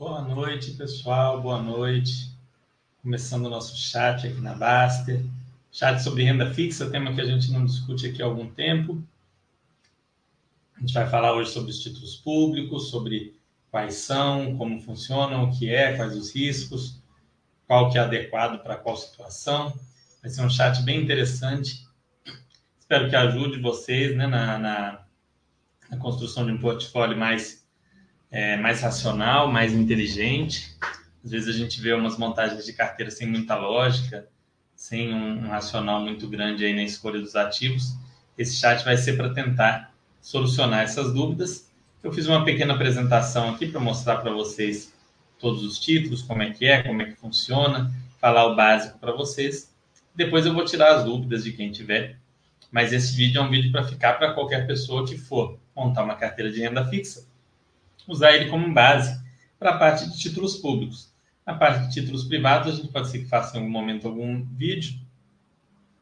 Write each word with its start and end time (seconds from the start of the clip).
Boa 0.00 0.22
noite, 0.22 0.70
pessoal. 0.70 1.42
Boa 1.42 1.60
noite. 1.60 2.34
Começando 3.02 3.44
o 3.44 3.50
nosso 3.50 3.76
chat 3.76 4.26
aqui 4.26 4.40
na 4.40 4.54
Baster. 4.54 5.22
Chat 5.70 6.02
sobre 6.02 6.24
renda 6.24 6.54
fixa, 6.54 6.88
tema 6.88 7.12
que 7.12 7.20
a 7.20 7.26
gente 7.26 7.52
não 7.52 7.66
discute 7.66 8.06
aqui 8.06 8.22
há 8.22 8.24
algum 8.24 8.50
tempo. 8.50 9.04
A 10.74 10.80
gente 10.80 10.94
vai 10.94 11.06
falar 11.06 11.34
hoje 11.34 11.50
sobre 11.50 11.70
os 11.70 11.80
títulos 11.80 12.16
públicos, 12.16 12.88
sobre 12.88 13.36
quais 13.70 13.96
são, 13.96 14.56
como 14.56 14.80
funcionam, 14.80 15.44
o 15.44 15.58
que 15.58 15.68
é, 15.68 15.94
quais 15.94 16.16
os 16.16 16.34
riscos, 16.34 16.98
qual 17.66 17.90
que 17.90 17.98
é 17.98 18.00
adequado 18.00 18.62
para 18.62 18.76
qual 18.76 18.96
situação. 18.96 19.78
Vai 20.22 20.30
ser 20.30 20.40
um 20.40 20.48
chat 20.48 20.80
bem 20.80 21.02
interessante. 21.02 21.86
Espero 22.78 23.10
que 23.10 23.16
ajude 23.16 23.60
vocês 23.60 24.16
né, 24.16 24.26
na, 24.26 24.58
na, 24.58 25.04
na 25.90 25.96
construção 25.98 26.46
de 26.46 26.52
um 26.52 26.58
portfólio 26.58 27.18
mais, 27.18 27.59
é, 28.30 28.56
mais 28.56 28.80
racional, 28.80 29.50
mais 29.50 29.72
inteligente. 29.72 30.76
Às 31.24 31.30
vezes 31.32 31.48
a 31.54 31.58
gente 31.58 31.80
vê 31.80 31.92
umas 31.92 32.16
montagens 32.16 32.64
de 32.64 32.72
carteira 32.72 33.10
sem 33.10 33.26
muita 33.26 33.56
lógica, 33.56 34.28
sem 34.74 35.12
um, 35.12 35.44
um 35.44 35.48
racional 35.48 36.00
muito 36.00 36.28
grande 36.28 36.64
aí 36.64 36.74
na 36.74 36.82
escolha 36.82 37.20
dos 37.20 37.36
ativos. 37.36 37.94
Esse 38.38 38.56
chat 38.56 38.84
vai 38.84 38.96
ser 38.96 39.16
para 39.16 39.34
tentar 39.34 39.92
solucionar 40.20 40.82
essas 40.82 41.12
dúvidas. 41.12 41.68
Eu 42.02 42.12
fiz 42.12 42.26
uma 42.26 42.44
pequena 42.44 42.74
apresentação 42.74 43.50
aqui 43.50 43.66
para 43.66 43.80
mostrar 43.80 44.18
para 44.18 44.30
vocês 44.30 44.94
todos 45.38 45.62
os 45.62 45.78
títulos, 45.78 46.22
como 46.22 46.42
é 46.42 46.50
que 46.50 46.66
é, 46.66 46.82
como 46.82 47.02
é 47.02 47.06
que 47.06 47.16
funciona, 47.16 47.92
falar 48.18 48.46
o 48.46 48.56
básico 48.56 48.98
para 48.98 49.12
vocês. 49.12 49.74
Depois 50.14 50.46
eu 50.46 50.54
vou 50.54 50.64
tirar 50.64 50.96
as 50.96 51.04
dúvidas 51.04 51.44
de 51.44 51.52
quem 51.52 51.70
tiver. 51.70 52.18
Mas 52.70 52.92
esse 52.92 53.16
vídeo 53.16 53.40
é 53.40 53.44
um 53.44 53.50
vídeo 53.50 53.72
para 53.72 53.84
ficar 53.84 54.14
para 54.14 54.32
qualquer 54.32 54.66
pessoa 54.66 55.04
que 55.04 55.18
for 55.18 55.58
montar 55.74 56.04
uma 56.04 56.14
carteira 56.14 56.52
de 56.52 56.60
renda 56.60 56.86
fixa, 56.86 57.26
usar 58.10 58.32
ele 58.32 58.50
como 58.50 58.72
base 58.72 59.18
para 59.58 59.70
a 59.70 59.78
parte 59.78 60.08
de 60.10 60.18
títulos 60.18 60.56
públicos. 60.56 61.10
Na 61.46 61.54
parte 61.54 61.86
de 61.86 61.94
títulos 61.94 62.24
privados, 62.24 62.72
a 62.72 62.76
gente 62.76 62.88
pode 62.88 63.08
ser 63.08 63.20
que 63.20 63.26
faça 63.26 63.56
em 63.56 63.60
algum 63.60 63.72
momento 63.72 64.06
algum 64.06 64.44
vídeo, 64.44 65.00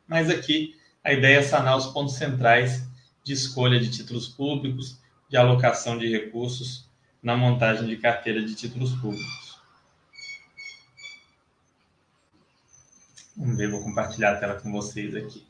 mas 0.06 0.28
aqui 0.28 0.76
a 1.04 1.12
ideia 1.12 1.38
é 1.38 1.42
sanar 1.42 1.76
os 1.76 1.86
pontos 1.86 2.14
centrais 2.14 2.86
de 3.22 3.32
escolha 3.32 3.78
de 3.78 3.90
títulos 3.90 4.28
públicos, 4.28 4.98
de 5.28 5.36
alocação 5.36 5.98
de 5.98 6.08
recursos 6.08 6.88
na 7.22 7.36
montagem 7.36 7.86
de 7.86 7.96
carteira 7.96 8.42
de 8.42 8.54
títulos 8.54 8.92
públicos. 8.94 9.58
Vamos 13.36 13.56
ver, 13.56 13.70
vou 13.70 13.82
compartilhar 13.82 14.32
a 14.32 14.36
tela 14.36 14.60
com 14.60 14.72
vocês 14.72 15.14
aqui. 15.14 15.46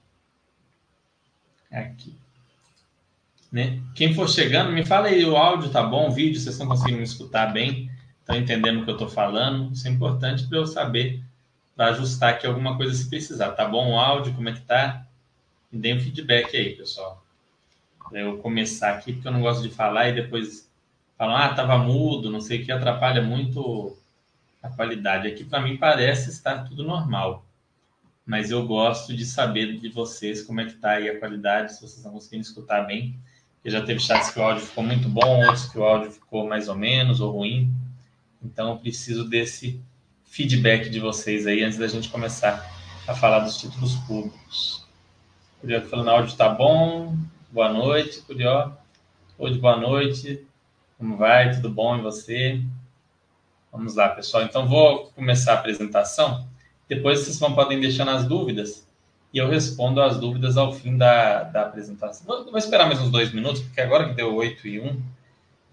Aqui. 1.71 2.28
Né? 3.51 3.81
Quem 3.95 4.15
for 4.15 4.29
chegando, 4.29 4.73
me 4.73 4.85
fala 4.85 5.09
aí, 5.09 5.25
o 5.25 5.37
áudio 5.37 5.71
tá 5.71 5.83
bom, 5.83 6.09
o 6.09 6.13
vídeo, 6.13 6.39
vocês 6.39 6.55
estão 6.55 6.69
conseguindo 6.69 6.99
me 6.99 7.05
escutar 7.05 7.47
bem? 7.47 7.91
Estão 8.21 8.37
entendendo 8.37 8.81
o 8.81 8.85
que 8.85 8.91
eu 8.91 8.95
estou 8.95 9.09
falando? 9.09 9.73
Isso 9.73 9.89
é 9.89 9.91
importante 9.91 10.47
para 10.47 10.59
eu 10.59 10.67
saber, 10.67 11.23
para 11.75 11.87
ajustar 11.87 12.35
aqui 12.35 12.47
alguma 12.47 12.77
coisa 12.77 12.93
se 12.93 13.09
precisar. 13.09 13.53
Tá 13.53 13.65
bom 13.65 13.93
o 13.93 13.99
áudio? 13.99 14.35
Como 14.35 14.49
é 14.51 14.53
que 14.53 14.61
tá? 14.61 15.07
Me 15.73 15.81
deem 15.81 15.97
um 15.97 16.01
feedback 16.01 16.55
aí, 16.55 16.75
pessoal. 16.75 17.25
Para 18.11 18.21
eu 18.21 18.37
começar 18.39 18.91
aqui, 18.91 19.15
porque 19.15 19.29
eu 19.29 19.33
não 19.33 19.41
gosto 19.41 19.63
de 19.63 19.71
falar 19.71 20.09
e 20.11 20.15
depois 20.15 20.71
falam, 21.17 21.37
ah, 21.37 21.51
estava 21.51 21.79
mudo, 21.79 22.31
não 22.31 22.41
sei 22.41 22.61
o 22.61 22.65
que, 22.65 22.71
atrapalha 22.71 23.23
muito 23.23 23.97
a 24.63 24.69
qualidade. 24.69 25.27
Aqui, 25.27 25.45
para 25.45 25.61
mim, 25.61 25.77
parece 25.77 26.29
estar 26.29 26.65
tudo 26.65 26.85
normal. 26.85 27.45
Mas 28.27 28.51
eu 28.51 28.67
gosto 28.67 29.17
de 29.17 29.25
saber 29.25 29.79
de 29.79 29.89
vocês 29.89 30.43
como 30.43 30.61
é 30.61 30.67
que 30.67 30.73
está 30.73 30.93
aí 30.93 31.09
a 31.09 31.19
qualidade, 31.19 31.73
se 31.73 31.81
vocês 31.81 31.97
estão 31.97 32.13
conseguindo 32.13 32.43
escutar 32.43 32.83
bem. 32.83 33.19
Já 33.71 33.83
teve 33.83 34.01
chats 34.01 34.31
que 34.31 34.39
o 34.39 34.43
áudio 34.43 34.65
ficou 34.65 34.85
muito 34.85 35.09
bom, 35.09 35.45
outros 35.45 35.67
que 35.67 35.79
o 35.79 35.85
áudio 35.85 36.11
ficou 36.11 36.49
mais 36.49 36.69
ou 36.69 36.75
menos 36.75 37.21
ou 37.21 37.31
ruim. 37.31 37.73
Então, 38.43 38.71
eu 38.71 38.77
preciso 38.77 39.29
desse 39.29 39.81
feedback 40.25 40.89
de 40.89 41.01
vocês 41.01 41.47
aí 41.47 41.63
antes 41.63 41.79
da 41.79 41.87
gente 41.87 42.09
começar 42.09 42.71
a 43.07 43.15
falar 43.15 43.41
dos 43.41 43.59
títulos 43.59 43.95
públicos. 44.07 44.87
Curió 45.61 45.81
falando, 45.83 46.11
áudio 46.11 46.31
está 46.31 46.49
bom. 46.49 47.17
Boa 47.51 47.73
noite, 47.73 48.21
Curió. 48.23 48.73
Hoje, 49.37 49.59
boa 49.59 49.77
noite. 49.77 50.47
Como 50.97 51.17
vai? 51.17 51.55
Tudo 51.55 51.71
bom 51.71 51.97
em 51.97 52.03
você? 52.03 52.63
Vamos 53.71 53.95
lá, 53.95 54.09
pessoal. 54.09 54.45
Então, 54.45 54.67
vou 54.67 55.13
começar 55.13 55.53
a 55.53 55.55
apresentação. 55.57 56.49
Depois 56.89 57.21
vocês 57.21 57.39
vão, 57.39 57.55
podem 57.55 57.79
deixando 57.79 58.11
as 58.11 58.27
dúvidas 58.27 58.88
e 59.33 59.39
eu 59.39 59.49
respondo 59.49 60.01
as 60.01 60.19
dúvidas 60.19 60.57
ao 60.57 60.73
fim 60.73 60.97
da, 60.97 61.45
da 61.45 61.63
apresentação. 61.63 62.27
Vou, 62.27 62.45
vou 62.45 62.59
esperar 62.59 62.87
mais 62.87 63.01
uns 63.01 63.11
dois 63.11 63.33
minutos, 63.33 63.63
porque 63.63 63.81
agora 63.81 64.09
que 64.09 64.15
deu 64.15 64.35
8 64.35 64.67
e 64.67 64.81
1 64.81 65.03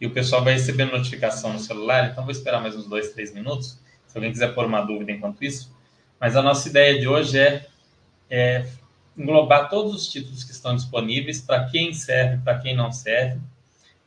e 0.02 0.06
o 0.08 0.12
pessoal 0.12 0.44
vai 0.44 0.54
receber 0.54 0.86
notificação 0.86 1.54
no 1.54 1.60
celular, 1.60 2.10
então 2.10 2.24
vou 2.24 2.32
esperar 2.32 2.62
mais 2.62 2.76
uns 2.76 2.86
dois, 2.86 3.14
três 3.14 3.34
minutos, 3.34 3.80
se 4.08 4.18
alguém 4.18 4.32
quiser 4.32 4.54
pôr 4.54 4.66
uma 4.66 4.82
dúvida 4.82 5.12
enquanto 5.12 5.44
isso. 5.44 5.74
Mas 6.20 6.36
a 6.36 6.42
nossa 6.42 6.68
ideia 6.68 7.00
de 7.00 7.08
hoje 7.08 7.40
é, 7.40 7.66
é 8.30 8.68
englobar 9.18 9.70
todos 9.70 9.96
os 9.96 10.08
títulos 10.08 10.44
que 10.44 10.52
estão 10.52 10.76
disponíveis, 10.76 11.42
para 11.42 11.66
quem 11.66 11.94
serve, 11.94 12.42
para 12.44 12.60
quem 12.60 12.76
não 12.76 12.92
serve, 12.92 13.40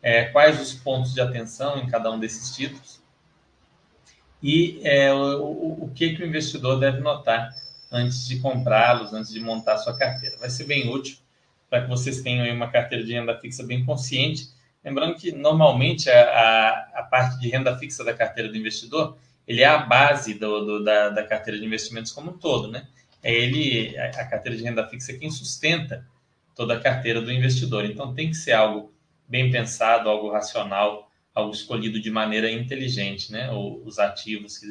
é, 0.02 0.24
quais 0.24 0.60
os 0.60 0.74
pontos 0.74 1.14
de 1.14 1.20
atenção 1.20 1.78
em 1.78 1.86
cada 1.86 2.10
um 2.10 2.18
desses 2.18 2.54
títulos 2.54 2.98
e 4.42 4.80
é, 4.84 5.12
o, 5.12 5.84
o, 5.84 5.90
que, 5.94 6.14
que 6.14 6.22
o 6.22 6.26
investidor 6.26 6.78
deve 6.78 7.00
notar 7.00 7.50
antes 7.90 8.26
de 8.26 8.38
comprá-los, 8.38 9.12
antes 9.12 9.32
de 9.32 9.40
montar 9.40 9.78
sua 9.78 9.96
carteira. 9.96 10.36
Vai 10.38 10.50
ser 10.50 10.64
bem 10.64 10.88
útil 10.88 11.16
para 11.68 11.82
que 11.82 11.88
vocês 11.88 12.22
tenham 12.22 12.54
uma 12.54 12.70
carteira 12.70 13.04
de 13.04 13.12
renda 13.12 13.38
fixa 13.38 13.62
bem 13.62 13.84
consciente. 13.84 14.48
Lembrando 14.84 15.16
que, 15.16 15.32
normalmente, 15.32 16.08
a, 16.10 16.22
a, 16.22 16.68
a 17.00 17.02
parte 17.02 17.38
de 17.40 17.48
renda 17.48 17.76
fixa 17.78 18.04
da 18.04 18.14
carteira 18.14 18.48
do 18.48 18.56
investidor 18.56 19.18
ele 19.48 19.62
é 19.62 19.66
a 19.66 19.78
base 19.78 20.34
do, 20.34 20.64
do, 20.64 20.84
da, 20.84 21.08
da, 21.08 21.24
carteira 21.24 21.58
de 21.58 21.64
investimentos 21.64 22.12
como 22.12 22.32
um 22.32 22.38
todo, 22.38 22.70
né? 22.70 22.86
É 23.22 23.32
ele, 23.34 23.96
a, 23.96 24.10
a 24.10 24.26
carteira 24.26 24.56
de 24.56 24.62
renda 24.62 24.86
fixa 24.86 25.12
é 25.12 25.16
quem 25.16 25.30
sustenta 25.30 26.06
toda 26.54 26.74
a 26.74 26.80
carteira 26.80 27.22
do 27.22 27.32
investidor. 27.32 27.86
Então, 27.86 28.14
tem 28.14 28.28
que 28.28 28.36
ser 28.36 28.52
algo 28.52 28.92
bem 29.26 29.50
pensado, 29.50 30.10
algo 30.10 30.30
racional, 30.30 31.10
algo 31.34 31.52
escolhido 31.52 31.98
de 31.98 32.10
maneira 32.10 32.50
inteligente, 32.50 33.32
né? 33.32 33.50
Os 33.50 33.98
ativos 33.98 34.58
que, 34.58 34.66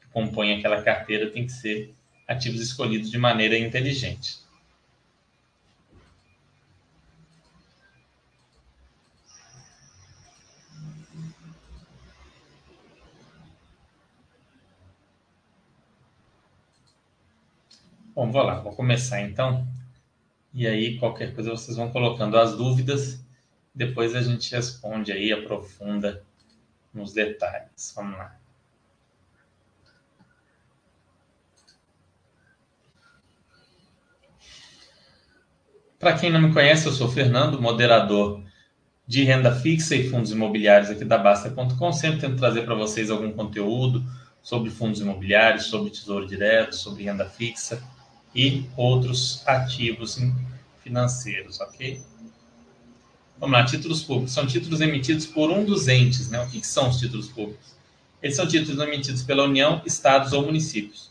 que 0.00 0.08
compõem 0.12 0.58
aquela 0.58 0.82
carteira 0.82 1.30
têm 1.30 1.46
que 1.46 1.52
ser 1.52 1.94
ativos 2.26 2.60
escolhidos 2.60 3.10
de 3.10 3.18
maneira 3.18 3.58
inteligente. 3.58 4.38
Bom, 18.14 18.30
vou 18.32 18.42
lá, 18.42 18.60
vou 18.60 18.72
começar 18.74 19.20
então. 19.20 19.66
E 20.54 20.66
aí, 20.66 20.98
qualquer 20.98 21.34
coisa, 21.34 21.50
vocês 21.50 21.76
vão 21.76 21.90
colocando 21.90 22.38
as 22.38 22.56
dúvidas 22.56 23.20
depois 23.76 24.14
a 24.14 24.22
gente 24.22 24.50
responde 24.52 25.12
aí, 25.12 25.30
aprofunda 25.30 26.24
nos 26.94 27.12
detalhes. 27.12 27.92
Vamos 27.94 28.16
lá. 28.16 28.34
Para 35.98 36.12
quem 36.12 36.30
não 36.30 36.42
me 36.42 36.52
conhece, 36.52 36.86
eu 36.86 36.92
sou 36.92 37.08
Fernando, 37.08 37.60
moderador 37.60 38.42
de 39.06 39.24
renda 39.24 39.54
fixa 39.54 39.96
e 39.96 40.10
fundos 40.10 40.30
imobiliários 40.30 40.90
aqui 40.90 41.06
da 41.06 41.16
Basta.com. 41.16 41.92
Sempre 41.92 42.20
tento 42.20 42.36
trazer 42.36 42.66
para 42.66 42.74
vocês 42.74 43.10
algum 43.10 43.32
conteúdo 43.32 44.04
sobre 44.42 44.70
fundos 44.70 45.00
imobiliários, 45.00 45.64
sobre 45.64 45.90
tesouro 45.90 46.26
direto, 46.26 46.76
sobre 46.76 47.04
renda 47.04 47.24
fixa 47.24 47.82
e 48.34 48.66
outros 48.76 49.42
ativos 49.46 50.20
financeiros, 50.82 51.60
ok? 51.60 52.02
Vamos 53.38 53.56
lá, 53.56 53.64
títulos 53.64 54.02
públicos. 54.02 54.32
São 54.32 54.46
títulos 54.46 54.82
emitidos 54.82 55.24
por 55.24 55.50
um 55.50 55.64
dos 55.64 55.88
entes, 55.88 56.28
né? 56.28 56.42
O 56.42 56.46
que, 56.48 56.60
que 56.60 56.66
são 56.66 56.90
os 56.90 56.98
títulos 56.98 57.28
públicos? 57.28 57.74
Eles 58.22 58.36
são 58.36 58.46
títulos 58.46 58.78
emitidos 58.82 59.22
pela 59.22 59.44
União, 59.44 59.80
estados 59.86 60.34
ou 60.34 60.44
municípios. 60.44 61.10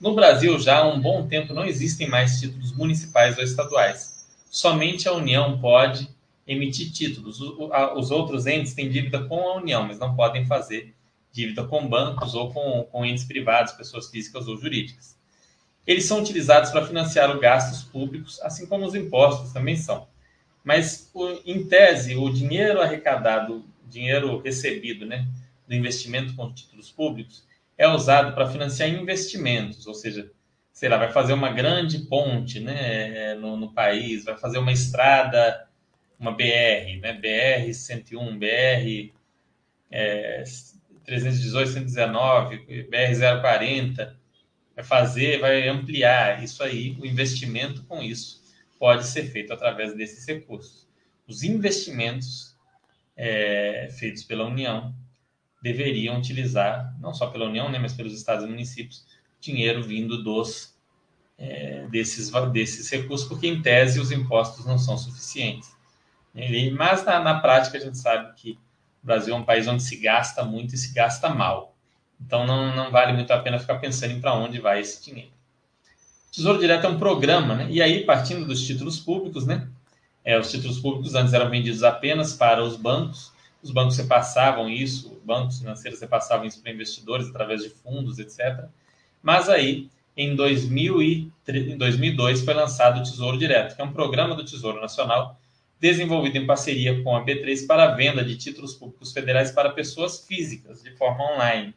No 0.00 0.12
Brasil, 0.12 0.58
já 0.58 0.78
há 0.78 0.88
um 0.88 1.00
bom 1.00 1.24
tempo, 1.28 1.54
não 1.54 1.64
existem 1.64 2.08
mais 2.08 2.40
títulos 2.40 2.72
municipais 2.72 3.38
ou 3.38 3.44
estaduais. 3.44 4.13
Somente 4.54 5.08
a 5.08 5.12
União 5.12 5.58
pode 5.58 6.08
emitir 6.46 6.92
títulos. 6.92 7.40
Os 7.40 8.12
outros 8.12 8.46
entes 8.46 8.72
têm 8.72 8.88
dívida 8.88 9.24
com 9.24 9.48
a 9.48 9.56
União, 9.56 9.82
mas 9.82 9.98
não 9.98 10.14
podem 10.14 10.46
fazer 10.46 10.94
dívida 11.32 11.64
com 11.64 11.88
bancos 11.88 12.36
ou 12.36 12.52
com, 12.52 12.84
com 12.84 13.04
entes 13.04 13.24
privados, 13.24 13.72
pessoas 13.72 14.08
físicas 14.08 14.46
ou 14.46 14.56
jurídicas. 14.56 15.18
Eles 15.84 16.04
são 16.04 16.20
utilizados 16.20 16.70
para 16.70 16.86
financiar 16.86 17.34
os 17.34 17.40
gastos 17.40 17.82
públicos, 17.82 18.40
assim 18.42 18.64
como 18.64 18.86
os 18.86 18.94
impostos 18.94 19.52
também 19.52 19.74
são. 19.74 20.06
Mas, 20.62 21.10
em 21.44 21.66
tese, 21.66 22.14
o 22.14 22.32
dinheiro 22.32 22.80
arrecadado, 22.80 23.64
dinheiro 23.90 24.40
recebido 24.40 25.04
né, 25.04 25.26
do 25.66 25.74
investimento 25.74 26.32
com 26.36 26.54
títulos 26.54 26.92
públicos, 26.92 27.42
é 27.76 27.88
usado 27.88 28.32
para 28.36 28.48
financiar 28.48 28.88
investimentos, 28.88 29.84
ou 29.88 29.94
seja, 29.94 30.30
sei 30.74 30.88
lá, 30.88 30.98
vai 30.98 31.12
fazer 31.12 31.32
uma 31.32 31.52
grande 31.52 32.00
ponte 32.00 32.58
né, 32.58 33.34
no, 33.36 33.56
no 33.56 33.72
país, 33.72 34.24
vai 34.24 34.36
fazer 34.36 34.58
uma 34.58 34.72
estrada, 34.72 35.68
uma 36.18 36.32
BR, 36.32 37.00
né, 37.00 37.14
BR-101, 37.14 38.38
BR 38.38 39.14
é, 39.88 40.42
318, 41.06 41.70
119, 41.70 42.88
BR-040, 42.90 44.16
vai 44.74 44.84
fazer, 44.84 45.38
vai 45.38 45.68
ampliar 45.68 46.42
isso 46.42 46.60
aí, 46.64 46.96
o 47.00 47.06
investimento 47.06 47.84
com 47.84 48.02
isso 48.02 48.42
pode 48.76 49.06
ser 49.06 49.30
feito 49.30 49.52
através 49.52 49.94
desses 49.94 50.26
recursos. 50.26 50.88
Os 51.28 51.44
investimentos 51.44 52.56
é, 53.16 53.88
feitos 53.96 54.24
pela 54.24 54.44
União 54.44 54.92
deveriam 55.62 56.18
utilizar, 56.18 56.92
não 57.00 57.14
só 57.14 57.28
pela 57.28 57.46
União, 57.46 57.70
né, 57.70 57.78
mas 57.78 57.92
pelos 57.92 58.12
estados 58.12 58.44
e 58.44 58.48
municípios, 58.48 59.06
dinheiro 59.44 59.82
vindo 59.82 60.22
dos 60.22 60.74
é, 61.38 61.86
desses, 61.90 62.30
desses 62.52 62.88
recursos, 62.90 63.26
porque 63.28 63.46
em 63.46 63.60
tese 63.60 64.00
os 64.00 64.12
impostos 64.12 64.64
não 64.64 64.78
são 64.78 64.96
suficientes. 64.96 65.74
Mas 66.76 67.04
na, 67.04 67.20
na 67.20 67.40
prática 67.40 67.78
a 67.78 67.80
gente 67.80 67.98
sabe 67.98 68.34
que 68.34 68.58
o 69.02 69.06
Brasil 69.06 69.34
é 69.34 69.38
um 69.38 69.44
país 69.44 69.66
onde 69.68 69.82
se 69.82 69.96
gasta 69.96 70.44
muito 70.44 70.74
e 70.74 70.78
se 70.78 70.92
gasta 70.92 71.28
mal. 71.28 71.76
Então 72.20 72.46
não, 72.46 72.74
não 72.74 72.90
vale 72.90 73.12
muito 73.12 73.30
a 73.32 73.38
pena 73.38 73.58
ficar 73.58 73.76
pensando 73.76 74.12
em 74.12 74.20
para 74.20 74.34
onde 74.34 74.60
vai 74.60 74.80
esse 74.80 75.04
dinheiro. 75.04 75.32
Tesouro 76.32 76.58
Direto 76.58 76.86
é 76.86 76.88
um 76.88 76.98
programa, 76.98 77.54
né? 77.54 77.68
E 77.70 77.80
aí, 77.80 78.04
partindo 78.04 78.44
dos 78.44 78.66
títulos 78.66 78.98
públicos, 78.98 79.46
né? 79.46 79.68
É, 80.24 80.36
os 80.38 80.50
títulos 80.50 80.80
públicos 80.80 81.14
antes 81.14 81.32
eram 81.32 81.48
vendidos 81.48 81.84
apenas 81.84 82.32
para 82.32 82.64
os 82.64 82.76
bancos. 82.76 83.32
Os 83.62 83.70
bancos 83.70 83.96
repassavam 83.96 84.68
isso, 84.68 85.20
bancos 85.24 85.60
financeiros 85.60 86.00
repassavam 86.00 86.44
isso 86.44 86.60
para 86.60 86.72
investidores 86.72 87.28
através 87.28 87.62
de 87.62 87.70
fundos, 87.70 88.18
etc. 88.18 88.64
Mas 89.24 89.48
aí, 89.48 89.88
em, 90.14 90.36
2003, 90.36 91.68
em 91.68 91.78
2002, 91.78 92.42
foi 92.42 92.52
lançado 92.52 93.00
o 93.00 93.02
Tesouro 93.02 93.38
Direto, 93.38 93.74
que 93.74 93.80
é 93.80 93.84
um 93.84 93.92
programa 93.92 94.34
do 94.34 94.44
Tesouro 94.44 94.78
Nacional 94.82 95.40
desenvolvido 95.80 96.36
em 96.36 96.46
parceria 96.46 97.02
com 97.02 97.16
a 97.16 97.24
B3 97.24 97.66
para 97.66 97.84
a 97.84 97.94
venda 97.94 98.22
de 98.22 98.36
títulos 98.36 98.74
públicos 98.74 99.12
federais 99.12 99.50
para 99.50 99.70
pessoas 99.70 100.26
físicas, 100.26 100.82
de 100.82 100.90
forma 100.90 101.24
online. 101.32 101.74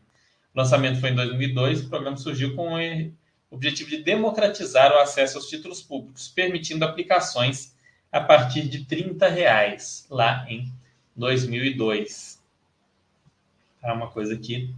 O 0.54 0.60
lançamento 0.60 1.00
foi 1.00 1.12
em 1.12 1.16
2002 1.16 1.86
o 1.86 1.90
programa 1.90 2.18
surgiu 2.18 2.54
com 2.54 2.76
o 2.76 3.12
objetivo 3.50 3.92
de 3.92 4.04
democratizar 4.04 4.92
o 4.92 5.00
acesso 5.00 5.38
aos 5.38 5.48
títulos 5.48 5.82
públicos, 5.82 6.28
permitindo 6.28 6.84
aplicações 6.84 7.74
a 8.12 8.20
partir 8.20 8.68
de 8.68 8.84
30 8.84 9.26
reais, 9.30 10.06
lá 10.10 10.46
em 10.50 10.70
2002. 11.16 12.44
É 13.82 13.92
uma 13.94 14.10
coisa 14.10 14.38
que 14.38 14.74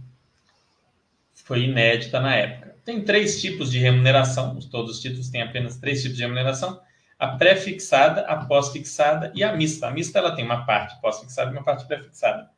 foi 1.50 1.64
inédita 1.64 2.20
na 2.20 2.36
época. 2.36 2.76
Tem 2.84 3.02
três 3.02 3.40
tipos 3.40 3.72
de 3.72 3.80
remuneração, 3.80 4.56
todos 4.70 4.92
os 4.92 5.02
títulos 5.02 5.30
têm 5.30 5.42
apenas 5.42 5.76
três 5.78 6.00
tipos 6.00 6.16
de 6.16 6.22
remuneração 6.22 6.80
a 7.18 7.26
pré-fixada, 7.26 8.20
a 8.20 8.44
pós-fixada 8.44 9.32
e 9.34 9.42
a 9.42 9.52
mista. 9.56 9.88
A 9.88 9.90
mista 9.90 10.20
ela 10.20 10.36
tem 10.36 10.44
uma 10.44 10.64
parte 10.64 11.00
pós-fixada 11.00 11.50
e 11.50 11.52
uma 11.52 11.64
parte 11.64 11.88
pré-fixada. 11.88 12.48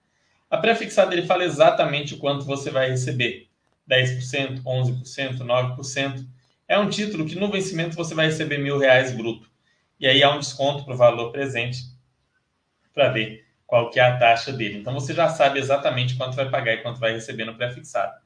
A 0.50 0.59
pré-fixada 0.59 1.15
ele 1.15 1.27
fala 1.27 1.43
exatamente 1.43 2.12
o 2.12 2.19
quanto 2.19 2.44
você 2.44 2.71
vai 2.71 2.91
receber. 2.91 3.49
10%, 3.91 4.62
11%, 4.62 5.38
9%. 5.38 6.27
É 6.69 6.79
um 6.79 6.91
título 6.91 7.25
que 7.25 7.35
no 7.35 7.50
vencimento 7.50 7.97
você 7.97 8.15
vai 8.15 8.27
receber 8.27 8.59
mil 8.59 8.77
reais 8.77 9.11
bruto. 9.11 9.49
E 9.99 10.06
aí 10.06 10.23
há 10.23 10.31
um 10.35 10.38
desconto 10.38 10.85
para 10.85 10.93
o 10.93 10.99
valor 10.99 11.33
presente 11.33 11.79
para 12.93 13.09
ver 13.09 13.47
qual 13.67 13.88
que 13.88 13.99
é 13.99 14.03
a 14.03 14.19
taxa 14.19 14.53
dele. 14.53 14.81
Então 14.81 14.93
você 14.93 15.15
já 15.15 15.31
sabe 15.31 15.59
exatamente 15.59 16.15
quanto 16.15 16.37
vai 16.37 16.50
pagar 16.50 16.75
e 16.75 16.83
quanto 16.83 17.00
vai 17.00 17.15
receber 17.15 17.47
no 17.47 17.55
pré-fixado. 17.55 18.22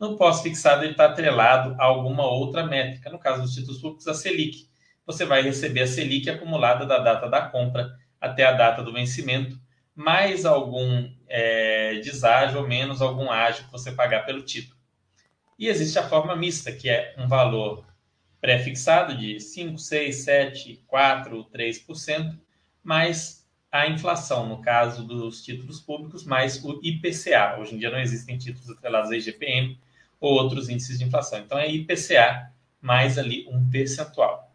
No 0.00 0.16
pós-fixado 0.16 0.82
ele 0.82 0.92
está 0.92 1.04
atrelado 1.04 1.76
a 1.78 1.84
alguma 1.84 2.24
outra 2.24 2.64
métrica. 2.64 3.10
No 3.10 3.18
caso 3.18 3.42
dos 3.42 3.54
títulos 3.54 3.82
públicos, 3.82 4.08
a 4.08 4.14
Selic 4.14 4.66
você 5.04 5.26
vai 5.26 5.42
receber 5.42 5.82
a 5.82 5.86
Selic 5.86 6.30
acumulada 6.30 6.86
da 6.86 6.98
data 6.98 7.28
da 7.28 7.42
compra 7.42 7.94
até 8.18 8.44
a 8.44 8.52
data 8.52 8.82
do 8.82 8.92
vencimento, 8.92 9.60
mais 9.94 10.46
algum 10.46 11.10
é, 11.28 11.96
deságio 11.96 12.60
ou 12.60 12.68
menos 12.68 13.02
algum 13.02 13.30
ágio 13.30 13.64
que 13.64 13.72
você 13.72 13.92
pagar 13.92 14.24
pelo 14.24 14.42
título. 14.42 14.78
E 15.58 15.68
existe 15.68 15.98
a 15.98 16.08
forma 16.08 16.34
mista, 16.34 16.72
que 16.72 16.88
é 16.88 17.14
um 17.18 17.28
valor 17.28 17.84
pré-fixado 18.40 19.16
de 19.16 19.38
5, 19.38 19.76
6, 19.76 20.16
7, 20.16 20.84
4, 20.86 21.44
3%, 21.52 22.38
mais 22.82 23.46
a 23.70 23.86
inflação, 23.86 24.48
no 24.48 24.62
caso 24.62 25.04
dos 25.04 25.44
títulos 25.44 25.80
públicos, 25.80 26.24
mais 26.24 26.62
o 26.64 26.80
IPCA. 26.82 27.58
Hoje 27.58 27.74
em 27.74 27.78
dia 27.78 27.90
não 27.90 28.00
existem 28.00 28.38
títulos 28.38 28.70
atrelados 28.70 29.10
a 29.10 29.16
IGPM 29.16 29.78
ou 30.20 30.32
outros 30.34 30.68
índices 30.68 30.98
de 30.98 31.04
inflação. 31.04 31.38
Então 31.40 31.58
é 31.58 31.68
IPCA 31.70 32.52
mais 32.80 33.18
ali 33.18 33.46
um 33.48 33.68
percentual 33.70 34.50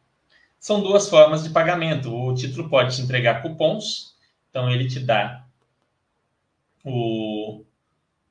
são 0.65 0.81
duas 0.81 1.07
formas 1.07 1.43
de 1.43 1.51
pagamento. 1.51 2.11
O 2.11 2.33
título 2.33 2.67
pode 2.67 2.95
te 2.95 3.01
entregar 3.03 3.43
cupons, 3.43 4.15
então 4.49 4.67
ele 4.67 4.87
te 4.87 4.99
dá 4.99 5.45
o, 6.83 7.63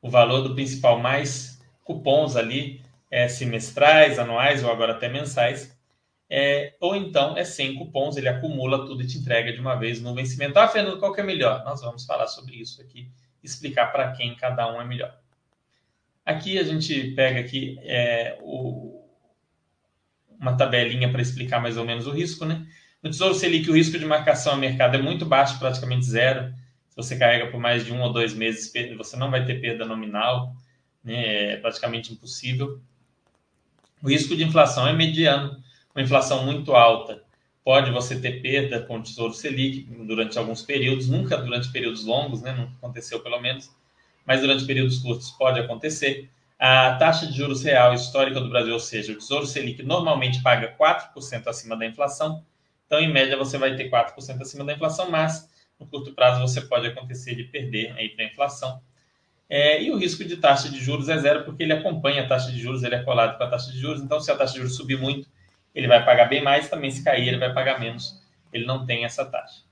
o 0.03 0.11
valor 0.11 0.41
do 0.41 0.53
principal 0.53 0.99
mais 0.99 1.63
cupons 1.85 2.35
ali, 2.35 2.83
é, 3.09 3.29
semestrais, 3.29 4.19
anuais 4.19 4.65
ou 4.65 4.73
agora 4.73 4.95
até 4.95 5.09
mensais. 5.09 5.79
É, 6.29 6.75
ou 6.81 6.97
então 6.97 7.39
é 7.39 7.45
sem 7.45 7.77
cupons, 7.77 8.17
ele 8.17 8.29
acumula 8.29 8.85
tudo 8.85 9.05
e 9.05 9.07
te 9.07 9.19
entrega 9.19 9.53
de 9.53 9.61
uma 9.61 9.77
vez 9.77 10.01
no 10.01 10.13
vencimento. 10.13 10.59
Ah, 10.59 10.67
Fernando, 10.67 10.99
qual 10.99 11.13
que 11.13 11.21
é 11.21 11.25
melhor? 11.25 11.65
Nós 11.65 11.83
vamos 11.83 12.05
falar 12.05 12.27
sobre 12.27 12.57
isso 12.57 12.83
aqui, 12.83 13.09
explicar 13.45 13.93
para 13.93 14.11
quem 14.11 14.35
cada 14.35 14.75
um 14.75 14.83
é 14.83 14.85
melhor. 14.85 15.17
Aqui 16.25 16.59
a 16.59 16.63
gente 16.63 17.11
pega 17.13 17.41
aqui 17.41 17.79
é, 17.83 18.39
o, 18.43 19.05
uma 20.41 20.57
tabelinha 20.57 21.11
para 21.11 21.21
explicar 21.21 21.61
mais 21.61 21.77
ou 21.77 21.85
menos 21.85 22.07
o 22.07 22.11
risco, 22.11 22.45
né? 22.45 22.67
No 23.03 23.11
Tesouro 23.11 23.35
Selic, 23.35 23.71
o 23.71 23.75
risco 23.75 23.99
de 23.99 24.07
marcação 24.07 24.55
a 24.55 24.57
mercado 24.57 24.97
é 24.97 25.03
muito 25.03 25.27
baixo, 25.27 25.59
praticamente 25.59 26.07
zero. 26.07 26.55
Se 26.89 26.97
você 26.97 27.19
carrega 27.19 27.51
por 27.51 27.61
mais 27.61 27.85
de 27.85 27.93
um 27.93 28.01
ou 28.01 28.13
dois 28.13 28.33
meses, 28.33 28.73
você 28.97 29.17
não 29.17 29.31
vai 29.31 29.45
ter 29.45 29.61
perda 29.61 29.85
nominal, 29.85 30.57
né? 31.03 31.53
é 31.53 31.57
praticamente 31.59 32.13
impossível. 32.13 32.81
O 34.03 34.09
risco 34.09 34.35
de 34.35 34.45
inflação 34.45 34.89
é 34.89 34.93
mediano, 34.93 35.63
uma 35.95 36.03
inflação 36.03 36.47
muito 36.47 36.75
alta. 36.75 37.23
Pode 37.63 37.91
você 37.91 38.19
ter 38.19 38.41
perda 38.41 38.81
com 38.81 38.99
o 38.99 39.03
Tesouro 39.03 39.35
Selic 39.35 39.83
durante 40.07 40.39
alguns 40.39 40.63
períodos, 40.63 41.09
nunca 41.09 41.37
durante 41.37 41.71
períodos 41.73 42.05
longos, 42.05 42.41
né? 42.41 42.53
Nunca 42.53 42.73
aconteceu 42.79 43.21
pelo 43.21 43.41
menos, 43.41 43.71
mas 44.27 44.41
durante 44.41 44.65
períodos 44.65 44.99
curtos 44.99 45.31
pode 45.31 45.61
acontecer. 45.61 46.31
A 46.59 46.95
taxa 46.95 47.27
de 47.27 47.37
juros 47.37 47.63
real 47.63 47.93
histórica 47.93 48.41
do 48.41 48.49
Brasil, 48.49 48.73
ou 48.73 48.81
seja, 48.81 49.13
o 49.13 49.17
Tesouro 49.17 49.47
Selic, 49.47 49.83
normalmente 49.83 50.43
paga 50.43 50.75
4% 50.79 51.47
acima 51.47 51.77
da 51.77 51.85
inflação. 51.85 52.43
Então, 52.87 53.01
em 53.01 53.13
média, 53.13 53.37
você 53.37 53.59
vai 53.59 53.75
ter 53.77 53.91
4% 53.91 54.41
acima 54.41 54.65
da 54.65 54.73
inflação, 54.73 55.11
mas 55.11 55.49
no 55.79 55.87
curto 55.87 56.13
prazo 56.13 56.41
você 56.41 56.61
pode 56.61 56.87
acontecer 56.87 57.35
de 57.35 57.45
perder 57.45 57.93
aí 57.97 58.09
para 58.11 58.25
a 58.25 58.29
inflação. 58.29 58.81
É, 59.49 59.83
e 59.83 59.91
o 59.91 59.99
risco 59.99 60.25
de 60.25 60.37
taxa 60.37 60.69
de 60.69 60.81
juros 60.81 61.09
é 61.09 61.19
zero, 61.19 61.45
porque 61.45 61.63
ele 61.63 61.73
acompanha 61.73 62.23
a 62.23 62.27
taxa 62.27 62.51
de 62.51 62.59
juros, 62.59 62.83
ele 62.83 62.95
é 62.95 63.03
colado 63.03 63.37
com 63.37 63.45
a 63.45 63.49
taxa 63.49 63.71
de 63.71 63.79
juros. 63.79 64.01
Então, 64.01 64.21
se 64.21 64.31
a 64.31 64.37
taxa 64.37 64.53
de 64.53 64.61
juros 64.61 64.77
subir 64.77 64.99
muito, 64.99 65.29
ele 65.75 65.89
vai 65.89 66.05
pagar 66.05 66.27
bem 66.27 66.43
mais, 66.43 66.69
também 66.69 66.91
se 66.91 67.03
cair, 67.03 67.29
ele 67.29 67.39
vai 67.39 67.53
pagar 67.53 67.79
menos. 67.81 68.23
Ele 68.53 68.65
não 68.65 68.87
tem 68.87 69.05
essa 69.05 69.25
taxa. 69.25 69.64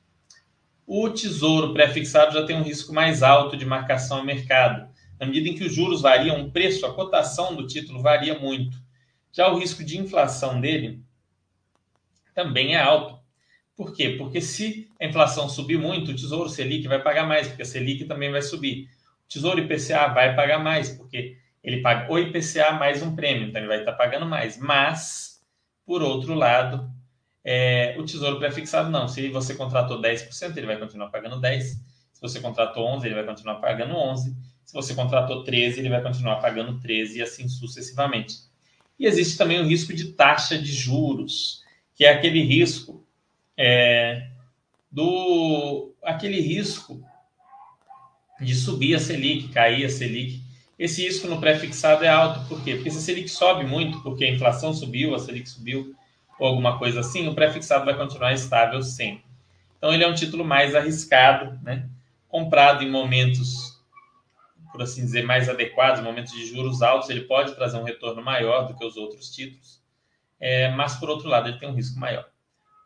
O 0.87 1.09
tesouro 1.09 1.73
pré-fixado 1.73 2.35
já 2.35 2.45
tem 2.45 2.57
um 2.57 2.63
risco 2.63 2.93
mais 2.93 3.23
alto 3.23 3.57
de 3.57 3.65
marcação 3.65 4.19
a 4.19 4.25
mercado 4.25 4.93
na 5.23 5.27
medida 5.27 5.51
em 5.51 5.55
que 5.55 5.63
os 5.63 5.73
juros 5.73 6.03
variam, 6.03 6.43
o 6.43 6.51
preço, 6.51 6.85
a 6.85 6.93
cotação 6.93 7.55
do 7.55 7.65
título 7.65 8.03
varia 8.03 8.37
muito. 8.37 8.77
Já 9.31 9.47
o 9.47 9.57
risco 9.57 9.85
de 9.85 9.97
inflação 9.97 10.61
dele 10.61 11.01
também 12.35 12.75
é 12.75 12.81
alto. 12.81 13.23
Por 13.77 13.95
quê? 13.95 14.17
Porque 14.19 14.41
se 14.41 14.91
a 15.01 15.07
inflação 15.07 15.49
subir 15.49 15.79
muito, 15.79 16.11
o 16.11 16.17
Tesouro 16.17 16.49
Selic 16.49 16.89
vai 16.89 17.01
pagar 17.01 17.25
mais, 17.25 17.47
porque 17.47 17.63
a 17.63 17.65
Selic 17.65 18.05
também 18.07 18.33
vai 18.33 18.43
subir. 18.43 18.89
O 19.25 19.29
Tesouro 19.29 19.61
IPCA 19.61 20.09
vai 20.09 20.35
pagar 20.35 20.59
mais, 20.59 20.91
porque 20.91 21.37
ele 21.63 21.81
paga 21.83 22.13
o 22.13 22.19
IPCA 22.19 22.73
mais 22.73 23.01
um 23.01 23.15
prêmio, 23.15 23.47
então 23.47 23.61
ele 23.61 23.69
vai 23.69 23.79
estar 23.79 23.93
pagando 23.93 24.27
mais. 24.27 24.59
Mas, 24.59 25.41
por 25.87 26.03
outro 26.03 26.35
lado, 26.35 26.91
é, 27.45 27.97
o 27.99 28.05
Tesouro 28.05 28.39
pré-fixado 28.39 28.91
não. 28.91 29.09
Se 29.09 29.29
você 29.29 29.55
contratou 29.55 30.01
10%, 30.01 30.57
ele 30.57 30.67
vai 30.67 30.79
continuar 30.79 31.09
pagando 31.09 31.41
10%. 31.41 31.63
Se 31.63 32.21
você 32.21 32.41
contratou 32.41 32.87
11%, 32.99 33.05
ele 33.05 33.15
vai 33.15 33.27
continuar 33.27 33.57
pagando 33.57 33.95
11%. 33.95 34.35
Se 34.65 34.73
você 34.73 34.95
contratou 34.95 35.43
13, 35.43 35.81
ele 35.81 35.89
vai 35.89 36.03
continuar 36.03 36.37
pagando 36.37 36.79
13 36.81 37.19
e 37.19 37.23
assim 37.23 37.49
sucessivamente. 37.49 38.37
E 38.99 39.07
existe 39.07 39.37
também 39.37 39.61
o 39.61 39.67
risco 39.67 39.93
de 39.93 40.13
taxa 40.13 40.57
de 40.57 40.73
juros, 40.73 41.63
que 41.95 42.05
é 42.05 42.11
aquele 42.11 42.43
risco 42.43 43.05
é, 43.57 44.29
do 44.91 45.93
aquele 46.03 46.41
risco 46.41 47.05
de 48.41 48.55
subir 48.55 48.95
a 48.95 48.99
Selic, 48.99 49.49
cair 49.49 49.85
a 49.85 49.89
Selic. 49.89 50.43
Esse 50.79 51.05
risco 51.05 51.27
no 51.29 51.41
pré-fixado 51.41 52.05
é 52.05 52.09
alto, 52.09 52.49
por 52.49 52.63
quê? 52.63 52.75
Porque 52.75 52.91
se 52.91 52.99
a 52.99 53.01
Selic 53.01 53.29
sobe 53.29 53.65
muito, 53.65 54.01
porque 54.03 54.25
a 54.25 54.31
inflação 54.31 54.73
subiu, 54.73 55.15
a 55.15 55.19
Selic 55.19 55.49
subiu, 55.49 55.95
ou 56.43 56.49
alguma 56.49 56.77
coisa 56.77 56.99
assim, 56.99 57.29
o 57.29 57.35
pré-fixado 57.35 57.85
vai 57.85 57.97
continuar 57.97 58.33
estável 58.33 58.83
sempre. 58.83 59.25
Então 59.79 59.95
ele 59.95 60.03
é 60.03 60.09
um 60.09 60.15
título 60.15 60.45
mais 60.45 60.75
arriscado, 60.75 61.57
né? 61.63 61.89
comprado 62.27 62.83
em 62.83 62.91
momentos 62.91 63.81
por 64.73 64.83
assim 64.83 65.05
dizer, 65.05 65.23
mais 65.23 65.49
adequados, 65.49 66.03
momentos 66.03 66.33
de 66.33 66.47
juros 66.47 66.83
altos, 66.83 67.11
ele 67.11 67.21
pode 67.21 67.55
trazer 67.55 67.77
um 67.77 67.85
retorno 67.85 68.23
maior 68.23 68.67
do 68.67 68.75
que 68.75 68.85
os 68.85 68.97
outros 68.97 69.31
títulos, 69.31 69.83
é, 70.41 70.71
mas, 70.71 70.95
por 70.95 71.11
outro 71.11 71.29
lado, 71.29 71.49
ele 71.49 71.59
tem 71.59 71.69
um 71.69 71.75
risco 71.75 72.01
maior. 72.01 72.27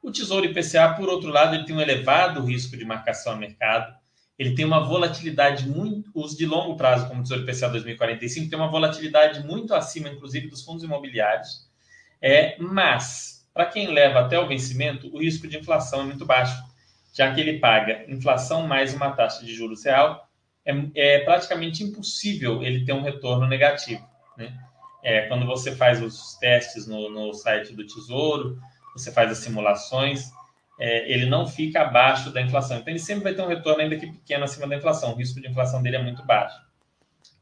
O 0.02 0.10
Tesouro 0.10 0.44
IPCA, 0.44 0.94
por 0.94 1.08
outro 1.08 1.30
lado, 1.30 1.54
ele 1.54 1.64
tem 1.64 1.76
um 1.76 1.80
elevado 1.80 2.44
risco 2.44 2.76
de 2.76 2.84
marcação 2.84 3.34
a 3.34 3.36
mercado, 3.36 3.94
ele 4.36 4.54
tem 4.56 4.64
uma 4.64 4.80
volatilidade 4.80 5.68
muito. 5.68 6.10
Os 6.12 6.36
de 6.36 6.44
longo 6.44 6.76
prazo, 6.76 7.06
como 7.06 7.20
o 7.20 7.22
Tesouro 7.22 7.44
IPCA 7.44 7.68
2045, 7.68 8.50
tem 8.50 8.58
uma 8.58 8.68
volatilidade 8.68 9.46
muito 9.46 9.72
acima, 9.72 10.08
inclusive, 10.08 10.48
dos 10.48 10.62
fundos 10.62 10.82
imobiliários. 10.82 11.66
É, 12.20 12.56
mas, 12.58 13.35
para 13.56 13.64
quem 13.64 13.86
leva 13.86 14.20
até 14.20 14.38
o 14.38 14.46
vencimento, 14.46 15.08
o 15.16 15.18
risco 15.18 15.48
de 15.48 15.56
inflação 15.56 16.02
é 16.02 16.04
muito 16.04 16.26
baixo, 16.26 16.62
já 17.14 17.32
que 17.32 17.40
ele 17.40 17.58
paga 17.58 18.04
inflação 18.06 18.66
mais 18.66 18.92
uma 18.92 19.12
taxa 19.12 19.42
de 19.42 19.54
juros 19.54 19.82
real, 19.82 20.28
é, 20.62 20.74
é 20.94 21.18
praticamente 21.20 21.82
impossível 21.82 22.62
ele 22.62 22.84
ter 22.84 22.92
um 22.92 23.00
retorno 23.00 23.48
negativo. 23.48 24.06
Né? 24.36 24.54
É, 25.02 25.22
quando 25.22 25.46
você 25.46 25.74
faz 25.74 26.02
os 26.02 26.34
testes 26.34 26.86
no, 26.86 27.08
no 27.08 27.32
site 27.32 27.72
do 27.72 27.86
Tesouro, 27.86 28.60
você 28.92 29.10
faz 29.10 29.30
as 29.30 29.38
simulações, 29.38 30.30
é, 30.78 31.10
ele 31.10 31.24
não 31.24 31.46
fica 31.46 31.80
abaixo 31.80 32.30
da 32.30 32.42
inflação. 32.42 32.76
Então, 32.76 32.92
ele 32.92 32.98
sempre 32.98 33.24
vai 33.24 33.32
ter 33.32 33.40
um 33.40 33.48
retorno, 33.48 33.80
ainda 33.80 33.96
que 33.96 34.06
pequeno, 34.06 34.44
acima 34.44 34.68
da 34.68 34.76
inflação. 34.76 35.14
O 35.14 35.16
risco 35.16 35.40
de 35.40 35.48
inflação 35.48 35.82
dele 35.82 35.96
é 35.96 36.02
muito 36.02 36.22
baixo. 36.26 36.60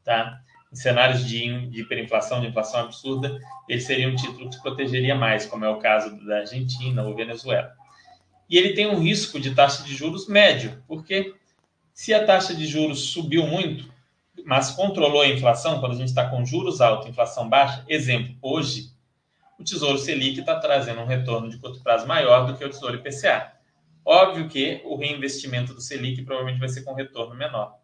Tá? 0.01 0.39
Em 0.75 0.77
cenários 0.77 1.25
de, 1.25 1.41
hiperinflação, 1.79 2.41
de 2.41 2.47
inflação 2.47 2.81
absurda, 2.81 3.39
ele 3.65 3.79
seria 3.79 4.09
um 4.09 4.15
título 4.17 4.49
que 4.49 4.61
protegeria 4.61 5.15
mais, 5.15 5.45
como 5.45 5.63
é 5.63 5.69
o 5.69 5.79
caso 5.79 6.13
da 6.25 6.39
Argentina 6.39 7.01
ou 7.01 7.15
Venezuela. 7.15 7.71
E 8.49 8.57
ele 8.57 8.73
tem 8.73 8.85
um 8.85 8.99
risco 8.99 9.39
de 9.39 9.55
taxa 9.55 9.83
de 9.83 9.95
juros 9.95 10.27
médio, 10.27 10.83
porque 10.85 11.33
se 11.93 12.13
a 12.13 12.25
taxa 12.25 12.53
de 12.53 12.67
juros 12.67 13.11
subiu 13.13 13.47
muito, 13.47 13.89
mas 14.45 14.71
controlou 14.71 15.21
a 15.21 15.29
inflação, 15.29 15.79
quando 15.79 15.93
a 15.93 15.97
gente 15.97 16.09
está 16.09 16.29
com 16.29 16.43
juros 16.43 16.81
altos, 16.81 17.07
inflação 17.07 17.47
baixa, 17.47 17.85
exemplo, 17.87 18.35
hoje 18.41 18.91
o 19.57 19.63
Tesouro 19.63 19.97
Selic 19.97 20.41
está 20.41 20.59
trazendo 20.59 20.99
um 20.99 21.05
retorno 21.05 21.49
de 21.49 21.57
curto 21.57 21.81
prazo 21.81 22.05
maior 22.05 22.47
do 22.47 22.57
que 22.57 22.65
o 22.65 22.69
Tesouro 22.69 22.97
IPCA. 22.97 23.53
Óbvio 24.03 24.49
que 24.49 24.81
o 24.83 24.97
reinvestimento 24.97 25.73
do 25.73 25.79
Selic 25.79 26.21
provavelmente 26.23 26.59
vai 26.59 26.67
ser 26.67 26.81
com 26.81 26.93
retorno 26.93 27.33
menor 27.33 27.79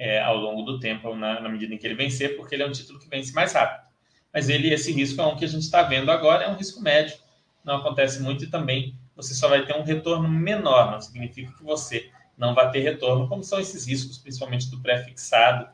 é, 0.00 0.18
ao 0.18 0.38
longo 0.38 0.62
do 0.62 0.80
tempo, 0.80 1.14
na, 1.14 1.42
na, 1.42 1.48
medida 1.50 1.74
em 1.74 1.76
que 1.76 1.86
ele 1.86 1.94
vencer, 1.94 2.34
porque 2.34 2.54
ele 2.54 2.62
é 2.62 2.66
um 2.66 2.72
título 2.72 2.98
que 2.98 3.06
vence 3.06 3.34
mais 3.34 3.52
rápido. 3.52 3.86
Mas 4.32 4.48
ele, 4.48 4.72
esse 4.72 4.90
risco 4.92 5.20
é 5.20 5.26
um 5.26 5.36
que 5.36 5.44
a 5.44 5.48
gente 5.48 5.60
está 5.60 5.82
vendo 5.82 6.10
agora, 6.10 6.44
é 6.44 6.48
um 6.48 6.56
risco 6.56 6.80
médio, 6.80 7.18
não 7.62 7.76
acontece 7.76 8.22
muito 8.22 8.44
e 8.44 8.46
também 8.46 8.96
você 9.14 9.34
só 9.34 9.46
vai 9.46 9.66
ter 9.66 9.76
um 9.76 9.82
retorno 9.82 10.26
menor, 10.26 10.90
não 10.90 11.02
significa 11.02 11.52
que 11.52 11.62
você 11.62 12.10
não 12.38 12.54
vai 12.54 12.70
ter 12.70 12.80
retorno, 12.80 13.28
como 13.28 13.44
são 13.44 13.60
esses 13.60 13.86
riscos, 13.86 14.16
principalmente 14.16 14.70
do 14.70 14.80
pré-fixado 14.80 15.68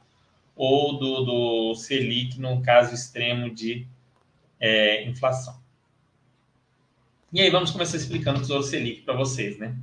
ou 0.56 0.98
do, 0.98 1.24
do 1.24 1.74
Selic, 1.76 2.40
num 2.40 2.60
caso 2.60 2.92
extremo 2.92 3.54
de 3.54 3.86
é, 4.58 5.04
inflação. 5.04 5.56
E 7.32 7.40
aí 7.40 7.48
vamos 7.48 7.70
começar 7.70 7.96
explicando 7.96 8.38
o 8.38 8.40
Tesouro 8.40 8.64
Selic 8.64 9.02
para 9.02 9.14
vocês, 9.14 9.56
né? 9.56 9.76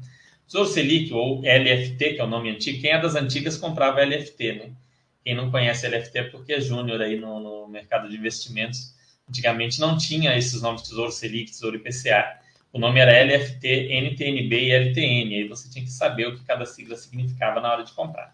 Tesouro 0.48 0.70
Selic, 0.70 1.14
ou 1.14 1.42
LFT, 1.42 2.14
que 2.14 2.22
é 2.22 2.24
o 2.24 2.28
nome 2.28 2.50
antigo, 2.50 2.82
quem 2.82 2.92
é 2.92 3.00
das 3.00 3.16
antigas 3.16 3.58
comprava 3.58 4.04
LFT, 4.04 4.54
né? 4.54 4.72
Quem 5.24 5.36
não 5.36 5.50
conhece 5.50 5.88
LFT 5.88 6.20
é 6.20 6.24
porque 6.24 6.54
é 6.54 6.62
júnior 6.62 7.02
aí 7.02 7.18
no, 7.18 7.40
no, 7.40 7.68
mercado 7.68 8.10
de 8.10 8.18
investimentos. 8.18 8.94
Antigamente 9.28 9.80
não 9.80 9.98
tinha 9.98 10.38
esses 10.38 10.62
nomes 10.62 10.82
Tesouro 10.82 11.12
Selic, 11.12 11.50
Tesouro 11.52 11.78
IPCA. 11.78 12.40
O 12.74 12.80
nome 12.80 13.00
era 13.00 13.24
LFT, 13.24 13.68
NTNB 13.90 14.64
e 14.64 14.72
LTN. 14.72 15.36
Aí 15.36 15.48
você 15.48 15.70
tinha 15.70 15.86
que 15.86 15.92
saber 15.92 16.28
o 16.28 16.36
que 16.36 16.44
cada 16.44 16.66
sigla 16.66 16.98
significava 16.98 17.62
na 17.62 17.72
hora 17.72 17.84
de 17.84 17.94
comprar. 17.94 18.34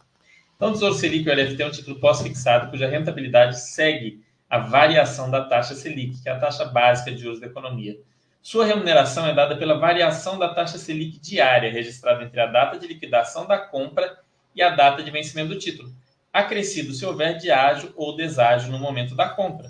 Então, 0.56 0.74
Tesouro 0.74 0.96
Selic, 0.96 1.30
o 1.30 1.34
LFT, 1.34 1.62
é 1.62 1.68
um 1.68 1.72
título 1.72 2.00
pós-fixado 2.00 2.72
cuja 2.72 2.88
rentabilidade 2.88 3.60
segue 3.60 4.24
a 4.50 4.58
variação 4.58 5.30
da 5.30 5.46
taxa 5.46 5.75
Selic, 5.75 6.22
que 6.24 6.28
é 6.28 6.32
a 6.32 6.39
taxa 6.39 6.66
básica 6.66 7.12
de 7.12 7.22
juros 7.22 7.39
da 7.39 7.46
economia. 7.46 8.00
Sua 8.50 8.65
remuneração 8.65 9.27
é 9.27 9.34
dada 9.36 9.56
pela 9.56 9.77
variação 9.77 10.39
da 10.39 10.51
taxa 10.51 10.79
Selic 10.79 11.20
diária, 11.20 11.72
registrada 11.72 12.24
entre 12.24 12.39
a 12.39 12.48
data 12.48 12.79
de 12.79 12.88
liquidação 12.88 13.46
da 13.46 13.60
compra 13.60 14.18
e 14.56 14.62
a 14.63 14.72
data 14.72 15.03
de 15.03 15.12
vencimento 15.12 15.50
do 15.50 15.60
título, 15.60 15.94
acrescido 16.34 16.91
se 16.91 17.06
houver 17.06 17.38
diágio 17.38 17.94
ou 17.96 18.15
deságio 18.15 18.72
no 18.72 18.79
momento 18.79 19.13
da 19.15 19.29
compra. 19.29 19.70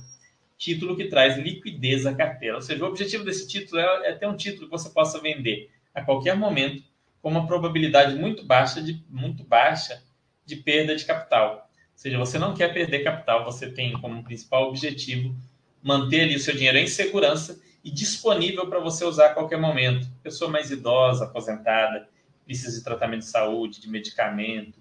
Título 0.57 0.95
que 0.95 1.09
traz 1.09 1.37
liquidez 1.37 2.05
à 2.05 2.15
carteira. 2.15 2.55
Ou 2.55 2.61
seja, 2.61 2.81
o 2.81 2.87
objetivo 2.87 3.25
desse 3.25 3.49
título 3.49 3.81
é, 3.81 4.11
é 4.11 4.13
ter 4.13 4.27
um 4.27 4.37
título 4.37 4.67
que 4.67 4.71
você 4.71 4.89
possa 4.91 5.19
vender 5.19 5.69
a 5.93 6.01
qualquer 6.01 6.37
momento 6.37 6.81
com 7.21 7.27
uma 7.27 7.45
probabilidade 7.45 8.15
muito 8.15 8.45
baixa 8.45 8.81
de, 8.81 9.03
muito 9.09 9.43
baixa 9.43 10.01
de 10.45 10.55
perda 10.55 10.95
de 10.95 11.03
capital 11.03 11.69
seja, 11.93 12.17
você 12.17 12.39
não 12.39 12.53
quer 12.53 12.73
perder 12.73 13.03
capital, 13.03 13.43
você 13.43 13.69
tem 13.69 13.91
como 13.99 14.23
principal 14.23 14.69
objetivo 14.69 15.35
manter 15.83 16.21
ali 16.21 16.37
o 16.37 16.39
seu 16.39 16.55
dinheiro 16.55 16.77
em 16.77 16.87
segurança 16.87 17.59
e 17.83 17.91
disponível 17.91 18.67
para 18.67 18.79
você 18.79 19.05
usar 19.05 19.27
a 19.27 19.33
qualquer 19.33 19.57
momento. 19.57 20.07
Pessoa 20.21 20.49
mais 20.49 20.71
idosa, 20.71 21.25
aposentada, 21.25 22.07
precisa 22.45 22.77
de 22.77 22.83
tratamento 22.83 23.21
de 23.21 23.27
saúde, 23.27 23.79
de 23.79 23.89
medicamento. 23.89 24.79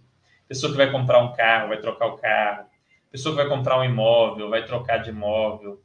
Pessoa 0.49 0.73
que 0.73 0.78
vai 0.78 0.90
comprar 0.90 1.23
um 1.23 1.33
carro, 1.33 1.69
vai 1.69 1.81
trocar 1.81 2.07
o 2.07 2.17
carro. 2.17 2.67
Pessoa 3.11 3.35
que 3.35 3.43
vai 3.43 3.49
comprar 3.49 3.78
um 3.78 3.85
imóvel, 3.85 4.50
vai 4.50 4.64
trocar 4.64 4.99
de 4.99 5.11
imóvel. 5.11 5.83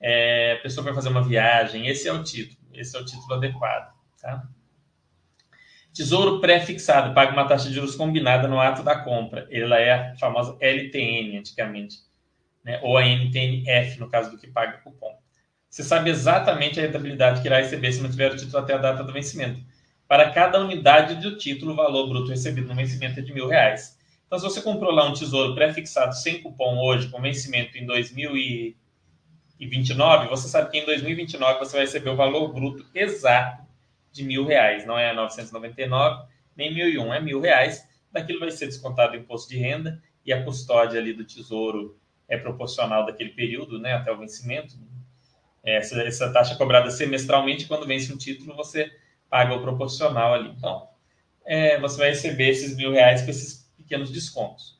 É, 0.00 0.56
pessoa 0.56 0.82
que 0.82 0.90
vai 0.90 0.94
fazer 0.94 1.08
uma 1.08 1.22
viagem. 1.22 1.86
Esse 1.86 2.08
é 2.08 2.12
o 2.12 2.22
título. 2.22 2.58
Esse 2.72 2.96
é 2.96 3.00
o 3.00 3.04
título 3.04 3.34
adequado. 3.34 3.94
Tá? 4.20 4.46
Tesouro 5.92 6.40
pré-fixado, 6.40 7.14
paga 7.14 7.32
uma 7.32 7.48
taxa 7.48 7.68
de 7.68 7.74
juros 7.74 7.96
combinada 7.96 8.46
no 8.46 8.60
ato 8.60 8.82
da 8.82 8.98
compra. 8.98 9.48
Ela 9.50 9.78
é 9.78 9.92
a 9.92 10.16
famosa 10.16 10.56
LTN, 10.60 11.38
antigamente. 11.38 11.96
Né? 12.62 12.78
Ou 12.82 12.98
a 12.98 13.06
NTNF, 13.06 13.98
no 13.98 14.08
caso 14.08 14.30
do 14.30 14.38
que 14.38 14.46
paga 14.46 14.78
cupom. 14.78 15.18
Você 15.76 15.82
sabe 15.82 16.08
exatamente 16.08 16.80
a 16.80 16.84
rentabilidade 16.84 17.42
que 17.42 17.48
irá 17.48 17.58
receber 17.58 17.92
se 17.92 18.00
não 18.00 18.08
tiver 18.08 18.32
o 18.32 18.36
título 18.36 18.56
até 18.56 18.72
a 18.72 18.78
data 18.78 19.04
do 19.04 19.12
vencimento. 19.12 19.60
Para 20.08 20.30
cada 20.30 20.58
unidade 20.58 21.16
do 21.16 21.36
título, 21.36 21.72
o 21.72 21.76
valor 21.76 22.08
bruto 22.08 22.30
recebido 22.30 22.66
no 22.66 22.74
vencimento 22.74 23.20
é 23.20 23.22
de 23.22 23.30
mil 23.30 23.46
reais. 23.46 23.98
Então, 24.26 24.38
se 24.38 24.44
você 24.46 24.62
comprou 24.62 24.90
lá 24.90 25.06
um 25.06 25.12
tesouro 25.12 25.54
pré-fixado 25.54 26.14
sem 26.14 26.40
cupom 26.40 26.78
hoje, 26.78 27.10
com 27.10 27.20
vencimento 27.20 27.76
em 27.76 27.84
2029, 27.84 30.28
você 30.28 30.48
sabe 30.48 30.70
que 30.70 30.78
em 30.78 30.86
2029 30.86 31.58
você 31.58 31.72
vai 31.72 31.82
receber 31.82 32.08
o 32.08 32.16
valor 32.16 32.54
bruto 32.54 32.86
exato 32.94 33.62
de 34.10 34.24
mil 34.24 34.46
reais. 34.46 34.86
Não 34.86 34.98
é 34.98 35.12
999 35.12 36.24
nem 36.56 36.72
mil 36.72 36.88
e 36.88 36.98
um, 36.98 37.12
é 37.12 37.20
mil 37.20 37.38
reais. 37.38 37.86
Daquilo 38.10 38.40
vai 38.40 38.50
ser 38.50 38.64
descontado 38.64 39.12
o 39.12 39.16
imposto 39.16 39.50
de 39.50 39.58
renda 39.58 40.02
e 40.24 40.32
a 40.32 40.42
custódia 40.42 40.98
ali 40.98 41.12
do 41.12 41.26
tesouro 41.26 41.98
é 42.26 42.38
proporcional 42.38 43.04
daquele 43.04 43.28
período, 43.30 43.78
né, 43.78 43.92
até 43.92 44.10
o 44.10 44.16
vencimento. 44.16 44.74
Essa, 45.66 46.00
essa 46.02 46.32
taxa 46.32 46.54
cobrada 46.54 46.90
semestralmente, 46.90 47.66
quando 47.66 47.86
vence 47.86 48.12
um 48.12 48.16
título, 48.16 48.54
você 48.54 48.90
paga 49.28 49.52
o 49.52 49.60
proporcional 49.60 50.32
ali. 50.32 50.50
Então, 50.50 50.88
é, 51.44 51.78
você 51.80 51.98
vai 51.98 52.08
receber 52.10 52.48
esses 52.50 52.76
mil 52.76 52.92
reais 52.92 53.22
com 53.22 53.30
esses 53.30 53.68
pequenos 53.76 54.10
descontos. 54.12 54.78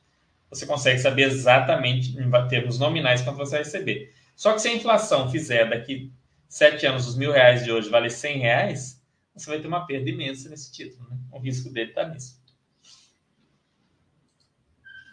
Você 0.49 0.65
consegue 0.65 0.97
saber 0.99 1.23
exatamente, 1.23 2.17
em 2.17 2.47
termos 2.47 2.79
nominais, 2.79 3.21
quanto 3.21 3.37
você 3.37 3.51
vai 3.51 3.63
receber. 3.63 4.13
Só 4.33 4.53
que 4.53 4.59
se 4.59 4.69
a 4.69 4.73
inflação 4.73 5.29
fizer 5.29 5.69
daqui 5.69 6.11
sete 6.47 6.85
anos 6.85 7.05
os 7.05 7.17
mil 7.17 7.33
reais 7.33 7.65
de 7.65 7.71
hoje 7.71 7.89
valer 7.89 8.11
cem 8.11 8.37
reais, 8.37 9.03
você 9.35 9.49
vai 9.49 9.59
ter 9.59 9.67
uma 9.67 9.85
perda 9.85 10.09
imensa 10.09 10.47
nesse 10.47 10.71
título. 10.71 11.09
Né? 11.09 11.17
O 11.31 11.39
risco 11.39 11.69
dele 11.69 11.89
está 11.89 12.07
nisso. 12.07 12.41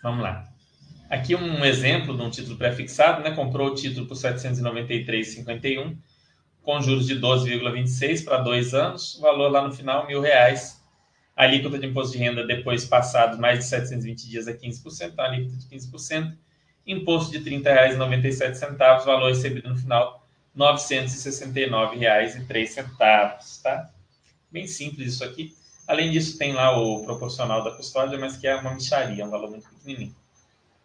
Vamos 0.03 0.23
lá. 0.23 0.54
Aqui 1.09 1.35
um 1.35 1.65
exemplo 1.65 2.17
de 2.17 2.23
um 2.23 2.31
título 2.31 2.57
pré-fixado, 2.57 3.23
né? 3.23 3.33
Comprou 3.33 3.69
o 3.69 3.75
título 3.75 4.07
por 4.07 4.17
793,51, 4.17 5.97
com 6.63 6.81
juros 6.81 7.07
de 7.07 7.21
12,26 7.21 8.25
para 8.25 8.39
dois 8.39 8.73
anos, 8.73 9.19
valor 9.21 9.51
lá 9.51 9.67
no 9.67 9.73
final 9.73 10.07
mil 10.07 10.21
reais. 10.21 10.83
A 11.37 11.43
alíquota 11.45 11.79
de 11.79 11.87
imposto 11.87 12.13
de 12.13 12.19
renda 12.19 12.47
depois 12.47 12.85
passado 12.85 13.39
mais 13.39 13.59
de 13.59 13.65
720 13.67 14.29
dias 14.29 14.49
é 14.49 14.55
15%, 14.55 15.15
a 15.19 15.25
alíquota 15.25 15.57
de 15.57 15.67
15%, 15.67 16.37
imposto 16.87 17.33
de 17.33 17.39
R$ 17.39 17.61
30,97, 17.61 19.05
valor 19.05 19.29
recebido 19.29 19.69
no 19.69 19.77
final 19.77 20.27
R$ 20.57 20.65
969,03, 20.65 23.63
tá? 23.63 23.91
Bem 24.51 24.67
simples 24.67 25.15
isso 25.15 25.25
aqui. 25.25 25.55
Além 25.87 26.11
disso, 26.11 26.39
tem 26.39 26.55
lá 26.55 26.79
o 26.79 27.05
proporcional 27.05 27.63
da 27.63 27.73
custódia, 27.73 28.19
mas 28.19 28.39
que 28.39 28.47
é 28.47 28.55
uma 28.55 28.75
micharia, 28.75 29.27
um 29.27 29.31
valor 29.31 29.51
muito 29.51 29.69
pequenininho. 29.69 30.15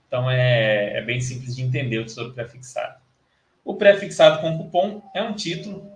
Então, 0.10 0.30
é, 0.30 0.98
é 0.98 1.02
bem 1.04 1.22
simples 1.22 1.56
de 1.56 1.62
entender 1.62 2.00
o 2.00 2.06
tesouro 2.06 2.34
pré-fixado. 2.34 3.00
O 3.64 3.76
pré-fixado 3.76 4.42
com 4.42 4.58
cupom 4.58 5.04
é 5.14 5.22
um 5.22 5.36
título 5.36 5.88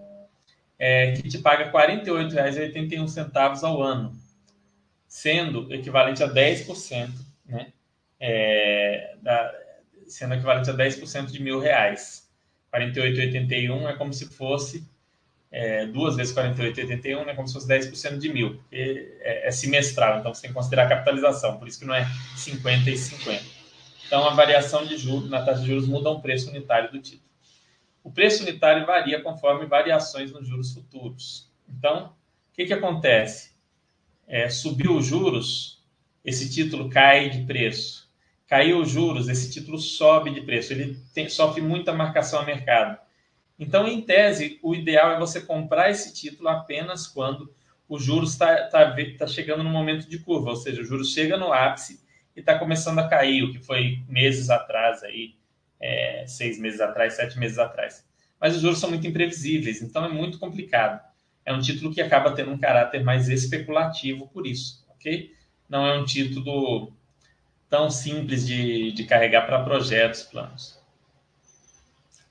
é, 0.78 1.14
que 1.14 1.28
te 1.28 1.40
paga 1.40 1.66
R$ 1.66 1.72
48,81 1.72 3.64
ao 3.64 3.82
ano, 3.82 4.16
sendo 5.08 5.74
equivalente 5.74 6.24
a 6.24 6.32
10%, 6.32 7.10
né? 7.48 7.74
É, 8.20 9.16
da, 9.20 9.52
sendo 10.08 10.36
equivalente 10.36 10.70
a 10.70 10.74
10% 10.74 11.32
de 11.32 11.42
mil 11.42 11.60
reais. 11.60 12.30
48,81 12.72 13.90
é 13.90 13.94
como 13.94 14.14
se 14.14 14.28
fosse 14.28 14.88
é, 15.52 15.88
duas 15.88 16.16
vezes 16.16 16.36
48,81, 16.36 17.26
né, 17.26 17.34
como 17.36 17.48
se 17.48 17.54
fosse 17.54 17.68
10% 17.68 18.18
de 18.18 18.30
mil, 18.34 18.60
é, 18.72 19.48
é, 19.48 19.52
semestral, 19.52 20.20
então 20.20 20.34
você 20.34 20.42
tem 20.42 20.50
que 20.50 20.56
considerar 20.56 20.86
a 20.86 20.90
capitalização, 20.90 21.58
por 21.58 21.68
isso 21.68 21.80
que 21.80 21.86
não 21.86 21.94
é 21.94 22.08
50 22.36 22.90
e 22.90 22.98
50. 22.98 23.63
Então, 24.06 24.28
a 24.28 24.34
variação 24.34 24.86
de 24.86 24.98
juros 24.98 25.30
na 25.30 25.44
taxa 25.44 25.62
de 25.62 25.68
juros 25.68 25.88
muda 25.88 26.10
o 26.10 26.22
preço 26.22 26.50
unitário 26.50 26.92
do 26.92 27.00
título. 27.00 27.30
O 28.04 28.12
preço 28.12 28.44
unitário 28.44 28.86
varia 28.86 29.22
conforme 29.22 29.66
variações 29.66 30.32
nos 30.32 30.48
juros 30.48 30.74
futuros. 30.74 31.50
Então, 31.70 32.08
o 32.52 32.56
que, 32.56 32.66
que 32.66 32.74
acontece? 32.74 33.54
É, 34.28 34.50
subiu 34.50 34.98
os 34.98 35.06
juros, 35.06 35.82
esse 36.24 36.50
título 36.50 36.90
cai 36.90 37.30
de 37.30 37.46
preço. 37.46 38.12
Caiu 38.46 38.82
os 38.82 38.90
juros, 38.90 39.30
esse 39.30 39.52
título 39.52 39.80
sobe 39.80 40.32
de 40.32 40.42
preço. 40.42 40.74
Ele 40.74 41.00
tem, 41.14 41.30
sofre 41.30 41.62
muita 41.62 41.94
marcação 41.94 42.42
a 42.42 42.46
mercado. 42.46 42.98
Então, 43.58 43.88
em 43.88 44.02
tese, 44.02 44.60
o 44.62 44.76
ideal 44.76 45.12
é 45.12 45.20
você 45.20 45.40
comprar 45.42 45.90
esse 45.90 46.14
título 46.14 46.50
apenas 46.50 47.08
quando 47.08 47.54
o 47.88 47.98
juros 47.98 48.32
está 48.32 48.68
tá, 48.68 48.96
tá 49.18 49.28
chegando 49.28 49.64
no 49.64 49.70
momento 49.70 50.10
de 50.10 50.20
curva, 50.20 50.50
ou 50.50 50.56
seja, 50.56 50.82
o 50.82 50.86
juros 50.86 51.14
chega 51.14 51.38
no 51.38 51.54
ápice 51.54 52.03
e 52.36 52.40
está 52.40 52.58
começando 52.58 53.00
a 53.00 53.08
cair, 53.08 53.44
o 53.44 53.52
que 53.52 53.60
foi 53.60 54.02
meses 54.08 54.50
atrás, 54.50 55.04
aí, 55.04 55.36
é, 55.80 56.26
seis 56.28 56.60
meses 56.60 56.82
atrás, 56.82 57.14
sete 57.14 57.38
meses 57.38 57.60
atrás. 57.60 58.06
Mas 58.40 58.56
os 58.56 58.62
juros 58.62 58.80
são 58.80 58.90
muito 58.90 59.08
imprevisíveis, 59.08 59.82
então 59.82 60.06
é 60.06 60.10
muito 60.10 60.40
complicado. 60.40 61.02
É 61.46 61.54
um 61.54 61.60
título 61.60 61.94
que 61.94 62.02
acaba 62.02 62.32
tendo 62.32 62.52
um 62.52 62.58
caráter 62.58 63.04
mais 63.04 63.30
especulativo 63.30 64.28
por 64.28 64.48
isso, 64.48 64.86
ok? 64.96 65.34
Não 65.70 65.86
é 65.86 65.98
um 65.98 66.06
título 66.06 66.94
tão 67.70 67.90
simples 67.90 68.46
de, 68.46 68.92
de 68.92 69.04
carregar 69.04 69.46
para 69.46 69.64
projetos, 69.64 70.24
planos. 70.24 70.80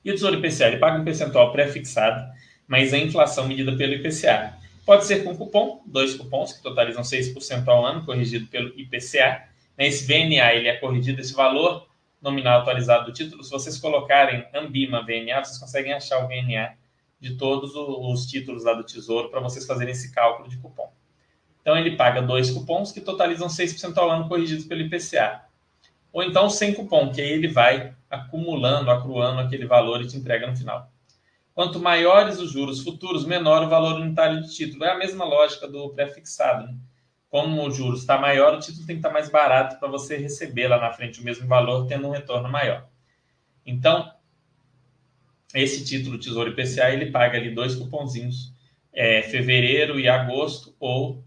E 0.05 0.11
o 0.11 0.15
Tesouro 0.15 0.37
IPCA? 0.37 0.69
Ele 0.69 0.79
paga 0.79 1.01
um 1.01 1.05
percentual 1.05 1.53
pré-fixado, 1.53 2.33
mas 2.67 2.93
a 2.93 2.99
inflação 2.99 3.47
medida 3.47 3.77
pelo 3.77 3.95
IPCA. 3.95 4.55
Pode 4.85 5.05
ser 5.05 5.23
com 5.23 5.37
cupom, 5.37 5.83
dois 5.87 6.15
cupons, 6.15 6.53
que 6.53 6.63
totalizam 6.63 7.03
6% 7.03 7.69
ao 7.69 7.87
ano, 7.87 8.05
corrigido 8.05 8.47
pelo 8.49 8.69
IPCA. 8.79 9.49
Esse 9.79 10.07
VNA 10.07 10.55
ele 10.55 10.69
é 10.69 10.77
corrigido, 10.77 11.21
esse 11.21 11.33
valor 11.33 11.87
nominal 12.21 12.61
atualizado 12.61 13.07
do 13.07 13.13
título. 13.13 13.43
Se 13.43 13.51
vocês 13.51 13.79
colocarem 13.79 14.47
Ambima 14.55 15.03
VNA, 15.03 15.45
vocês 15.45 15.59
conseguem 15.59 15.93
achar 15.93 16.25
o 16.25 16.29
VNA 16.29 16.77
de 17.19 17.37
todos 17.37 17.73
os 17.75 18.27
títulos 18.27 18.65
lá 18.65 18.75
do 18.75 18.85
Tesouro 18.85 19.29
para 19.31 19.41
vocês 19.41 19.67
fazerem 19.67 19.93
esse 19.93 20.13
cálculo 20.13 20.49
de 20.49 20.57
cupom. 20.59 20.93
Então, 21.61 21.77
ele 21.77 21.97
paga 21.97 22.21
dois 22.21 22.51
cupons 22.51 22.91
que 22.91 23.01
totalizam 23.01 23.47
6% 23.47 23.97
ao 23.97 24.11
ano 24.11 24.29
corrigidos 24.29 24.65
pelo 24.65 24.81
IPCA. 24.81 25.45
Ou 26.13 26.23
então, 26.23 26.51
sem 26.51 26.75
cupom, 26.75 27.13
que 27.13 27.21
aí 27.21 27.31
ele 27.31 27.49
vai 27.49 27.95
acumulando, 28.11 28.91
acruando 28.91 29.41
aquele 29.41 29.67
valor 29.67 30.03
e 30.03 30.07
te 30.07 30.17
entrega 30.17 30.47
no 30.47 30.57
final. 30.57 30.91
Quanto 31.55 31.79
maiores 31.79 32.39
os 32.39 32.51
juros 32.51 32.83
futuros, 32.83 33.25
menor 33.25 33.63
o 33.65 33.69
valor 33.69 34.01
unitário 34.01 34.43
de 34.43 34.55
título. 34.55 34.85
É 34.85 34.91
a 34.91 34.99
mesma 34.99 35.25
lógica 35.25 35.69
do 35.69 35.91
pré-fixado. 35.91 36.67
Né? 36.67 36.75
Como 37.33 37.67
o 37.67 37.71
juros 37.71 38.01
está 38.01 38.19
maior, 38.19 38.55
o 38.55 38.59
título 38.59 38.87
tem 38.87 38.97
que 38.97 38.99
estar 38.99 39.09
tá 39.09 39.15
mais 39.15 39.31
barato 39.31 39.81
para 39.81 39.89
você 39.89 40.19
receber 40.19 40.69
lá 40.69 40.79
na 40.79 40.93
frente 40.93 41.19
o 41.19 41.25
mesmo 41.25 41.49
valor, 41.49 41.87
tendo 41.87 42.07
um 42.07 42.11
retorno 42.11 42.47
maior. 42.47 42.87
Então, 43.65 44.13
esse 45.55 45.83
título 45.83 46.19
Tesouro 46.19 46.51
IPCA, 46.51 46.91
ele 46.91 47.11
paga 47.11 47.39
ali 47.39 47.55
dois 47.55 47.75
cupomzinhos, 47.75 48.53
é, 48.93 49.23
fevereiro 49.23 49.99
e 49.99 50.11
agosto, 50.11 50.77
ou 50.79 51.25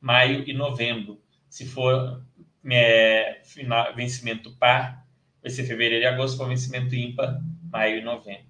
maio 0.00 0.48
e 0.48 0.52
novembro. 0.52 1.20
Se 1.48 1.66
for 1.66 2.22
é, 2.70 3.40
final, 3.42 3.92
vencimento 3.96 4.56
par, 4.58 5.04
vai 5.42 5.50
ser 5.50 5.64
fevereiro 5.64 6.04
e 6.04 6.06
agosto, 6.06 6.34
se 6.34 6.38
for 6.38 6.48
vencimento 6.48 6.94
ímpar, 6.94 7.36
maio 7.68 7.98
e 7.98 8.04
novembro. 8.04 8.46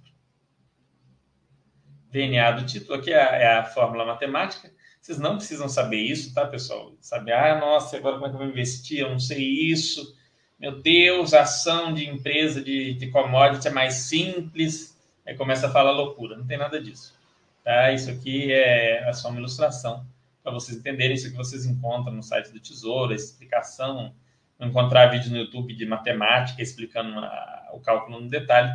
VNA 2.12 2.50
do 2.50 2.66
título 2.66 2.98
aqui 2.98 3.14
é 3.14 3.18
a, 3.18 3.36
é 3.36 3.56
a, 3.56 3.64
fórmula 3.64 4.04
matemática. 4.04 4.70
Vocês 5.00 5.18
não 5.18 5.36
precisam 5.36 5.68
saber 5.68 5.98
isso, 5.98 6.34
tá, 6.34 6.46
pessoal? 6.46 6.92
Saber, 7.00 7.32
ah, 7.32 7.58
nossa, 7.58 7.96
agora 7.96 8.16
como 8.16 8.26
é 8.26 8.28
que 8.28 8.34
eu 8.34 8.40
vou 8.40 8.48
investir? 8.48 9.00
Eu 9.00 9.10
não 9.10 9.20
sei 9.20 9.42
isso. 9.42 10.16
Meu 10.58 10.82
Deus, 10.82 11.32
ação 11.34 11.94
de 11.94 12.08
empresa 12.08 12.60
de, 12.60 12.94
de 12.94 13.06
commodity 13.08 13.68
é 13.68 13.70
mais 13.70 13.94
simples. 13.94 14.96
Aí 15.26 15.36
começa 15.36 15.68
a 15.68 15.70
falar 15.70 15.92
loucura. 15.92 16.36
Não 16.36 16.46
tem 16.46 16.58
nada 16.58 16.80
disso. 16.80 17.14
Tá? 17.64 17.92
Isso 17.92 18.10
aqui 18.10 18.52
é, 18.52 19.10
só 19.12 19.28
uma 19.28 19.38
ilustração 19.38 20.04
para 20.42 20.52
vocês 20.52 20.78
entenderem 20.78 21.14
isso 21.14 21.30
que 21.30 21.36
vocês 21.36 21.66
encontram 21.66 22.14
no 22.14 22.22
site 22.22 22.50
do 22.50 22.58
Tesouro, 22.58 23.12
a 23.12 23.14
explicação, 23.14 24.14
encontrar 24.60 25.10
vídeo 25.10 25.30
no 25.30 25.36
YouTube 25.36 25.74
de 25.74 25.86
matemática 25.86 26.62
explicando 26.62 27.18
a, 27.18 27.70
o 27.74 27.80
cálculo 27.80 28.20
no 28.20 28.28
detalhe, 28.28 28.70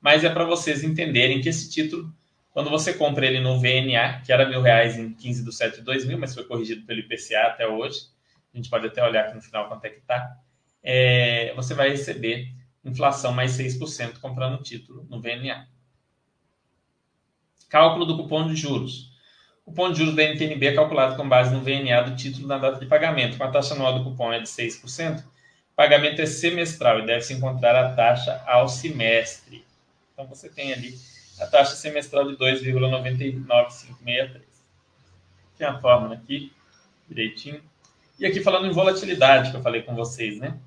mas 0.00 0.24
é 0.24 0.30
para 0.30 0.44
vocês 0.44 0.82
entenderem 0.84 1.40
que 1.40 1.48
esse 1.48 1.70
título, 1.70 2.14
quando 2.56 2.70
você 2.70 2.94
compra 2.94 3.26
ele 3.26 3.38
no 3.38 3.60
VNA, 3.60 4.22
que 4.24 4.32
era 4.32 4.48
mil 4.48 4.62
reais 4.62 4.96
em 4.96 5.12
15 5.12 5.44
de 5.44 5.54
7 5.54 5.74
de 5.76 5.82
2000, 5.82 6.16
mas 6.16 6.32
foi 6.32 6.42
corrigido 6.42 6.86
pelo 6.86 7.00
IPCA 7.00 7.48
até 7.48 7.68
hoje, 7.68 8.06
a 8.50 8.56
gente 8.56 8.70
pode 8.70 8.86
até 8.86 9.04
olhar 9.04 9.26
aqui 9.26 9.34
no 9.34 9.42
final 9.42 9.68
quanto 9.68 9.84
é 9.84 9.90
que 9.90 9.98
está, 9.98 10.38
é, 10.82 11.52
você 11.54 11.74
vai 11.74 11.90
receber 11.90 12.50
inflação 12.82 13.30
mais 13.30 13.58
6% 13.58 14.20
comprando 14.20 14.54
o 14.54 14.62
título 14.62 15.06
no 15.10 15.20
VNA. 15.20 15.68
Cálculo 17.68 18.06
do 18.06 18.16
cupom 18.16 18.48
de 18.48 18.56
juros. 18.56 19.10
O 19.66 19.70
cupom 19.70 19.92
de 19.92 19.98
juros 19.98 20.14
da 20.14 20.22
NTNB 20.22 20.68
é 20.68 20.74
calculado 20.74 21.14
com 21.14 21.28
base 21.28 21.52
no 21.52 21.60
VNA 21.60 22.04
do 22.04 22.16
título 22.16 22.46
na 22.46 22.56
data 22.56 22.80
de 22.80 22.86
pagamento. 22.86 23.36
Com 23.36 23.44
a 23.44 23.50
taxa 23.50 23.74
anual 23.74 23.98
do 23.98 24.04
cupom 24.04 24.32
é 24.32 24.40
de 24.40 24.48
6%, 24.48 25.20
o 25.20 25.24
pagamento 25.76 26.22
é 26.22 26.26
semestral 26.26 27.00
e 27.00 27.06
deve-se 27.06 27.34
encontrar 27.34 27.76
a 27.76 27.94
taxa 27.94 28.42
ao 28.46 28.66
semestre. 28.66 29.62
Então, 30.14 30.26
você 30.26 30.48
tem 30.48 30.72
ali 30.72 30.96
a 31.40 31.46
taxa 31.46 31.76
semestral 31.76 32.30
de 32.30 32.36
2,99563. 32.36 34.42
Tem 35.58 35.66
a 35.66 35.78
fórmula 35.78 36.14
aqui, 36.14 36.52
direitinho. 37.08 37.62
E 38.18 38.26
aqui 38.26 38.42
falando 38.42 38.66
em 38.66 38.72
volatilidade, 38.72 39.50
que 39.50 39.56
eu 39.56 39.62
falei 39.62 39.80
com 39.82 39.94
vocês, 39.94 40.38
né? 40.38 40.58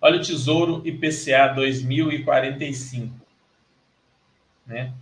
Olha 0.00 0.18
o 0.18 0.22
Tesouro 0.22 0.82
IPCA 0.84 1.48
2045, 1.54 3.14
né? 4.66 4.92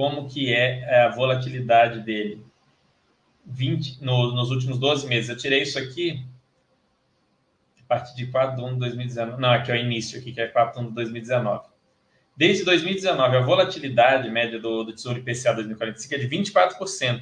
como 0.00 0.28
que 0.28 0.50
é 0.50 1.04
a 1.04 1.08
volatilidade 1.08 2.00
dele 2.00 2.42
20, 3.44 4.02
no, 4.02 4.32
nos 4.32 4.50
últimos 4.50 4.78
12 4.78 5.06
meses. 5.06 5.28
Eu 5.28 5.36
tirei 5.36 5.62
isso 5.62 5.78
aqui 5.78 6.24
a 7.80 7.82
partir 7.86 8.16
de 8.16 8.26
4 8.28 8.56
de 8.56 8.62
1 8.62 8.72
de 8.72 8.78
2019. 8.78 9.40
Não, 9.40 9.50
aqui 9.50 9.70
é 9.70 9.74
o 9.74 9.76
início, 9.76 10.18
aqui, 10.18 10.32
que 10.32 10.40
é 10.40 10.46
4 10.46 10.80
de 10.80 10.86
1 10.86 10.88
de 10.88 10.94
2019. 10.94 11.68
Desde 12.40 12.64
2019, 12.64 13.36
a 13.36 13.40
volatilidade 13.42 14.30
média 14.30 14.58
do, 14.58 14.82
do 14.82 14.94
Tesouro 14.94 15.18
IPCA 15.18 15.52
2045 15.52 16.14
é 16.14 16.16
de 16.16 16.26
24%, 16.26 17.20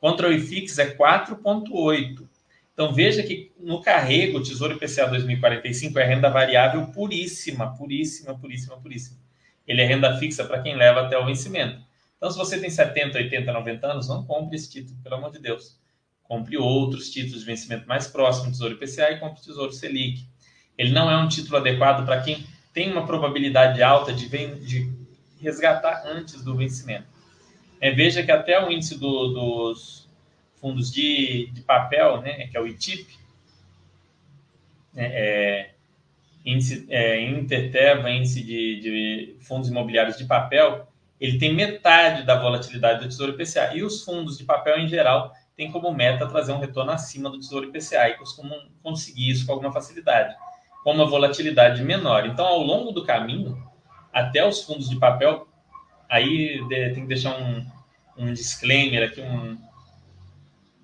contra 0.00 0.28
o 0.28 0.32
IFIX 0.32 0.78
é 0.78 0.94
4,8%. 0.94 2.24
Então 2.72 2.94
veja 2.94 3.20
que 3.24 3.50
no 3.58 3.82
carrego, 3.82 4.38
o 4.38 4.42
Tesouro 4.44 4.74
IPCA 4.74 5.08
2045 5.08 5.98
é 5.98 6.04
renda 6.04 6.30
variável 6.30 6.86
puríssima, 6.86 7.74
puríssima, 7.76 8.38
puríssima, 8.38 8.76
puríssima. 8.76 9.18
Ele 9.66 9.82
é 9.82 9.84
renda 9.84 10.16
fixa 10.18 10.44
para 10.44 10.62
quem 10.62 10.76
leva 10.76 11.00
até 11.00 11.18
o 11.18 11.26
vencimento. 11.26 11.82
Então, 12.16 12.30
se 12.30 12.38
você 12.38 12.56
tem 12.56 12.70
70, 12.70 13.18
80, 13.18 13.52
90 13.52 13.86
anos, 13.88 14.08
não 14.08 14.24
compre 14.24 14.54
esse 14.54 14.70
título, 14.70 14.96
pelo 15.02 15.16
amor 15.16 15.32
de 15.32 15.40
Deus. 15.40 15.80
Compre 16.22 16.56
outros 16.56 17.10
títulos 17.10 17.40
de 17.40 17.46
vencimento 17.46 17.88
mais 17.88 18.06
próximo, 18.06 18.52
Tesouro 18.52 18.74
IPCA 18.74 19.10
e 19.10 19.18
compre 19.18 19.40
o 19.40 19.44
Tesouro 19.44 19.72
Selic. 19.72 20.24
Ele 20.78 20.92
não 20.92 21.10
é 21.10 21.16
um 21.16 21.26
título 21.26 21.56
adequado 21.56 22.06
para 22.06 22.20
quem 22.20 22.46
tem 22.72 22.90
uma 22.90 23.06
probabilidade 23.06 23.82
alta 23.82 24.12
de, 24.12 24.28
de 24.28 24.92
resgatar 25.40 26.02
antes 26.06 26.42
do 26.42 26.56
vencimento. 26.56 27.06
É, 27.80 27.90
veja 27.90 28.22
que 28.22 28.30
até 28.30 28.62
o 28.64 28.70
índice 28.70 28.98
do, 28.98 29.28
dos 29.28 30.08
fundos 30.60 30.92
de, 30.92 31.50
de, 31.52 31.62
papel, 31.62 32.20
né, 32.20 32.46
que 32.48 32.56
é 32.56 32.60
o 32.60 32.66
ITIP, 32.66 33.18
né, 34.92 35.06
é, 35.12 35.70
índice 36.44 36.86
é, 36.90 37.20
Interteva, 37.22 38.10
índice 38.10 38.42
de, 38.42 38.80
de 38.80 39.36
fundos 39.40 39.70
imobiliários 39.70 40.18
de 40.18 40.24
papel, 40.24 40.86
ele 41.18 41.38
tem 41.38 41.54
metade 41.54 42.24
da 42.24 42.40
volatilidade 42.40 43.00
do 43.00 43.08
Tesouro 43.08 43.32
IPCA. 43.32 43.74
E 43.74 43.82
os 43.82 44.02
fundos 44.04 44.38
de 44.38 44.44
papel, 44.44 44.78
em 44.78 44.88
geral, 44.88 45.34
têm 45.56 45.70
como 45.70 45.92
meta 45.92 46.26
trazer 46.26 46.52
um 46.52 46.58
retorno 46.58 46.92
acima 46.92 47.28
do 47.28 47.38
Tesouro 47.38 47.66
IPCA 47.66 48.08
e 48.08 48.14
costumam 48.14 48.58
conseguir 48.82 49.30
isso 49.30 49.44
com 49.44 49.52
alguma 49.52 49.72
facilidade, 49.72 50.34
com 50.82 50.92
uma 50.92 51.06
volatilidade 51.06 51.82
menor. 51.82 52.26
Então, 52.26 52.46
ao 52.46 52.62
longo 52.62 52.92
do 52.92 53.04
caminho, 53.04 53.62
até 54.12 54.46
os 54.46 54.62
fundos 54.62 54.88
de 54.88 54.98
papel, 54.98 55.46
aí 56.08 56.60
tem 56.68 57.02
que 57.02 57.06
deixar 57.06 57.40
um, 57.40 57.64
um 58.16 58.32
disclaimer 58.32 59.08
aqui, 59.08 59.20
um, 59.20 59.56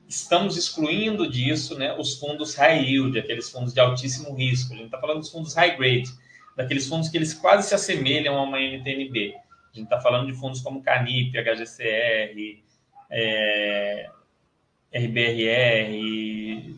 estamos 0.09 0.57
excluindo 0.57 1.29
disso 1.29 1.77
né, 1.77 1.95
os 1.99 2.15
fundos 2.15 2.55
high 2.55 2.85
yield, 2.85 3.19
aqueles 3.19 3.51
fundos 3.51 3.75
de 3.75 3.81
altíssimo 3.81 4.35
risco. 4.35 4.73
A 4.73 4.77
gente 4.77 4.87
está 4.87 4.99
falando 4.99 5.21
dos 5.21 5.31
fundos 5.31 5.55
high 5.55 5.77
grade, 5.77 6.11
daqueles 6.57 6.87
fundos 6.87 7.09
que 7.09 7.17
eles 7.17 7.35
quase 7.35 7.69
se 7.69 7.75
assemelham 7.75 8.39
a 8.39 8.43
uma 8.43 8.61
NTNB. 8.61 9.35
A 9.73 9.77
gente 9.77 9.85
está 9.85 10.01
falando 10.01 10.27
de 10.27 10.39
fundos 10.39 10.61
como 10.61 10.83
Canip, 10.83 11.33
HGCR, 11.37 12.63
é, 13.11 14.09
RBRR, 14.95 16.77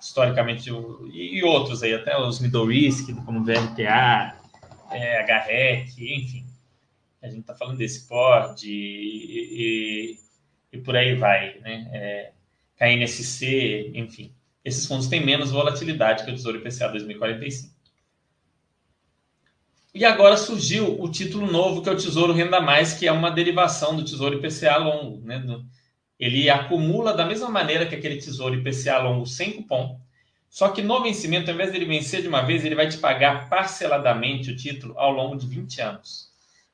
historicamente, 0.00 0.70
e 1.12 1.42
outros 1.44 1.82
aí, 1.82 1.94
até 1.94 2.18
os 2.18 2.40
middle 2.40 2.66
risk, 2.66 3.14
como 3.24 3.44
VRTA, 3.44 4.36
é, 4.90 5.22
HREC, 5.22 6.14
enfim. 6.14 6.46
A 7.22 7.28
gente 7.28 7.40
está 7.40 7.54
falando 7.54 7.76
desse 7.76 8.08
PORD 8.08 8.66
e, 8.66 10.12
e, 10.12 10.18
e, 10.72 10.78
por 10.78 10.96
aí 10.96 11.14
vai, 11.14 11.58
né? 11.60 11.88
É, 11.92 12.32
KNSC, 12.78 13.92
enfim. 13.94 14.32
Esses 14.64 14.86
fundos 14.86 15.06
têm 15.06 15.24
menos 15.24 15.50
volatilidade 15.50 16.24
que 16.24 16.30
o 16.30 16.34
Tesouro 16.34 16.58
IPCA 16.58 16.88
2045. 16.88 17.74
E 19.92 20.04
agora 20.04 20.36
surgiu 20.36 21.00
o 21.00 21.10
título 21.10 21.50
novo, 21.50 21.82
que 21.82 21.88
é 21.88 21.92
o 21.92 21.96
Tesouro 21.96 22.32
Renda 22.32 22.60
Mais, 22.60 22.94
que 22.94 23.06
é 23.06 23.12
uma 23.12 23.30
derivação 23.30 23.96
do 23.96 24.04
Tesouro 24.04 24.36
IPCA 24.36 24.76
longo. 24.78 25.20
Né? 25.26 25.42
Ele 26.20 26.50
acumula 26.50 27.14
da 27.14 27.24
mesma 27.24 27.48
maneira 27.48 27.86
que 27.86 27.94
aquele 27.94 28.18
Tesouro 28.18 28.54
IPCA 28.54 28.98
longo 28.98 29.24
sem 29.24 29.52
cupom, 29.52 29.98
Só 30.50 30.68
que 30.68 30.82
no 30.82 31.02
vencimento, 31.02 31.48
ao 31.48 31.54
invés 31.54 31.72
dele 31.72 31.86
vencer 31.86 32.20
de 32.20 32.28
uma 32.28 32.42
vez, 32.42 32.64
ele 32.64 32.74
vai 32.74 32.88
te 32.88 32.98
pagar 32.98 33.48
parceladamente 33.48 34.50
o 34.50 34.56
título 34.56 34.98
ao 34.98 35.12
longo 35.12 35.36
de 35.36 35.46
20 35.46 35.80
anos. 35.80 36.28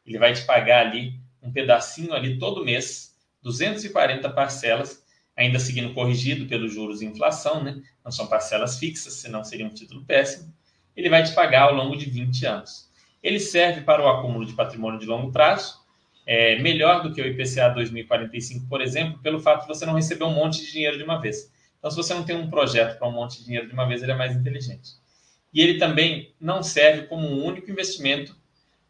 Ele 0.04 0.18
vai 0.18 0.32
te 0.32 0.42
pagar 0.42 0.87
ali 0.87 1.20
um 1.42 1.52
pedacinho 1.52 2.12
ali 2.12 2.38
todo 2.38 2.64
mês, 2.64 3.14
240 3.42 4.28
parcelas, 4.30 5.04
ainda 5.37 5.59
seguindo 5.61 5.94
corrigido 5.94 6.46
pelos 6.46 6.72
juros 6.74 7.02
e 7.02 7.04
inflação, 7.04 7.62
né? 7.62 7.80
Não 8.04 8.11
são 8.11 8.26
parcelas 8.26 8.78
fixas, 8.78 9.12
senão 9.12 9.44
seria 9.44 9.66
um 9.66 9.74
título 9.74 10.04
péssimo. 10.04 10.52
Ele 10.96 11.11
vai 11.11 11.22
te 11.22 11.32
pagar 11.32 11.64
ao 11.64 11.74
longo 11.74 11.96
de 11.96 12.09
20 12.09 12.46
anos. 12.46 12.90
Ele 13.22 13.38
serve 13.38 13.82
para 13.82 14.02
o 14.02 14.09
acúmulo 14.09 14.46
de 14.46 14.54
patrimônio 14.54 14.98
de 14.98 15.06
longo 15.06 15.30
prazo, 15.30 15.75
é 16.26 16.58
melhor 16.58 17.04
do 17.04 17.14
que 17.14 17.22
o 17.22 17.26
IPCA 17.26 17.68
2045, 17.68 18.66
por 18.68 18.82
exemplo, 18.82 19.20
pelo 19.20 19.38
fato 19.38 19.62
de 19.62 19.68
você 19.68 19.86
não 19.86 19.94
receber 19.94 20.24
um 20.24 20.34
monte 20.34 20.60
de 20.64 20.72
dinheiro 20.72 20.98
de 20.98 21.04
uma 21.04 21.20
vez. 21.20 21.52
Então, 21.78 21.88
se 21.88 21.96
você 21.96 22.12
não 22.12 22.24
tem 22.24 22.36
um 22.36 22.50
projeto 22.50 22.98
para 22.98 23.06
um 23.06 23.12
monte 23.12 23.38
de 23.38 23.44
dinheiro 23.44 23.68
de 23.68 23.72
uma 23.72 23.86
vez, 23.86 24.02
ele 24.02 24.10
é 24.10 24.16
mais 24.16 24.34
inteligente. 24.34 24.94
E 25.54 25.60
ele 25.60 25.78
também 25.78 26.34
não 26.40 26.64
serve 26.64 27.06
como 27.06 27.24
um 27.28 27.44
único 27.44 27.70
investimento 27.70 28.36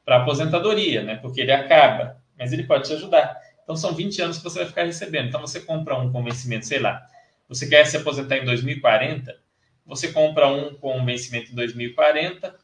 para 0.03 0.17
aposentadoria, 0.17 1.03
né? 1.03 1.17
Porque 1.17 1.43
ele 1.43 1.53
acaba, 1.53 2.17
mas 2.39 2.55
ele 2.55 2.63
pode 2.63 2.89
te 2.89 2.95
ajudar. 2.95 3.37
Então, 3.63 3.77
são 3.77 3.93
20 3.93 4.23
anos 4.23 4.39
que 4.39 4.45
você 4.45 4.61
vai 4.61 4.69
ficar 4.69 4.85
recebendo. 4.85 5.29
Então, 5.29 5.41
você 5.41 5.61
compra 5.61 5.99
um 5.99 6.11
com 6.11 6.25
vencimento, 6.25 6.65
sei 6.65 6.79
lá, 6.79 7.07
você 7.47 7.69
quer 7.69 7.85
se 7.85 7.99
aposentar 7.99 8.39
em 8.39 8.47
2040, 8.47 9.37
você 9.85 10.11
compra 10.11 10.49
um 10.49 10.75
com 10.75 11.05
vencimento 11.05 11.53
em 11.53 11.55
2040, 11.55 12.57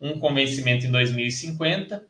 um 0.00 0.20
com 0.20 0.32
vencimento 0.32 0.86
em 0.86 0.90
2050 0.90 2.06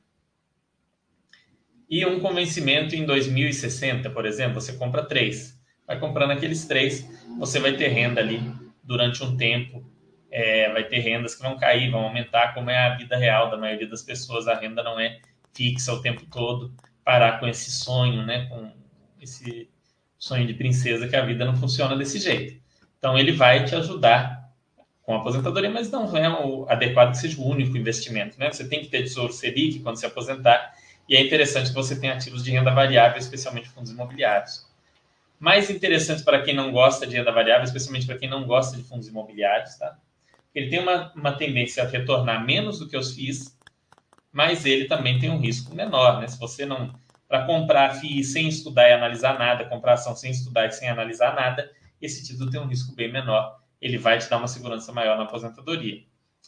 e 1.88 2.04
um 2.04 2.20
com 2.20 2.34
vencimento 2.34 2.94
em 2.94 3.04
2060, 3.04 4.10
por 4.10 4.26
exemplo. 4.26 4.60
Você 4.60 4.72
compra 4.74 5.04
três 5.04 5.56
vai 5.86 5.98
comprando 5.98 6.32
aqueles 6.32 6.64
três, 6.64 7.08
você 7.38 7.60
vai 7.60 7.76
ter 7.76 7.88
renda 7.88 8.20
ali 8.20 8.42
durante 8.82 9.22
um 9.22 9.36
tempo, 9.36 9.84
é, 10.30 10.70
vai 10.72 10.84
ter 10.84 10.98
rendas 10.98 11.34
que 11.34 11.42
vão 11.42 11.56
cair, 11.56 11.90
vão 11.90 12.00
aumentar, 12.00 12.52
como 12.54 12.70
é 12.70 12.78
a 12.78 12.96
vida 12.96 13.16
real 13.16 13.50
da 13.50 13.56
maioria 13.56 13.88
das 13.88 14.02
pessoas, 14.02 14.48
a 14.48 14.54
renda 14.54 14.82
não 14.82 14.98
é 14.98 15.20
fixa 15.54 15.92
o 15.92 16.02
tempo 16.02 16.26
todo, 16.26 16.74
parar 17.04 17.38
com 17.38 17.46
esse 17.46 17.70
sonho, 17.70 18.26
né, 18.26 18.46
com 18.46 18.70
esse 19.20 19.70
sonho 20.18 20.46
de 20.46 20.54
princesa 20.54 21.08
que 21.08 21.14
a 21.14 21.24
vida 21.24 21.44
não 21.44 21.56
funciona 21.56 21.96
desse 21.96 22.18
jeito. 22.18 22.60
Então 22.98 23.16
ele 23.16 23.32
vai 23.32 23.64
te 23.64 23.74
ajudar 23.74 24.44
com 25.02 25.14
a 25.14 25.18
aposentadoria, 25.18 25.70
mas 25.70 25.90
não 25.90 26.16
é 26.16 26.28
o 26.28 26.66
adequado 26.68 27.12
que 27.12 27.18
seja 27.18 27.40
o 27.40 27.48
único 27.48 27.76
investimento, 27.76 28.38
né? 28.40 28.50
Você 28.50 28.68
tem 28.68 28.80
que 28.80 28.88
ter 28.88 29.04
tesouro 29.04 29.32
Selic 29.32 29.78
quando 29.78 29.96
se 29.96 30.04
aposentar, 30.04 30.74
e 31.08 31.16
é 31.16 31.20
interessante 31.20 31.68
que 31.68 31.74
você 31.74 31.98
tenha 31.98 32.14
ativos 32.14 32.44
de 32.44 32.50
renda 32.50 32.72
variável, 32.72 33.18
especialmente 33.18 33.68
fundos 33.68 33.90
imobiliários 33.90 34.66
mais 35.38 35.68
interessante 35.70 36.22
para 36.24 36.42
quem 36.42 36.54
não 36.54 36.72
gosta 36.72 37.06
de 37.06 37.16
renda 37.16 37.32
variável, 37.32 37.64
especialmente 37.64 38.06
para 38.06 38.18
quem 38.18 38.28
não 38.28 38.46
gosta 38.46 38.76
de 38.76 38.82
fundos 38.82 39.08
imobiliários, 39.08 39.76
tá? 39.76 39.98
Ele 40.54 40.70
tem 40.70 40.80
uma, 40.80 41.12
uma 41.14 41.32
tendência 41.36 41.82
a 41.82 41.86
retornar 41.86 42.44
menos 42.44 42.78
do 42.78 42.88
que 42.88 42.96
os 42.96 43.12
FIIs, 43.14 43.58
mas 44.32 44.64
ele 44.66 44.86
também 44.86 45.18
tem 45.18 45.30
um 45.30 45.40
risco 45.40 45.74
menor, 45.74 46.20
né? 46.20 46.28
Se 46.28 46.38
você 46.38 46.66
não 46.66 46.98
para 47.28 47.44
comprar 47.46 47.94
FII 47.96 48.24
sem 48.24 48.48
estudar 48.48 48.88
e 48.88 48.92
analisar 48.92 49.38
nada, 49.38 49.68
comprar 49.68 49.94
ação 49.94 50.14
sem 50.16 50.30
estudar 50.30 50.66
e 50.66 50.72
sem 50.72 50.88
analisar 50.88 51.34
nada, 51.34 51.70
esse 52.00 52.24
título 52.24 52.50
tem 52.50 52.60
um 52.60 52.68
risco 52.68 52.94
bem 52.94 53.12
menor. 53.12 53.60
Ele 53.80 53.98
vai 53.98 54.18
te 54.18 54.30
dar 54.30 54.38
uma 54.38 54.48
segurança 54.48 54.92
maior 54.92 55.16
na 55.18 55.24
aposentadoria. 55.24 56.04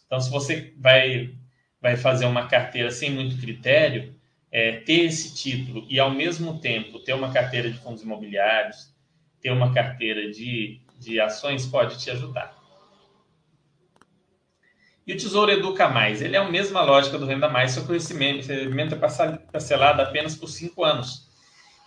Então, 0.06 0.20
se 0.20 0.30
você 0.30 0.74
vai 0.78 1.34
vai 1.80 1.96
fazer 1.96 2.26
uma 2.26 2.48
carteira 2.48 2.90
sem 2.90 3.10
muito 3.10 3.38
critério, 3.40 4.17
é, 4.50 4.72
ter 4.80 5.04
esse 5.04 5.34
título 5.34 5.86
e, 5.88 6.00
ao 6.00 6.10
mesmo 6.10 6.58
tempo, 6.58 6.98
ter 6.98 7.12
uma 7.12 7.32
carteira 7.32 7.70
de 7.70 7.78
fundos 7.78 8.02
imobiliários, 8.02 8.92
ter 9.40 9.50
uma 9.50 9.72
carteira 9.72 10.30
de, 10.30 10.80
de 10.98 11.20
ações, 11.20 11.66
pode 11.66 11.98
te 11.98 12.10
ajudar. 12.10 12.56
E 15.06 15.12
o 15.12 15.16
Tesouro 15.16 15.50
Educa 15.50 15.88
Mais, 15.88 16.20
ele 16.20 16.36
é 16.36 16.38
a 16.38 16.50
mesma 16.50 16.82
lógica 16.82 17.18
do 17.18 17.24
Renda 17.24 17.48
Mais, 17.48 17.72
só 17.72 17.80
que 17.80 17.90
o 17.90 17.94
recebimento 17.94 18.94
é 18.94 18.98
parcelado 19.50 20.02
apenas 20.02 20.36
por 20.36 20.48
cinco 20.48 20.84
anos. 20.84 21.26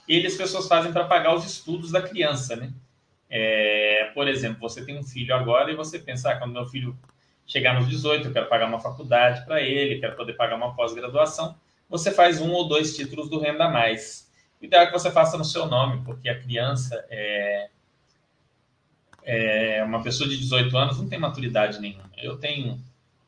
Ele 0.08 0.26
as 0.26 0.36
pessoas 0.36 0.68
fazem 0.68 0.92
para 0.92 1.06
pagar 1.06 1.36
os 1.36 1.46
estudos 1.46 1.92
da 1.92 2.02
criança, 2.02 2.56
né? 2.56 2.74
É, 3.30 4.12
por 4.14 4.28
exemplo, 4.28 4.60
você 4.60 4.84
tem 4.84 4.98
um 4.98 5.04
filho 5.04 5.34
agora 5.34 5.72
e 5.72 5.76
você 5.76 6.00
pensa, 6.00 6.32
ah, 6.32 6.36
quando 6.38 6.52
meu 6.52 6.66
filho 6.66 6.98
chegar 7.46 7.80
nos 7.80 7.88
18, 7.88 8.28
eu 8.28 8.34
quero 8.34 8.50
pagar 8.50 8.68
uma 8.68 8.80
faculdade 8.80 9.46
para 9.46 9.62
ele, 9.62 10.00
quero 10.00 10.16
poder 10.16 10.34
pagar 10.34 10.56
uma 10.56 10.76
pós-graduação 10.76 11.56
você 11.92 12.10
faz 12.10 12.40
um 12.40 12.52
ou 12.54 12.70
dois 12.70 12.96
títulos 12.96 13.30
do 13.30 13.38
Renda 13.38 13.68
Mais. 13.68 14.32
O 14.62 14.66
ideal 14.66 14.84
é 14.84 14.86
que 14.86 14.94
você 14.94 15.12
faça 15.12 15.38
no 15.38 15.44
seu 15.44 15.66
nome, 15.66 16.02
porque 16.06 16.30
a 16.30 16.40
criança 16.40 17.06
é, 17.10 17.70
é 19.24 19.84
uma 19.84 20.02
pessoa 20.02 20.30
de 20.30 20.38
18 20.38 20.76
anos, 20.78 20.98
não 20.98 21.10
tem 21.10 21.20
maturidade 21.20 21.82
nenhuma. 21.82 22.10
Eu 22.18 22.38
tenho 22.38 22.80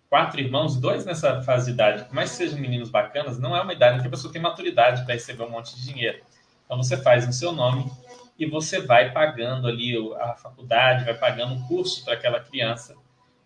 quatro 0.10 0.40
irmãos, 0.40 0.78
dois 0.78 1.06
nessa 1.06 1.42
fase 1.42 1.66
de 1.66 1.72
idade, 1.72 2.06
por 2.06 2.14
mais 2.14 2.32
que 2.32 2.38
sejam 2.38 2.58
meninos 2.58 2.90
bacanas, 2.90 3.38
não 3.38 3.54
é 3.56 3.62
uma 3.62 3.74
idade 3.74 3.98
em 3.98 4.02
que 4.02 4.08
a 4.08 4.12
pessoa 4.12 4.32
tem 4.32 4.42
maturidade 4.42 5.04
para 5.04 5.14
receber 5.14 5.44
um 5.44 5.50
monte 5.50 5.76
de 5.76 5.86
dinheiro. 5.86 6.24
Então 6.64 6.78
você 6.78 6.96
faz 6.96 7.28
no 7.28 7.34
seu 7.34 7.52
nome 7.52 7.92
e 8.40 8.46
você 8.46 8.80
vai 8.80 9.12
pagando 9.12 9.68
ali 9.68 9.94
a 10.22 10.36
faculdade, 10.36 11.04
vai 11.04 11.16
pagando 11.16 11.54
um 11.54 11.68
curso 11.68 12.06
para 12.06 12.14
aquela 12.14 12.40
criança 12.40 12.96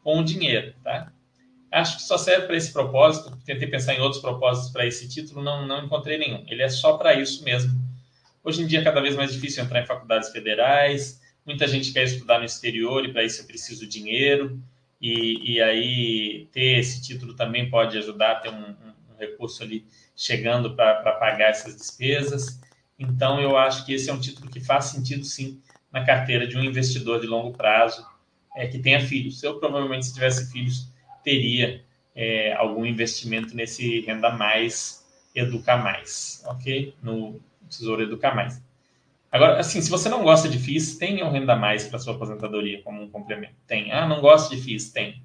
com 0.04 0.20
o 0.20 0.24
dinheiro, 0.24 0.76
tá? 0.84 1.12
Acho 1.72 1.98
que 1.98 2.04
só 2.04 2.18
serve 2.18 2.48
para 2.48 2.56
esse 2.56 2.72
propósito. 2.72 3.36
Tentei 3.46 3.68
pensar 3.68 3.94
em 3.94 4.00
outros 4.00 4.22
propósitos 4.22 4.72
para 4.72 4.86
esse 4.86 5.08
título, 5.08 5.44
não, 5.44 5.68
não 5.68 5.86
encontrei 5.86 6.18
nenhum. 6.18 6.44
Ele 6.48 6.64
é 6.64 6.70
só 6.70 6.98
para 6.98 7.14
isso 7.14 7.44
mesmo. 7.44 7.78
Hoje 8.44 8.62
em 8.62 8.68
dia 8.68 8.80
é 8.80 8.84
cada 8.84 9.02
vez 9.02 9.16
mais 9.16 9.34
difícil 9.34 9.64
entrar 9.64 9.82
em 9.82 9.86
faculdades 9.86 10.30
federais. 10.30 11.22
Muita 11.46 11.68
gente 11.68 11.92
quer 11.92 12.04
estudar 12.04 12.40
no 12.40 12.46
exterior 12.46 13.06
e 13.06 13.12
para 13.12 13.24
isso 13.24 13.42
eu 13.42 13.46
preciso 13.46 13.86
dinheiro. 13.86 14.62
E, 15.02 15.56
e 15.56 15.62
aí 15.62 16.48
ter 16.52 16.80
esse 16.80 17.02
título 17.02 17.34
também 17.34 17.70
pode 17.70 17.98
ajudar 17.98 18.32
a 18.32 18.36
ter 18.36 18.50
um, 18.50 18.76
um 19.12 19.18
recurso 19.20 19.62
ali 19.62 19.86
chegando 20.16 20.76
para 20.76 21.12
pagar 21.14 21.50
essas 21.50 21.76
despesas. 21.76 22.60
Então 22.98 23.40
eu 23.40 23.58
acho 23.58 23.86
que 23.86 23.94
esse 23.94 24.10
é 24.10 24.14
um 24.14 24.20
título 24.20 24.50
que 24.50 24.60
faz 24.60 24.86
sentido 24.86 25.24
sim 25.24 25.62
na 25.92 26.04
carteira 26.06 26.48
de 26.48 26.58
um 26.58 26.64
investidor 26.64 27.20
de 27.20 27.28
longo 27.28 27.56
prazo 27.56 28.06
é, 28.56 28.68
que 28.68 28.80
tenha 28.80 29.00
filhos. 29.00 29.44
Eu 29.44 29.60
provavelmente 29.60 30.06
se 30.06 30.14
tivesse 30.14 30.52
filhos 30.52 30.88
teria 31.28 31.84
é, 32.16 32.54
algum 32.54 32.86
investimento 32.86 33.54
nesse 33.54 34.00
Renda 34.00 34.32
Mais, 34.32 35.06
Educa 35.36 35.76
Mais, 35.76 36.42
ok? 36.46 36.96
No 37.04 37.38
Tesouro 37.70 38.02
Educa 38.02 38.34
Mais. 38.34 38.64
Agora, 39.30 39.60
assim, 39.60 39.82
se 39.82 39.90
você 39.90 40.08
não 40.08 40.24
gosta 40.24 40.48
de 40.48 40.58
FIIs, 40.58 40.96
tem 40.96 41.22
o 41.22 41.30
Renda 41.30 41.54
Mais 41.54 41.86
para 41.86 42.00
sua 42.00 42.16
aposentadoria 42.16 42.82
como 42.82 43.04
um 43.04 43.10
complemento. 43.10 43.56
Tem. 43.68 43.92
Ah, 43.92 44.08
não 44.08 44.22
gosto 44.22 44.56
de 44.56 44.62
FIIs? 44.62 44.90
Tem. 44.92 45.22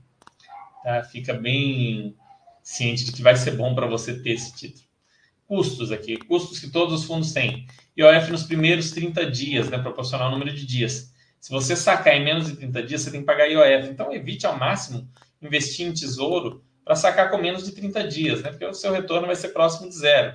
Tá? 0.83 1.05
Fica 1.05 1.35
bem 1.35 2.17
ciente 2.65 3.05
de 3.05 3.13
que 3.13 3.23
vai 3.23 3.37
ser 3.37 3.53
bom 3.53 3.77
para 3.77 3.87
você 3.87 4.21
ter 4.21 4.31
esse 4.31 4.53
título. 4.57 4.85
Custos 5.47 5.93
aqui, 5.93 6.17
custos 6.17 6.59
que 6.59 6.69
todos 6.69 7.01
os 7.01 7.07
fundos 7.07 7.33
têm. 7.33 7.65
IOF 7.97 8.33
nos 8.33 8.43
primeiros 8.43 8.91
30 8.91 9.31
dias, 9.31 9.71
né, 9.71 9.79
proporcional 9.79 10.27
ao 10.27 10.33
número 10.33 10.53
de 10.53 10.67
dias. 10.67 11.15
Se 11.39 11.53
você 11.53 11.77
sacar 11.77 12.17
em 12.17 12.25
menos 12.25 12.49
de 12.49 12.57
30 12.57 12.83
dias, 12.83 13.03
você 13.03 13.13
tem 13.13 13.21
que 13.21 13.27
pagar 13.27 13.47
IOF. 13.47 13.89
Então, 13.89 14.13
evite 14.13 14.47
ao 14.47 14.59
máximo 14.59 15.09
investir 15.43 15.87
em 15.87 15.93
tesouro 15.93 16.65
para 16.85 16.95
sacar 16.95 17.31
com 17.31 17.39
menos 17.39 17.65
de 17.65 17.73
30 17.73 18.09
dias, 18.09 18.43
né? 18.43 18.51
Porque 18.51 18.65
o 18.65 18.75
seu 18.75 18.93
retorno 18.93 19.27
vai 19.27 19.37
ser 19.37 19.49
próximo 19.49 19.89
de 19.89 19.97
zero. 19.97 20.35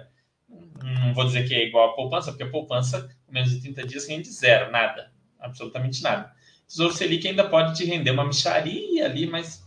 Não 0.83 1.13
vou 1.13 1.25
dizer 1.25 1.47
que 1.47 1.53
é 1.53 1.65
igual 1.65 1.89
a 1.89 1.93
poupança, 1.93 2.31
porque 2.31 2.43
a 2.43 2.49
poupança, 2.49 3.09
com 3.25 3.33
menos 3.33 3.49
de 3.51 3.61
30 3.61 3.85
dias, 3.85 4.07
rende 4.07 4.29
zero, 4.29 4.71
nada, 4.71 5.11
absolutamente 5.39 6.01
nada. 6.01 6.31
Tesouro 6.67 6.93
Selic 6.93 7.27
ainda 7.27 7.47
pode 7.47 7.75
te 7.75 7.85
render 7.85 8.11
uma 8.11 8.25
micharia 8.25 9.05
ali, 9.05 9.25
mas 9.25 9.65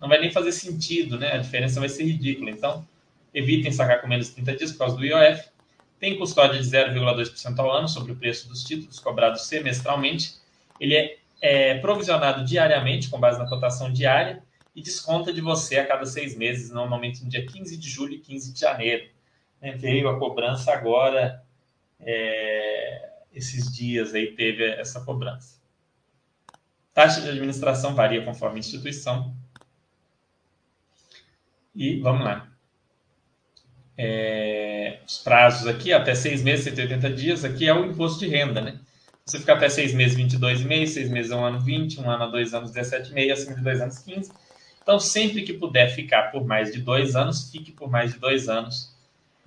não 0.00 0.08
vai 0.08 0.20
nem 0.20 0.30
fazer 0.30 0.52
sentido, 0.52 1.18
né? 1.18 1.32
A 1.32 1.38
diferença 1.38 1.80
vai 1.80 1.88
ser 1.88 2.04
ridícula. 2.04 2.50
Então, 2.50 2.86
evitem 3.32 3.72
sacar 3.72 4.00
com 4.00 4.08
menos 4.08 4.28
de 4.28 4.34
30 4.34 4.56
dias 4.56 4.72
por 4.72 4.78
causa 4.78 4.96
do 4.96 5.04
IOF. 5.04 5.48
Tem 5.98 6.18
custódia 6.18 6.60
de 6.60 6.68
0,2% 6.68 7.58
ao 7.58 7.70
ano 7.70 7.88
sobre 7.88 8.12
o 8.12 8.16
preço 8.16 8.48
dos 8.48 8.62
títulos, 8.62 8.98
cobrados 8.98 9.46
semestralmente. 9.46 10.34
Ele 10.78 10.94
é, 10.94 11.16
é 11.40 11.78
provisionado 11.78 12.44
diariamente, 12.44 13.08
com 13.08 13.18
base 13.18 13.38
na 13.38 13.48
cotação 13.48 13.90
diária 13.90 14.42
e 14.76 14.82
desconta 14.82 15.32
de 15.32 15.40
você 15.40 15.78
a 15.78 15.86
cada 15.86 16.04
seis 16.04 16.36
meses, 16.36 16.70
normalmente 16.70 17.24
no 17.24 17.30
dia 17.30 17.46
15 17.46 17.78
de 17.78 17.88
julho 17.88 18.12
e 18.12 18.18
15 18.18 18.52
de 18.52 18.60
janeiro. 18.60 19.08
Né? 19.58 19.72
Veio 19.72 20.06
a 20.06 20.18
cobrança 20.18 20.70
agora, 20.70 21.42
é, 21.98 23.08
esses 23.32 23.74
dias 23.74 24.14
aí 24.14 24.32
teve 24.32 24.62
essa 24.72 25.00
cobrança. 25.00 25.56
Taxa 26.92 27.22
de 27.22 27.30
administração 27.30 27.94
varia 27.94 28.22
conforme 28.22 28.58
instituição. 28.58 29.34
E 31.74 31.98
vamos 32.00 32.26
lá. 32.26 32.46
É, 33.96 35.00
os 35.06 35.18
prazos 35.18 35.66
aqui, 35.66 35.90
até 35.90 36.14
seis 36.14 36.42
meses, 36.42 36.66
180 36.66 37.10
dias, 37.14 37.44
aqui 37.46 37.66
é 37.66 37.72
o 37.72 37.86
imposto 37.86 38.18
de 38.18 38.28
renda, 38.28 38.60
né? 38.60 38.78
Você 39.24 39.38
fica 39.38 39.54
até 39.54 39.70
seis 39.70 39.94
meses, 39.94 40.18
22,5, 40.18 40.86
seis 40.86 41.10
meses 41.10 41.32
um 41.32 41.42
ano, 41.42 41.60
20, 41.60 41.98
um 42.00 42.10
ano 42.10 42.24
a 42.24 42.26
dois 42.26 42.52
anos, 42.52 42.72
17,5, 42.72 43.32
acima 43.32 43.56
de 43.56 43.62
dois 43.62 43.80
anos, 43.80 43.98
15 44.00 44.30
então, 44.86 45.00
sempre 45.00 45.42
que 45.42 45.52
puder 45.52 45.92
ficar 45.92 46.30
por 46.30 46.46
mais 46.46 46.70
de 46.70 46.80
dois 46.80 47.16
anos, 47.16 47.50
fique 47.50 47.72
por 47.72 47.90
mais 47.90 48.12
de 48.12 48.20
dois 48.20 48.48
anos. 48.48 48.94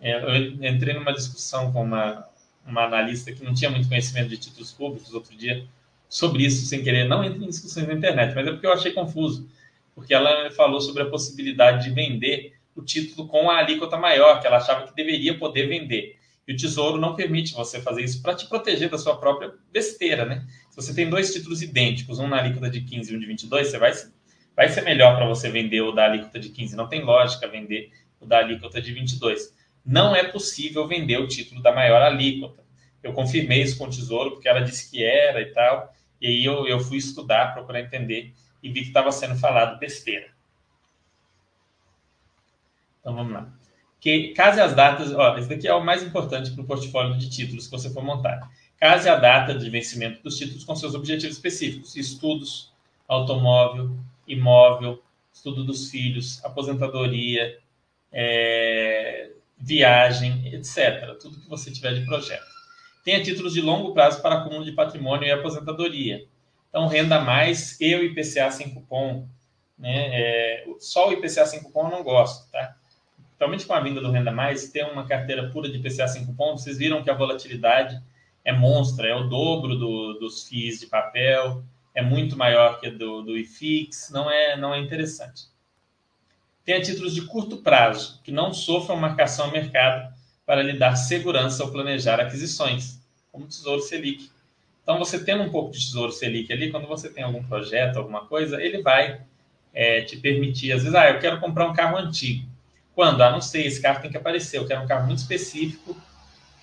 É, 0.01 0.21
eu 0.21 0.35
entrei 0.67 0.93
numa 0.93 1.13
discussão 1.13 1.71
com 1.71 1.81
uma, 1.81 2.27
uma 2.67 2.83
analista 2.83 3.31
que 3.31 3.41
não 3.41 3.53
tinha 3.53 3.71
muito 3.71 3.87
conhecimento 3.87 4.27
de 4.27 4.37
títulos 4.37 4.73
públicos 4.73 5.13
outro 5.13 5.33
dia, 5.37 5.65
sobre 6.09 6.43
isso 6.43 6.65
sem 6.65 6.83
querer. 6.83 7.07
Não 7.07 7.23
entre 7.23 7.41
em 7.41 7.47
discussões 7.47 7.87
na 7.87 7.93
internet, 7.93 8.35
mas 8.35 8.47
é 8.47 8.51
porque 8.51 8.67
eu 8.67 8.73
achei 8.73 8.91
confuso. 8.91 9.49
Porque 9.95 10.13
ela 10.13 10.51
falou 10.51 10.81
sobre 10.81 11.03
a 11.03 11.05
possibilidade 11.05 11.85
de 11.85 11.95
vender 11.95 12.55
o 12.75 12.81
título 12.81 13.25
com 13.25 13.49
a 13.49 13.59
alíquota 13.59 13.95
maior, 13.95 14.41
que 14.41 14.47
ela 14.47 14.57
achava 14.57 14.87
que 14.87 14.93
deveria 14.93 15.39
poder 15.39 15.67
vender. 15.67 16.17
E 16.45 16.51
o 16.51 16.57
Tesouro 16.57 16.99
não 16.99 17.15
permite 17.15 17.53
você 17.53 17.79
fazer 17.79 18.03
isso 18.03 18.21
para 18.21 18.35
te 18.35 18.45
proteger 18.45 18.89
da 18.89 18.97
sua 18.97 19.15
própria 19.15 19.53
besteira, 19.71 20.25
né? 20.25 20.45
Se 20.69 20.75
você 20.75 20.93
tem 20.93 21.09
dois 21.09 21.31
títulos 21.31 21.61
idênticos, 21.61 22.19
um 22.19 22.27
na 22.27 22.39
alíquota 22.39 22.69
de 22.69 22.81
15 22.81 23.13
e 23.13 23.15
um 23.15 23.19
de 23.21 23.25
22, 23.25 23.67
você 23.67 23.77
vai, 23.77 23.93
vai 24.59 24.67
ser 24.67 24.81
melhor 24.81 25.15
para 25.15 25.25
você 25.25 25.49
vender 25.49 25.79
o 25.79 25.93
da 25.93 26.03
alíquota 26.03 26.37
de 26.37 26.49
15. 26.49 26.75
Não 26.75 26.89
tem 26.89 27.01
lógica 27.01 27.47
vender 27.47 27.93
o 28.19 28.25
da 28.25 28.39
alíquota 28.39 28.81
de 28.81 28.91
22. 28.91 29.55
Não 29.85 30.13
é 30.13 30.25
possível 30.25 30.85
vender 30.85 31.17
o 31.17 31.29
título 31.29 31.61
da 31.61 31.71
maior 31.71 32.01
alíquota. 32.01 32.61
Eu 33.01 33.13
confirmei 33.13 33.61
isso 33.61 33.77
com 33.77 33.85
o 33.85 33.89
Tesouro, 33.89 34.31
porque 34.31 34.49
ela 34.49 34.59
disse 34.59 34.91
que 34.91 35.01
era 35.01 35.39
e 35.39 35.45
tal. 35.53 35.95
E 36.19 36.27
aí 36.27 36.43
eu, 36.43 36.67
eu 36.67 36.77
fui 36.81 36.97
estudar, 36.97 37.53
procurar 37.53 37.79
entender, 37.79 38.33
e 38.61 38.69
vi 38.69 38.81
que 38.81 38.87
estava 38.89 39.13
sendo 39.13 39.39
falado 39.39 39.79
besteira. 39.79 40.27
Então 42.99 43.15
vamos 43.15 43.31
lá 43.31 43.49
que 44.01 44.29
case 44.29 44.59
as 44.59 44.73
datas, 44.73 45.13
ó, 45.13 45.37
esse 45.37 45.49
daqui 45.49 45.67
é 45.67 45.73
o 45.73 45.83
mais 45.83 46.01
importante 46.03 46.51
para 46.51 46.61
o 46.61 46.65
portfólio 46.65 47.17
de 47.17 47.29
títulos 47.29 47.65
que 47.65 47.71
você 47.71 47.89
for 47.89 48.03
montar. 48.03 48.49
Case 48.77 49.07
a 49.07 49.15
data 49.15 49.53
de 49.53 49.69
vencimento 49.69 50.21
dos 50.23 50.37
títulos 50.37 50.63
com 50.63 50.75
seus 50.75 50.95
objetivos 50.95 51.35
específicos, 51.35 51.95
estudos, 51.95 52.73
automóvel, 53.07 53.97
imóvel, 54.29 55.03
estudo 55.33 55.63
dos 55.63 55.89
filhos, 55.89 56.43
aposentadoria, 56.45 57.59
é, 58.11 59.31
viagem, 59.57 60.53
etc. 60.53 61.17
Tudo 61.19 61.41
que 61.41 61.49
você 61.49 61.71
tiver 61.71 61.93
de 61.93 62.05
projeto. 62.05 62.47
Tenha 63.03 63.21
títulos 63.21 63.53
de 63.53 63.61
longo 63.61 63.93
prazo 63.93 64.21
para 64.21 64.35
acúmulo 64.35 64.63
de 64.63 64.71
patrimônio 64.71 65.27
e 65.27 65.31
aposentadoria. 65.31 66.25
Então, 66.69 66.87
renda 66.87 67.19
mais 67.19 67.79
e 67.81 67.95
o 67.95 68.03
IPCA 68.03 68.51
sem 68.51 68.73
cupom. 68.73 69.27
Né? 69.77 70.09
É, 70.11 70.65
só 70.79 71.09
o 71.09 71.13
IPCA 71.13 71.45
sem 71.45 71.63
cupom 71.63 71.85
eu 71.85 71.91
não 71.91 72.03
gosto, 72.03 72.49
tá? 72.51 72.75
principalmente 73.39 73.65
com 73.65 73.73
a 73.73 73.79
vinda 73.79 74.01
do 74.01 74.11
Renda 74.11 74.31
Mais, 74.31 74.69
ter 74.69 74.83
uma 74.85 75.07
carteira 75.07 75.49
pura 75.49 75.69
de 75.69 75.79
PCA 75.79 76.07
5 76.07 76.33
pontos, 76.33 76.63
vocês 76.63 76.77
viram 76.77 77.01
que 77.01 77.09
a 77.09 77.13
volatilidade 77.13 78.01
é 78.43 78.51
monstra, 78.51 79.07
é 79.07 79.15
o 79.15 79.29
dobro 79.29 79.77
do, 79.77 80.13
dos 80.15 80.47
FIIs 80.47 80.81
de 80.81 80.87
papel, 80.87 81.63
é 81.99 82.01
muito 82.01 82.37
maior 82.37 82.79
que 82.79 82.89
do, 82.89 83.21
do 83.21 83.37
IFIX, 83.37 84.09
não 84.11 84.31
é, 84.31 84.55
não 84.55 84.73
é 84.73 84.79
interessante. 84.79 85.43
Tenha 86.63 86.81
títulos 86.81 87.13
de 87.13 87.23
curto 87.23 87.57
prazo, 87.57 88.21
que 88.23 88.31
não 88.31 88.53
sofram 88.53 88.95
marcação 88.95 89.45
ao 89.45 89.51
mercado 89.51 90.13
para 90.45 90.63
lhe 90.63 90.73
dar 90.73 90.95
segurança 90.95 91.61
ao 91.61 91.71
planejar 91.71 92.19
aquisições, 92.19 92.99
como 93.31 93.45
o 93.45 93.47
Tesouro 93.47 93.81
Selic. 93.81 94.29
Então, 94.81 94.97
você 94.97 95.23
tendo 95.23 95.43
um 95.43 95.49
pouco 95.49 95.71
de 95.71 95.79
Tesouro 95.79 96.11
Selic 96.11 96.51
ali, 96.53 96.71
quando 96.71 96.87
você 96.87 97.09
tem 97.09 97.23
algum 97.23 97.43
projeto, 97.43 97.97
alguma 97.97 98.25
coisa, 98.25 98.61
ele 98.61 98.81
vai 98.81 99.21
é, 99.73 100.01
te 100.01 100.15
permitir, 100.17 100.71
às 100.71 100.83
vezes, 100.83 100.95
ah, 100.95 101.09
eu 101.09 101.19
quero 101.19 101.39
comprar 101.39 101.67
um 101.67 101.73
carro 101.73 101.97
antigo. 101.97 102.47
Quando? 102.95 103.21
Ah, 103.21 103.31
não 103.31 103.41
sei, 103.41 103.67
esse 103.67 103.81
carro 103.81 104.01
tem 104.01 104.09
que 104.09 104.17
aparecer. 104.17 104.57
Eu 104.57 104.67
quero 104.67 104.81
um 104.81 104.87
carro 104.87 105.05
muito 105.05 105.19
específico, 105.19 105.95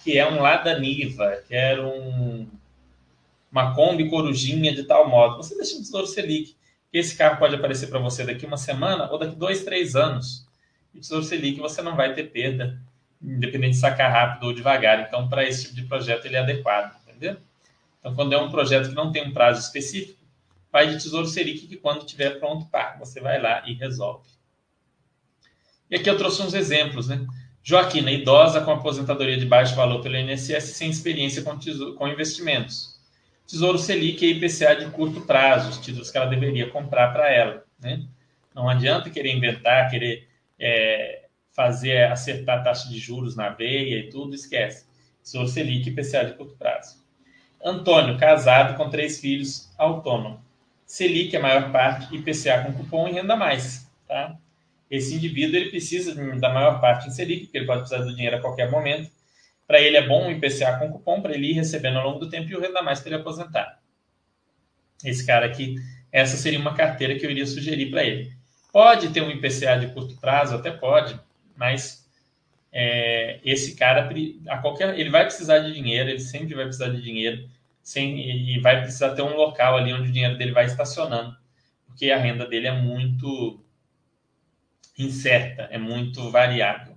que 0.03 0.19
é 0.19 0.29
um 0.29 0.41
Lada 0.41 0.79
Niva, 0.79 1.43
quero 1.47 1.89
um, 1.89 2.49
uma 3.51 3.75
Kombi 3.75 4.09
Corujinha 4.09 4.75
de 4.75 4.85
tal 4.85 5.09
modo. 5.09 5.37
Você 5.37 5.55
deixa 5.57 5.77
um 5.77 5.83
Tesouro 5.83 6.07
Selic, 6.07 6.57
que 6.91 6.99
esse 6.99 7.17
carro 7.17 7.39
pode 7.39 7.55
aparecer 7.55 7.89
para 7.89 7.99
você 7.99 8.25
daqui 8.25 8.47
uma 8.47 8.57
semana 8.57 9.11
ou 9.11 9.19
daqui 9.19 9.37
dois, 9.37 9.65
três 9.65 9.97
anos. 9.97 10.47
E 10.95 11.01
Tesouro 11.01 11.25
Selic 11.25 11.61
você 11.61 11.83
não 11.83 11.97
vai 11.97 12.15
ter 12.15 12.31
perda, 12.31 12.81
independente 13.23 13.73
de 13.73 13.81
sacar 13.81 14.11
rápido 14.11 14.47
ou 14.47 14.53
devagar. 14.53 15.01
Então, 15.01 15.29
para 15.29 15.45
esse 15.45 15.65
tipo 15.65 15.75
de 15.75 15.83
projeto, 15.85 16.27
ele 16.27 16.37
é 16.37 16.41
adequado, 16.41 16.97
entendeu? 17.07 17.37
Então, 18.01 18.15
quando 18.15 18.33
é 18.33 18.39
um 18.39 18.51
projeto 18.51 18.89
que 18.89 18.95
não 18.95 19.11
tem 19.11 19.27
um 19.27 19.33
prazo 19.33 19.61
específico, 19.61 20.19
vai 20.71 20.89
de 20.89 21.03
Tesouro 21.03 21.27
Selic, 21.27 21.67
que 21.67 21.77
quando 21.77 22.01
estiver 22.01 22.39
pronto, 22.39 22.67
pá, 22.67 22.97
você 22.99 23.21
vai 23.21 23.41
lá 23.41 23.63
e 23.67 23.75
resolve. 23.75 24.29
E 25.91 25.97
aqui 25.97 26.11
eu 26.11 26.19
trouxe 26.19 26.43
uns 26.43 26.55
exemplos, 26.55 27.09
né? 27.09 27.27
Joaquina, 27.63 28.13
idosa 28.13 28.61
com 28.61 28.71
aposentadoria 28.71 29.37
de 29.37 29.45
baixo 29.45 29.75
valor 29.75 30.01
pelo 30.01 30.17
INSS 30.17 30.77
sem 30.77 30.89
experiência 30.89 31.43
com, 31.43 31.59
tesouro, 31.59 31.95
com 31.95 32.07
investimentos. 32.07 32.96
Tesouro 33.47 33.79
Selic 33.79 34.25
e 34.25 34.33
IPCA 34.33 34.75
de 34.77 34.91
curto 34.91 35.21
prazo, 35.21 35.71
os 35.71 35.79
títulos 35.79 36.11
que 36.11 36.19
ela 36.19 36.27
deveria 36.27 36.69
comprar 36.69 37.13
para 37.13 37.31
ela. 37.31 37.65
Né? 37.81 38.05
Não 38.55 38.69
adianta 38.69 39.11
querer 39.11 39.35
inventar, 39.35 39.91
querer 39.91 40.29
é, 40.59 41.27
fazer, 41.53 42.05
acertar 42.11 42.59
a 42.59 42.63
taxa 42.63 42.89
de 42.89 42.99
juros 42.99 43.37
na 43.37 43.51
veia 43.51 44.01
e 44.01 44.11
tudo, 44.11 44.35
esquece. 44.35 44.87
Tesouro 45.23 45.49
Selic 45.49 45.89
e 45.89 45.93
IPCA 45.93 46.25
de 46.25 46.35
curto 46.35 46.57
prazo. 46.57 47.05
Antônio, 47.65 48.19
casado 48.19 48.77
com 48.77 48.91
três 48.91 49.21
filhos, 49.21 49.73
autônomo. 49.79 50.41
Selic, 50.85 51.37
a 51.37 51.41
maior 51.41 51.73
parte, 51.73 52.15
IPCA 52.15 52.65
com 52.65 52.73
cupom 52.73 53.09
e 53.09 53.13
renda 53.13 53.37
mais. 53.37 53.87
Tá? 54.07 54.37
esse 54.91 55.15
indivíduo 55.15 55.57
ele 55.57 55.71
precisa 55.71 56.15
da 56.37 56.53
maior 56.53 56.81
parte 56.81 57.09
em 57.09 57.11
Selic, 57.11 57.45
porque 57.45 57.59
ele 57.59 57.67
pode 57.67 57.81
precisar 57.81 58.05
do 58.05 58.15
dinheiro 58.15 58.37
a 58.37 58.41
qualquer 58.41 58.71
momento. 58.71 59.11
Para 59.67 59.81
ele 59.81 59.97
é 59.97 60.07
bom 60.07 60.29
o 60.29 60.31
IPCA 60.31 60.79
com 60.79 60.93
cupom, 60.93 61.21
para 61.21 61.35
ele 61.35 61.51
ir 61.51 61.55
recebendo 61.55 61.99
ao 61.99 62.07
longo 62.07 62.21
do 62.21 62.31
tempo 62.31 62.49
e 62.51 62.55
o 62.55 62.61
renda 62.61 62.83
mais 62.83 63.01
para 63.01 63.11
ele 63.11 63.21
aposentar. 63.21 63.81
Esse 65.05 65.27
cara 65.27 65.47
aqui, 65.47 65.77
essa 66.13 66.37
seria 66.37 66.59
uma 66.59 66.75
carteira 66.75 67.19
que 67.19 67.27
eu 67.27 67.31
iria 67.31 67.47
sugerir 67.47 67.91
para 67.91 68.05
ele. 68.05 68.33
Pode 68.73 69.09
ter 69.11 69.23
um 69.23 69.31
IPCA 69.31 69.77
de 69.79 69.89
curto 69.89 70.17
prazo, 70.21 70.55
até 70.55 70.71
pode, 70.71 71.19
mas 71.57 72.07
é, 72.73 73.41
esse 73.45 73.75
cara, 73.75 74.09
a 74.49 74.59
qualquer, 74.59 74.99
ele 74.99 75.11
vai 75.11 75.25
precisar 75.25 75.61
de 75.61 75.73
dinheiro, 75.73 76.11
ele 76.11 76.21
sempre 76.21 76.55
vai 76.55 76.65
precisar 76.65 76.91
de 76.91 77.01
dinheiro, 77.01 77.49
sem, 77.83 78.55
e 78.55 78.61
vai 78.61 78.83
precisar 78.83 79.15
ter 79.15 79.23
um 79.23 79.35
local 79.35 79.77
ali 79.77 79.93
onde 79.93 80.11
o 80.11 80.13
dinheiro 80.13 80.37
dele 80.37 80.53
vai 80.53 80.67
estacionando, 80.67 81.35
porque 81.87 82.11
a 82.11 82.19
renda 82.19 82.47
dele 82.47 82.67
é 82.67 82.73
muito 82.73 83.65
incerta, 84.99 85.63
é 85.71 85.79
muito 85.79 86.31
variável. 86.31 86.96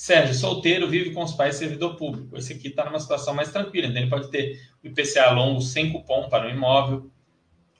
Sérgio, 0.00 0.34
solteiro, 0.34 0.88
vive 0.88 1.12
com 1.12 1.22
os 1.22 1.34
pais, 1.34 1.56
servidor 1.56 1.94
público. 1.94 2.34
Esse 2.34 2.54
aqui 2.54 2.68
está 2.68 2.86
numa 2.86 2.98
situação 2.98 3.34
mais 3.34 3.52
tranquila, 3.52 3.86
então 3.86 4.00
ele 4.00 4.08
pode 4.08 4.30
ter 4.30 4.58
o 4.82 4.86
IPCA 4.86 5.30
longo 5.30 5.60
sem 5.60 5.92
cupom 5.92 6.26
para 6.30 6.46
o 6.46 6.50
imóvel, 6.50 7.10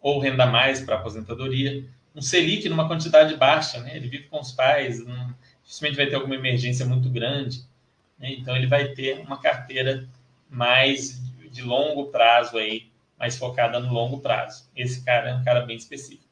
ou 0.02 0.20
renda 0.20 0.44
mais 0.44 0.82
para 0.82 0.96
aposentadoria, 0.96 1.82
um 2.14 2.20
Selic 2.20 2.68
numa 2.68 2.86
quantidade 2.86 3.34
baixa, 3.36 3.80
né? 3.80 3.96
ele 3.96 4.06
vive 4.06 4.24
com 4.24 4.38
os 4.38 4.52
pais, 4.52 5.02
não, 5.02 5.34
dificilmente 5.62 5.96
vai 5.96 6.08
ter 6.08 6.16
alguma 6.16 6.34
emergência 6.34 6.84
muito 6.84 7.08
grande, 7.08 7.64
né? 8.18 8.30
então 8.32 8.54
ele 8.54 8.66
vai 8.66 8.88
ter 8.88 9.20
uma 9.20 9.40
carteira 9.40 10.06
mais 10.50 11.22
de 11.50 11.62
longo 11.62 12.08
prazo 12.08 12.58
aí, 12.58 12.90
mais 13.18 13.38
focada 13.38 13.80
no 13.80 13.90
longo 13.94 14.20
prazo. 14.20 14.68
Esse 14.76 15.02
cara 15.02 15.30
é 15.30 15.34
um 15.36 15.42
cara 15.42 15.62
bem 15.62 15.78
específico. 15.78 16.28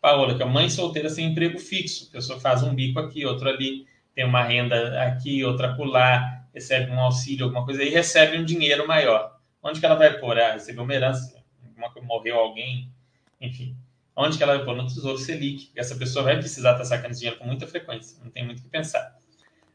Paola, 0.00 0.34
que 0.34 0.42
é 0.42 0.46
mãe 0.46 0.70
solteira 0.70 1.10
sem 1.10 1.26
emprego 1.26 1.58
fixo. 1.58 2.08
A 2.08 2.12
pessoa 2.12 2.40
faz 2.40 2.62
um 2.62 2.74
bico 2.74 2.98
aqui, 2.98 3.26
outro 3.26 3.50
ali, 3.50 3.84
tem 4.16 4.24
uma 4.24 4.42
renda 4.42 5.02
aqui, 5.02 5.44
outra 5.44 5.72
acolá, 5.72 6.46
recebe 6.52 6.90
um 6.90 6.98
auxílio, 6.98 7.44
alguma 7.44 7.66
coisa, 7.66 7.84
e 7.84 7.90
recebe 7.90 8.38
um 8.38 8.44
dinheiro 8.46 8.88
maior. 8.88 9.36
Onde 9.62 9.78
que 9.78 9.84
ela 9.84 9.94
vai 9.94 10.18
pôr? 10.18 10.38
Ah, 10.38 10.54
recebeu 10.54 10.84
uma 10.84 10.94
herança, 10.94 11.36
uma, 11.76 11.92
morreu 12.02 12.36
alguém, 12.36 12.90
enfim. 13.38 13.76
Onde 14.16 14.38
que 14.38 14.42
ela 14.42 14.56
vai 14.56 14.64
pôr? 14.64 14.74
No 14.74 14.86
Tesouro 14.86 15.18
Selic. 15.18 15.70
Essa 15.76 15.94
pessoa 15.96 16.24
vai 16.24 16.38
precisar 16.38 16.72
estar 16.72 16.86
sacando 16.86 17.10
esse 17.10 17.20
dinheiro 17.20 17.38
com 17.38 17.46
muita 17.46 17.66
frequência, 17.66 18.18
não 18.24 18.30
tem 18.30 18.42
muito 18.42 18.60
o 18.60 18.62
que 18.62 18.70
pensar. 18.70 19.14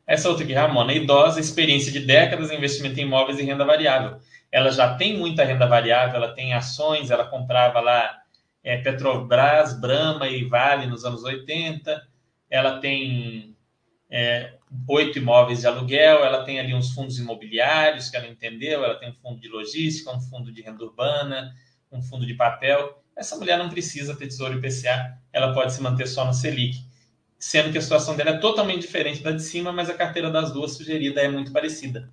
Essa 0.08 0.28
outra 0.28 0.44
aqui, 0.44 0.54
Ramona, 0.54 0.92
idosa, 0.92 1.40
experiência 1.40 1.92
de 1.92 2.00
décadas 2.00 2.50
em 2.50 2.58
investimento 2.58 3.00
em 3.00 3.04
imóveis 3.04 3.38
e 3.38 3.44
renda 3.44 3.64
variável. 3.64 4.18
Ela 4.52 4.72
já 4.72 4.96
tem 4.96 5.16
muita 5.20 5.46
renda 5.46 5.68
variável, 5.68 6.16
ela 6.16 6.34
tem 6.34 6.56
ações, 6.56 7.12
ela 7.12 7.26
comprava 7.26 7.80
lá 7.80 8.18
é, 8.64 8.78
Petrobras, 8.78 9.80
Brahma 9.80 10.28
e 10.28 10.46
Vale 10.46 10.88
nos 10.88 11.06
anos 11.06 11.24
80. 11.24 12.08
Ela 12.50 12.80
tem 12.80 13.56
é, 14.12 14.54
oito 14.88 15.18
imóveis 15.18 15.62
de 15.62 15.68
aluguel, 15.68 16.24
ela 16.24 16.44
tem 16.44 16.60
ali 16.60 16.74
uns 16.74 16.92
fundos 16.92 17.18
imobiliários 17.18 18.10
que 18.10 18.18
ela 18.18 18.28
entendeu, 18.28 18.84
ela 18.84 18.96
tem 18.96 19.10
um 19.10 19.16
fundo 19.16 19.40
de 19.40 19.48
logística, 19.48 20.12
um 20.12 20.20
fundo 20.20 20.52
de 20.52 20.62
renda 20.62 20.84
urbana, 20.84 21.56
um 21.92 22.02
fundo 22.02 22.26
de 22.26 22.34
papel. 22.34 23.02
Essa 23.16 23.38
mulher 23.38 23.58
não 23.58 23.70
precisa 23.70 24.16
ter 24.16 24.28
tesouro 24.28 24.58
IPCA, 24.58 25.18
ela 25.32 25.54
pode 25.54 25.74
se 25.74 25.82
manter 25.82 26.08
só 26.08 26.26
no 26.26 26.34
Selic, 26.34 26.84
sendo 27.40 27.72
que 27.72 27.78
a 27.78 27.82
situação 27.82 28.16
dela 28.16 28.32
é 28.32 28.38
totalmente 28.38 28.82
diferente 28.82 29.24
da 29.24 29.32
de 29.32 29.42
cima, 29.42 29.72
mas 29.72 29.90
a 29.90 29.94
carteira 29.94 30.30
das 30.30 30.52
duas 30.52 30.74
sugerida 30.74 31.22
é 31.22 31.28
muito 31.28 31.52
parecida. 31.52 32.10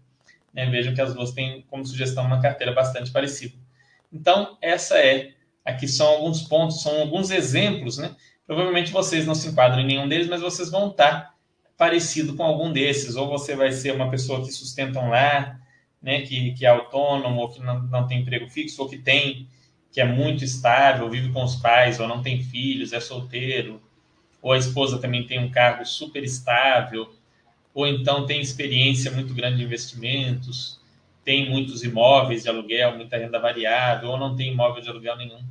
Né? 0.55 0.67
Vejam 0.71 0.95
que 0.95 1.01
as 1.01 1.13
duas 1.13 1.33
têm 1.33 1.63
como 1.69 1.85
sugestão 1.85 2.25
uma 2.25 2.41
carteira 2.41 2.73
bastante 2.73 3.11
parecida. 3.11 3.55
Então, 4.13 4.57
essa 4.63 4.99
é 4.99 5.35
Aqui 5.69 5.87
são 5.87 6.07
alguns 6.07 6.41
pontos, 6.41 6.83
são 6.83 6.99
alguns 6.99 7.31
exemplos, 7.31 7.99
né? 7.99 8.17
Provavelmente 8.47 8.91
vocês 8.91 9.27
não 9.27 9.35
se 9.35 9.49
enquadram 9.49 9.81
em 9.81 9.87
nenhum 9.87 10.09
deles, 10.09 10.27
mas 10.27 10.41
vocês 10.41 10.71
vão 10.71 10.89
estar 10.89 11.35
parecido 11.79 12.35
com 12.35 12.43
algum 12.43 12.71
desses. 12.73 13.17
Ou 13.17 13.29
você 13.29 13.55
vai 13.55 13.73
ser 13.73 13.95
uma 13.95 14.11
pessoa 14.11 14.45
que 14.45 14.53
sustenta 14.53 15.01
um 15.01 15.09
lar, 15.09 15.59
né? 16.03 16.23
Que, 16.23 16.53
que 16.53 16.67
é 16.67 16.69
autônomo, 16.69 17.41
ou 17.41 17.49
que 17.49 17.61
não, 17.61 17.81
não 17.85 18.07
tem 18.07 18.21
emprego 18.21 18.49
fixo, 18.51 18.83
ou 18.83 18.89
que 18.89 18.99
tem, 18.99 19.49
que 19.93 20.01
é 20.01 20.05
muito 20.05 20.45
estável, 20.45 21.09
vive 21.09 21.33
com 21.33 21.43
os 21.43 21.57
pais, 21.57 21.99
ou 21.99 22.07
não 22.07 22.23
tem 22.23 22.43
filhos, 22.43 22.93
é 22.93 23.01
solteiro, 23.01 23.81
ou 24.43 24.53
a 24.53 24.59
esposa 24.59 24.99
também 24.99 25.27
tem 25.27 25.39
um 25.39 25.51
cargo 25.51 25.85
super 25.85 26.23
estável, 26.23 27.13
ou 27.75 27.87
então 27.87 28.27
tem 28.27 28.41
experiência 28.41 29.11
muito 29.11 29.33
grande 29.35 29.59
de 29.59 29.65
investimentos, 29.65 30.79
tem 31.25 31.51
muitos 31.51 31.85
imóveis 31.85 32.43
de 32.43 32.49
aluguel, 32.49 32.97
muita 32.97 33.19
renda 33.19 33.39
variável, 33.39 34.11
ou 34.11 34.19
não 34.19 34.35
tem 34.35 34.53
imóvel 34.53 34.83
de 34.83 34.89
aluguel 34.89 35.17
nenhum. 35.17 35.43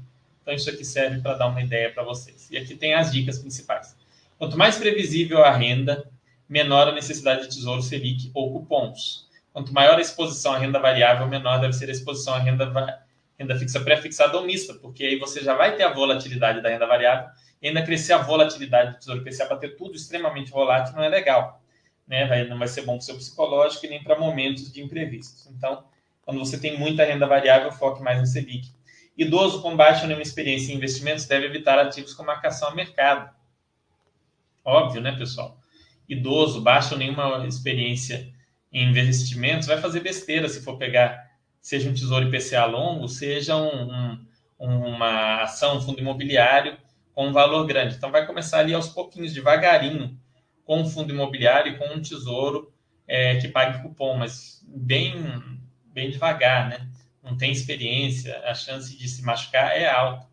Então, 0.42 0.56
isso 0.56 0.70
aqui 0.70 0.86
serve 0.86 1.22
para 1.22 1.34
dar 1.34 1.48
uma 1.48 1.62
ideia 1.62 1.92
para 1.92 2.04
vocês. 2.04 2.50
E 2.50 2.58
aqui 2.58 2.74
tem 2.74 2.94
as 2.94 3.12
dicas 3.12 3.38
principais. 3.38 3.96
Quanto 4.40 4.58
mais 4.58 4.78
previsível 4.78 5.44
a 5.44 5.52
renda, 5.52 6.10
menor 6.48 6.88
a 6.88 6.92
necessidade 6.92 7.44
de 7.44 7.50
tesouro 7.50 7.82
Selic 7.82 8.32
ou 8.34 8.52
cupons. 8.52 9.28
Quanto 9.52 9.74
maior 9.74 9.98
a 9.98 10.02
exposição 10.02 10.54
à 10.54 10.58
renda 10.58 10.80
variável, 10.80 11.28
menor 11.28 11.60
deve 11.60 11.74
ser 11.74 11.90
a 11.90 11.92
exposição 11.92 12.36
à 12.36 12.40
renda, 12.40 13.04
renda 13.38 13.58
fixa 13.58 13.80
pré-fixada 13.80 14.38
ou 14.38 14.46
mista, 14.46 14.74
porque 14.76 15.04
aí 15.04 15.20
você 15.20 15.44
já 15.44 15.56
vai 15.56 15.76
ter 15.76 15.84
a 15.84 15.94
volatilidade 15.94 16.62
da 16.62 16.70
renda 16.70 16.86
variável 16.86 17.30
e 17.62 17.68
ainda 17.68 17.84
crescer 17.84 18.14
a 18.14 18.20
volatilidade 18.20 18.92
do 18.92 19.00
tesouro 19.00 19.22
IPCA 19.22 19.46
para 19.46 19.58
ter 19.58 19.76
tudo 19.76 19.96
extremamente 19.96 20.52
volátil 20.52 20.96
não 20.96 21.04
é 21.04 21.10
legal. 21.10 21.62
Né? 22.08 22.26
Vai, 22.26 22.44
não 22.46 22.58
vai 22.58 22.68
ser 22.68 22.82
bom 22.82 22.94
para 22.94 23.00
o 23.00 23.02
seu 23.02 23.16
psicológico 23.16 23.86
e 23.86 23.90
nem 23.90 24.04
para 24.04 24.18
momentos 24.18 24.72
de 24.72 24.82
imprevistos. 24.82 25.48
Então, 25.48 25.84
quando 26.22 26.40
você 26.40 26.60
tem 26.60 26.78
muita 26.78 27.04
renda 27.04 27.26
variável, 27.26 27.72
foque 27.72 28.02
mais 28.02 28.20
no 28.20 28.26
Selic. 28.26 28.70
Idoso 29.18 29.62
com 29.62 29.76
baixa 29.76 30.02
ou 30.02 30.08
nenhuma 30.08 30.22
experiência 30.22 30.72
em 30.72 30.76
investimentos 30.76 31.26
deve 31.26 31.48
evitar 31.48 31.80
ativos 31.80 32.14
com 32.14 32.24
marcação 32.24 32.70
a 32.70 32.76
mercado. 32.76 33.34
Óbvio, 34.64 35.02
né, 35.02 35.14
pessoal? 35.18 35.57
Idoso, 36.08 36.62
baixa 36.62 36.94
ou 36.94 37.00
nenhuma 37.00 37.46
experiência 37.48 38.32
em 38.72 38.90
investimentos, 38.90 39.68
vai 39.68 39.80
fazer 39.80 40.00
besteira 40.00 40.48
se 40.48 40.62
for 40.62 40.78
pegar, 40.78 41.32
seja 41.62 41.90
um 41.90 41.94
tesouro 41.94 42.28
IPCA 42.28 42.66
longo, 42.66 43.08
seja 43.08 43.56
um, 43.56 44.18
um, 44.60 44.86
uma 44.88 45.44
ação, 45.44 45.78
um 45.78 45.82
fundo 45.82 46.00
imobiliário 46.00 46.78
com 47.14 47.28
um 47.28 47.34
valor 47.34 47.66
grande. 47.66 47.96
Então, 47.96 48.12
vai 48.12 48.26
começar 48.26 48.60
ali 48.60 48.74
aos 48.74 48.90
pouquinhos, 48.90 49.34
devagarinho, 49.34 50.18
com 50.64 50.82
um 50.82 50.86
fundo 50.86 51.12
imobiliário 51.12 51.74
e 51.74 51.78
com 51.78 51.86
um 51.86 52.02
tesouro 52.02 52.72
é, 53.08 53.38
que 53.38 53.48
pague 53.48 53.82
cupom, 53.82 54.18
mas 54.18 54.64
bem, 54.68 55.14
bem 55.86 56.12
devagar, 56.12 56.70
né? 56.70 56.88
Não 57.24 57.36
tem 57.36 57.52
experiência, 57.52 58.40
a 58.46 58.54
chance 58.54 58.96
de 58.96 59.08
se 59.08 59.24
machucar 59.24 59.76
é 59.76 59.90
alta. 59.90 60.28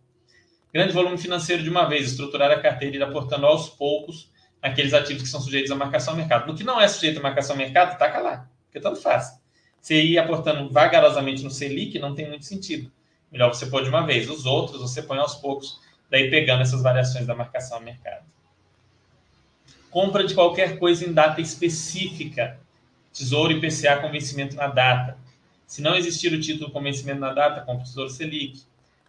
Grande 0.72 0.92
volume 0.92 1.16
financeiro 1.16 1.62
de 1.62 1.70
uma 1.70 1.88
vez, 1.88 2.10
estruturar 2.10 2.50
a 2.50 2.60
carteira 2.60 2.96
e 2.96 2.98
ir 2.98 3.02
aportando 3.02 3.46
aos 3.46 3.68
poucos 3.68 4.30
aqueles 4.64 4.94
ativos 4.94 5.22
que 5.22 5.29
são 5.29 5.40
sujeitos 5.40 5.70
à 5.70 5.74
marcação 5.74 6.14
ao 6.14 6.16
mercado. 6.16 6.46
No 6.46 6.57
que 6.57 6.64
não 6.64 6.81
é 6.81 6.88
sujeito 6.88 7.20
à 7.20 7.22
marcação 7.22 7.55
ao 7.55 7.59
mercado, 7.59 7.98
taca 7.98 8.18
lá, 8.18 8.48
porque 8.64 8.81
tanto 8.81 8.98
faz. 9.00 9.38
Você 9.79 10.03
ir 10.03 10.18
aportando 10.18 10.70
vagarosamente 10.70 11.44
no 11.44 11.50
Selic 11.50 11.98
não 11.98 12.14
tem 12.14 12.27
muito 12.27 12.46
sentido. 12.46 12.90
Melhor 13.31 13.53
você 13.53 13.66
pôr 13.66 13.83
de 13.83 13.90
uma 13.90 14.07
vez. 14.07 14.29
Os 14.31 14.46
outros 14.46 14.81
você 14.81 15.03
põe 15.03 15.18
aos 15.18 15.35
poucos, 15.35 15.79
daí 16.11 16.31
pegando 16.31 16.62
essas 16.62 16.83
variações 16.83 17.27
da 17.27 17.35
marcação 17.35 17.77
ao 17.77 17.83
mercado. 17.83 18.24
Compra 19.90 20.24
de 20.24 20.35
qualquer 20.35 20.79
coisa 20.79 21.07
em 21.07 21.12
data 21.12 21.42
específica. 21.42 22.59
Tesouro 23.12 23.53
IPCA 23.53 23.98
com 23.98 24.11
vencimento 24.11 24.57
na 24.57 24.68
data. 24.68 25.18
Se 25.66 25.83
não 25.83 25.94
existir 25.94 26.33
o 26.33 26.40
título 26.40 26.70
com 26.70 26.83
vencimento 26.83 27.20
na 27.20 27.35
data, 27.35 27.61
compra 27.61 27.83
o 27.83 27.85
Tesouro 27.85 28.09
Selic. 28.09 28.62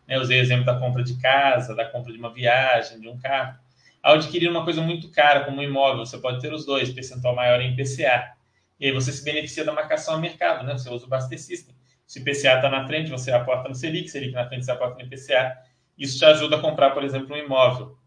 Eu 0.05 0.21
usei 0.21 0.37
o 0.37 0.41
exemplo 0.41 0.65
da 0.65 0.77
compra 0.77 1.01
de 1.01 1.15
casa, 1.15 1.73
da 1.73 1.85
compra 1.85 2.11
de 2.11 2.19
uma 2.19 2.29
viagem, 2.29 2.99
de 2.99 3.07
um 3.07 3.17
carro. 3.17 3.57
Ao 4.05 4.13
adquirir 4.13 4.47
uma 4.47 4.63
coisa 4.63 4.83
muito 4.83 5.09
cara, 5.09 5.45
como 5.45 5.57
um 5.57 5.63
imóvel, 5.63 6.05
você 6.05 6.19
pode 6.19 6.39
ter 6.39 6.53
os 6.53 6.63
dois, 6.63 6.91
percentual 6.91 7.33
maior 7.33 7.59
em 7.59 7.73
IPCA. 7.73 8.35
E 8.79 8.85
aí 8.85 8.91
você 8.91 9.11
se 9.11 9.23
beneficia 9.23 9.65
da 9.65 9.73
marcação 9.73 10.13
ao 10.13 10.21
mercado, 10.21 10.63
né? 10.63 10.73
Você 10.73 10.87
usa 10.93 11.07
o 11.07 11.09
Baster 11.09 11.41
System. 11.41 11.73
Se 12.05 12.19
o 12.19 12.21
IPCA 12.21 12.57
está 12.57 12.69
na 12.69 12.85
frente, 12.85 13.09
você 13.09 13.31
aporta 13.31 13.67
no 13.67 13.73
Selic, 13.73 14.07
Selic 14.07 14.31
na 14.31 14.47
frente, 14.47 14.63
você 14.63 14.71
aporta 14.71 15.03
no 15.03 15.07
IPCA. 15.07 15.57
Isso 15.97 16.19
te 16.19 16.25
ajuda 16.25 16.57
a 16.57 16.61
comprar, 16.61 16.91
por 16.91 17.03
exemplo, 17.03 17.35
um 17.35 17.39
imóvel. 17.39 17.97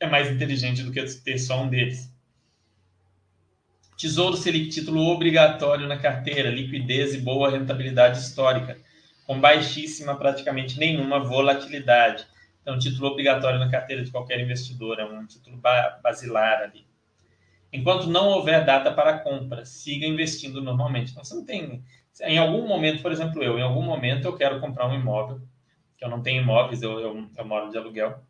É 0.00 0.06
mais 0.08 0.28
inteligente 0.28 0.82
do 0.82 0.90
que 0.90 1.00
ter 1.00 1.38
só 1.38 1.62
um 1.62 1.68
deles. 1.68 2.12
Tesouro 3.96 4.36
Selic, 4.36 4.70
título 4.70 5.00
obrigatório 5.12 5.86
na 5.86 5.96
carteira, 5.96 6.50
liquidez 6.50 7.14
e 7.14 7.18
boa 7.18 7.52
rentabilidade 7.52 8.18
histórica, 8.18 8.76
com 9.24 9.40
baixíssima, 9.40 10.16
praticamente 10.16 10.76
nenhuma 10.76 11.20
volatilidade. 11.20 12.26
É 12.64 12.72
um 12.72 12.78
título 12.78 13.08
obrigatório 13.08 13.58
na 13.58 13.70
carteira 13.70 14.02
de 14.02 14.10
qualquer 14.10 14.40
investidor, 14.40 14.98
é 14.98 15.04
um 15.04 15.26
título 15.26 15.60
basilar 16.02 16.62
ali. 16.62 16.86
Enquanto 17.72 18.06
não 18.06 18.28
houver 18.28 18.64
data 18.64 18.92
para 18.92 19.18
compra, 19.18 19.64
siga 19.64 20.06
investindo 20.06 20.62
normalmente. 20.62 21.10
Então, 21.10 21.24
você 21.24 21.34
não 21.34 21.44
tem. 21.44 21.84
Em 22.22 22.38
algum 22.38 22.66
momento, 22.66 23.02
por 23.02 23.10
exemplo, 23.10 23.42
eu, 23.42 23.58
em 23.58 23.62
algum 23.62 23.82
momento 23.82 24.26
eu 24.26 24.36
quero 24.36 24.60
comprar 24.60 24.86
um 24.86 24.94
imóvel, 24.94 25.42
que 25.98 26.04
eu 26.04 26.08
não 26.08 26.22
tenho 26.22 26.40
imóveis, 26.40 26.82
eu, 26.82 27.00
eu, 27.00 27.28
eu 27.36 27.44
moro 27.44 27.70
de 27.70 27.76
aluguel, 27.76 28.22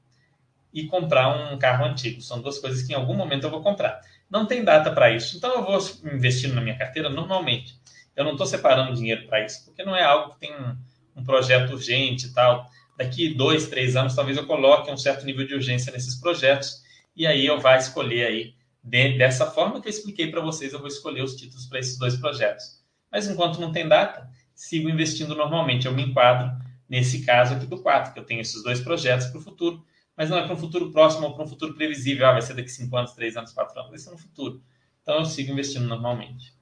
e 0.72 0.86
comprar 0.86 1.28
um 1.28 1.58
carro 1.58 1.84
antigo. 1.84 2.20
São 2.22 2.40
duas 2.40 2.58
coisas 2.58 2.82
que 2.82 2.92
em 2.92 2.96
algum 2.96 3.14
momento 3.14 3.44
eu 3.44 3.50
vou 3.50 3.62
comprar. 3.62 4.00
Não 4.30 4.46
tem 4.46 4.64
data 4.64 4.90
para 4.90 5.10
isso, 5.10 5.36
então 5.36 5.54
eu 5.54 5.62
vou 5.62 5.78
investindo 6.12 6.54
na 6.54 6.62
minha 6.62 6.76
carteira 6.76 7.10
normalmente. 7.10 7.78
Eu 8.16 8.24
não 8.24 8.32
estou 8.32 8.46
separando 8.46 8.94
dinheiro 8.94 9.26
para 9.26 9.44
isso, 9.44 9.64
porque 9.66 9.84
não 9.84 9.94
é 9.94 10.02
algo 10.02 10.32
que 10.32 10.40
tem 10.40 10.54
um, 10.54 10.76
um 11.16 11.22
projeto 11.22 11.72
urgente 11.72 12.28
e 12.28 12.32
tal 12.32 12.68
daqui 12.96 13.34
dois, 13.34 13.68
três 13.68 13.96
anos, 13.96 14.14
talvez 14.14 14.36
eu 14.36 14.46
coloque 14.46 14.90
um 14.90 14.96
certo 14.96 15.24
nível 15.24 15.46
de 15.46 15.54
urgência 15.54 15.92
nesses 15.92 16.14
projetos 16.16 16.82
e 17.16 17.26
aí 17.26 17.46
eu 17.46 17.60
vou 17.60 17.70
escolher 17.72 18.26
aí 18.26 18.54
de, 18.82 19.16
dessa 19.16 19.46
forma 19.50 19.80
que 19.80 19.88
eu 19.88 19.90
expliquei 19.90 20.30
para 20.30 20.42
vocês, 20.42 20.72
eu 20.72 20.78
vou 20.78 20.88
escolher 20.88 21.22
os 21.22 21.34
títulos 21.34 21.66
para 21.66 21.78
esses 21.78 21.98
dois 21.98 22.16
projetos. 22.16 22.82
Mas 23.10 23.26
enquanto 23.26 23.60
não 23.60 23.72
tem 23.72 23.88
data, 23.88 24.28
sigo 24.54 24.90
investindo 24.90 25.34
normalmente. 25.34 25.86
Eu 25.86 25.94
me 25.94 26.02
enquadro 26.02 26.52
nesse 26.88 27.24
caso 27.24 27.54
aqui 27.54 27.66
do 27.66 27.80
4, 27.80 28.12
que 28.12 28.18
eu 28.18 28.24
tenho 28.24 28.42
esses 28.42 28.62
dois 28.62 28.80
projetos 28.80 29.28
para 29.28 29.38
o 29.38 29.42
futuro, 29.42 29.82
mas 30.16 30.28
não 30.28 30.36
é 30.36 30.44
para 30.44 30.52
um 30.52 30.58
futuro 30.58 30.92
próximo 30.92 31.26
ou 31.26 31.34
para 31.34 31.44
um 31.44 31.48
futuro 31.48 31.74
previsível. 31.74 32.26
Ah, 32.26 32.32
vai 32.32 32.42
ser 32.42 32.54
daqui 32.54 32.68
5 32.68 32.94
anos, 32.96 33.12
3 33.12 33.36
anos, 33.36 33.52
4 33.52 33.78
anos, 33.78 33.90
vai 33.90 33.98
ser 33.98 34.10
no 34.10 34.18
futuro. 34.18 34.60
Então 35.02 35.18
eu 35.18 35.24
sigo 35.24 35.52
investindo 35.52 35.86
normalmente. 35.86 36.52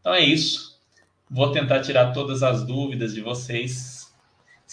Então 0.00 0.14
é 0.14 0.20
isso. 0.20 0.80
Vou 1.30 1.52
tentar 1.52 1.80
tirar 1.80 2.12
todas 2.12 2.42
as 2.42 2.64
dúvidas 2.64 3.14
de 3.14 3.20
vocês 3.20 4.03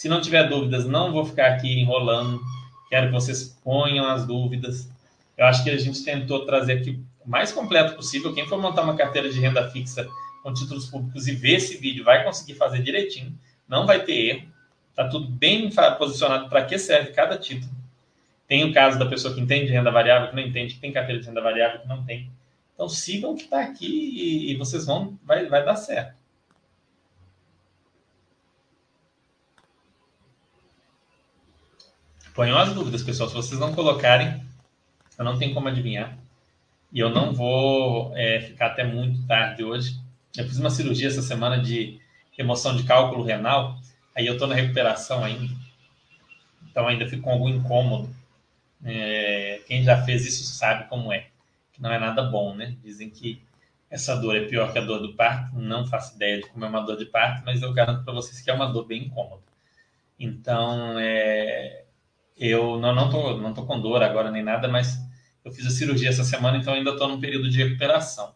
se 0.02 0.08
não 0.08 0.20
tiver 0.20 0.48
dúvidas, 0.48 0.84
não 0.84 1.12
vou 1.12 1.24
ficar 1.24 1.52
aqui 1.52 1.78
enrolando. 1.78 2.42
Quero 2.88 3.06
que 3.06 3.12
vocês 3.12 3.56
ponham 3.62 4.04
as 4.04 4.26
dúvidas. 4.26 4.90
Eu 5.38 5.46
acho 5.46 5.62
que 5.62 5.70
a 5.70 5.76
gente 5.76 6.02
tentou 6.02 6.44
trazer 6.44 6.72
aqui 6.72 7.00
o 7.24 7.30
mais 7.30 7.52
completo 7.52 7.94
possível. 7.94 8.34
Quem 8.34 8.44
for 8.48 8.60
montar 8.60 8.82
uma 8.82 8.96
carteira 8.96 9.30
de 9.30 9.38
renda 9.38 9.70
fixa 9.70 10.08
com 10.42 10.52
títulos 10.52 10.86
públicos 10.86 11.28
e 11.28 11.36
ver 11.36 11.52
esse 11.54 11.76
vídeo 11.76 12.02
vai 12.02 12.24
conseguir 12.24 12.54
fazer 12.54 12.82
direitinho. 12.82 13.32
Não 13.68 13.86
vai 13.86 14.02
ter 14.02 14.14
erro. 14.14 14.48
Está 14.90 15.06
tudo 15.06 15.28
bem 15.28 15.70
posicionado 15.96 16.48
para 16.48 16.64
que 16.64 16.76
serve 16.80 17.12
cada 17.12 17.38
título. 17.38 17.70
Tem 18.48 18.64
o 18.64 18.74
caso 18.74 18.98
da 18.98 19.06
pessoa 19.06 19.32
que 19.32 19.40
entende 19.40 19.70
renda 19.70 19.92
variável, 19.92 20.30
que 20.30 20.34
não 20.34 20.42
entende, 20.42 20.74
que 20.74 20.80
tem 20.80 20.90
carteira 20.90 21.20
de 21.20 21.28
renda 21.28 21.40
variável, 21.40 21.80
que 21.80 21.86
não 21.86 22.04
tem. 22.04 22.28
Então 22.74 22.88
sigam 22.88 23.30
o 23.30 23.36
que 23.36 23.44
está 23.44 23.60
aqui 23.62 24.50
e 24.50 24.56
vocês 24.56 24.84
vão, 24.84 25.16
vai, 25.24 25.46
vai 25.46 25.64
dar 25.64 25.76
certo. 25.76 26.21
Ponham 32.34 32.56
as 32.56 32.72
dúvidas, 32.72 33.02
pessoal. 33.02 33.28
Se 33.28 33.34
vocês 33.34 33.60
não 33.60 33.74
colocarem, 33.74 34.42
eu 35.18 35.24
não 35.24 35.38
tenho 35.38 35.52
como 35.52 35.68
adivinhar. 35.68 36.16
E 36.90 36.98
eu 36.98 37.10
não 37.10 37.34
vou 37.34 38.16
é, 38.16 38.40
ficar 38.40 38.68
até 38.68 38.84
muito 38.84 39.26
tarde 39.26 39.62
hoje. 39.62 40.00
Eu 40.36 40.46
fiz 40.46 40.58
uma 40.58 40.70
cirurgia 40.70 41.08
essa 41.08 41.20
semana 41.20 41.60
de 41.60 42.00
remoção 42.36 42.74
de 42.74 42.84
cálculo 42.84 43.22
renal. 43.22 43.78
Aí 44.14 44.26
eu 44.26 44.34
estou 44.34 44.48
na 44.48 44.54
recuperação 44.54 45.22
ainda. 45.22 45.54
Então 46.70 46.88
ainda 46.88 47.06
fico 47.06 47.22
com 47.22 47.32
algum 47.32 47.50
incômodo. 47.50 48.14
É, 48.82 49.60
quem 49.66 49.84
já 49.84 50.02
fez 50.02 50.26
isso 50.26 50.44
sabe 50.54 50.88
como 50.88 51.12
é. 51.12 51.26
Que 51.72 51.82
não 51.82 51.92
é 51.92 51.98
nada 51.98 52.22
bom, 52.22 52.54
né? 52.54 52.76
Dizem 52.82 53.10
que 53.10 53.42
essa 53.90 54.16
dor 54.16 54.36
é 54.36 54.46
pior 54.46 54.72
que 54.72 54.78
a 54.78 54.82
dor 54.82 55.00
do 55.00 55.14
parto. 55.14 55.54
Não 55.54 55.86
faço 55.86 56.16
ideia 56.16 56.40
de 56.40 56.48
como 56.48 56.64
é 56.64 56.68
uma 56.68 56.80
dor 56.80 56.96
de 56.96 57.04
parto, 57.04 57.42
mas 57.44 57.60
eu 57.60 57.74
garanto 57.74 58.04
para 58.04 58.14
vocês 58.14 58.40
que 58.40 58.50
é 58.50 58.54
uma 58.54 58.72
dor 58.72 58.86
bem 58.86 59.04
incômoda. 59.04 59.42
Então, 60.18 60.98
é, 60.98 61.81
eu 62.42 62.78
não, 62.78 62.94
não, 62.94 63.08
tô, 63.10 63.36
não 63.38 63.54
tô 63.54 63.64
com 63.64 63.80
dor 63.80 64.02
agora 64.02 64.30
nem 64.30 64.42
nada, 64.42 64.68
mas 64.68 64.98
eu 65.44 65.52
fiz 65.52 65.66
a 65.66 65.70
cirurgia 65.70 66.08
essa 66.08 66.24
semana, 66.24 66.58
então 66.58 66.74
ainda 66.74 66.90
estou 66.90 67.08
num 67.08 67.20
período 67.20 67.48
de 67.48 67.62
recuperação. 67.62 68.34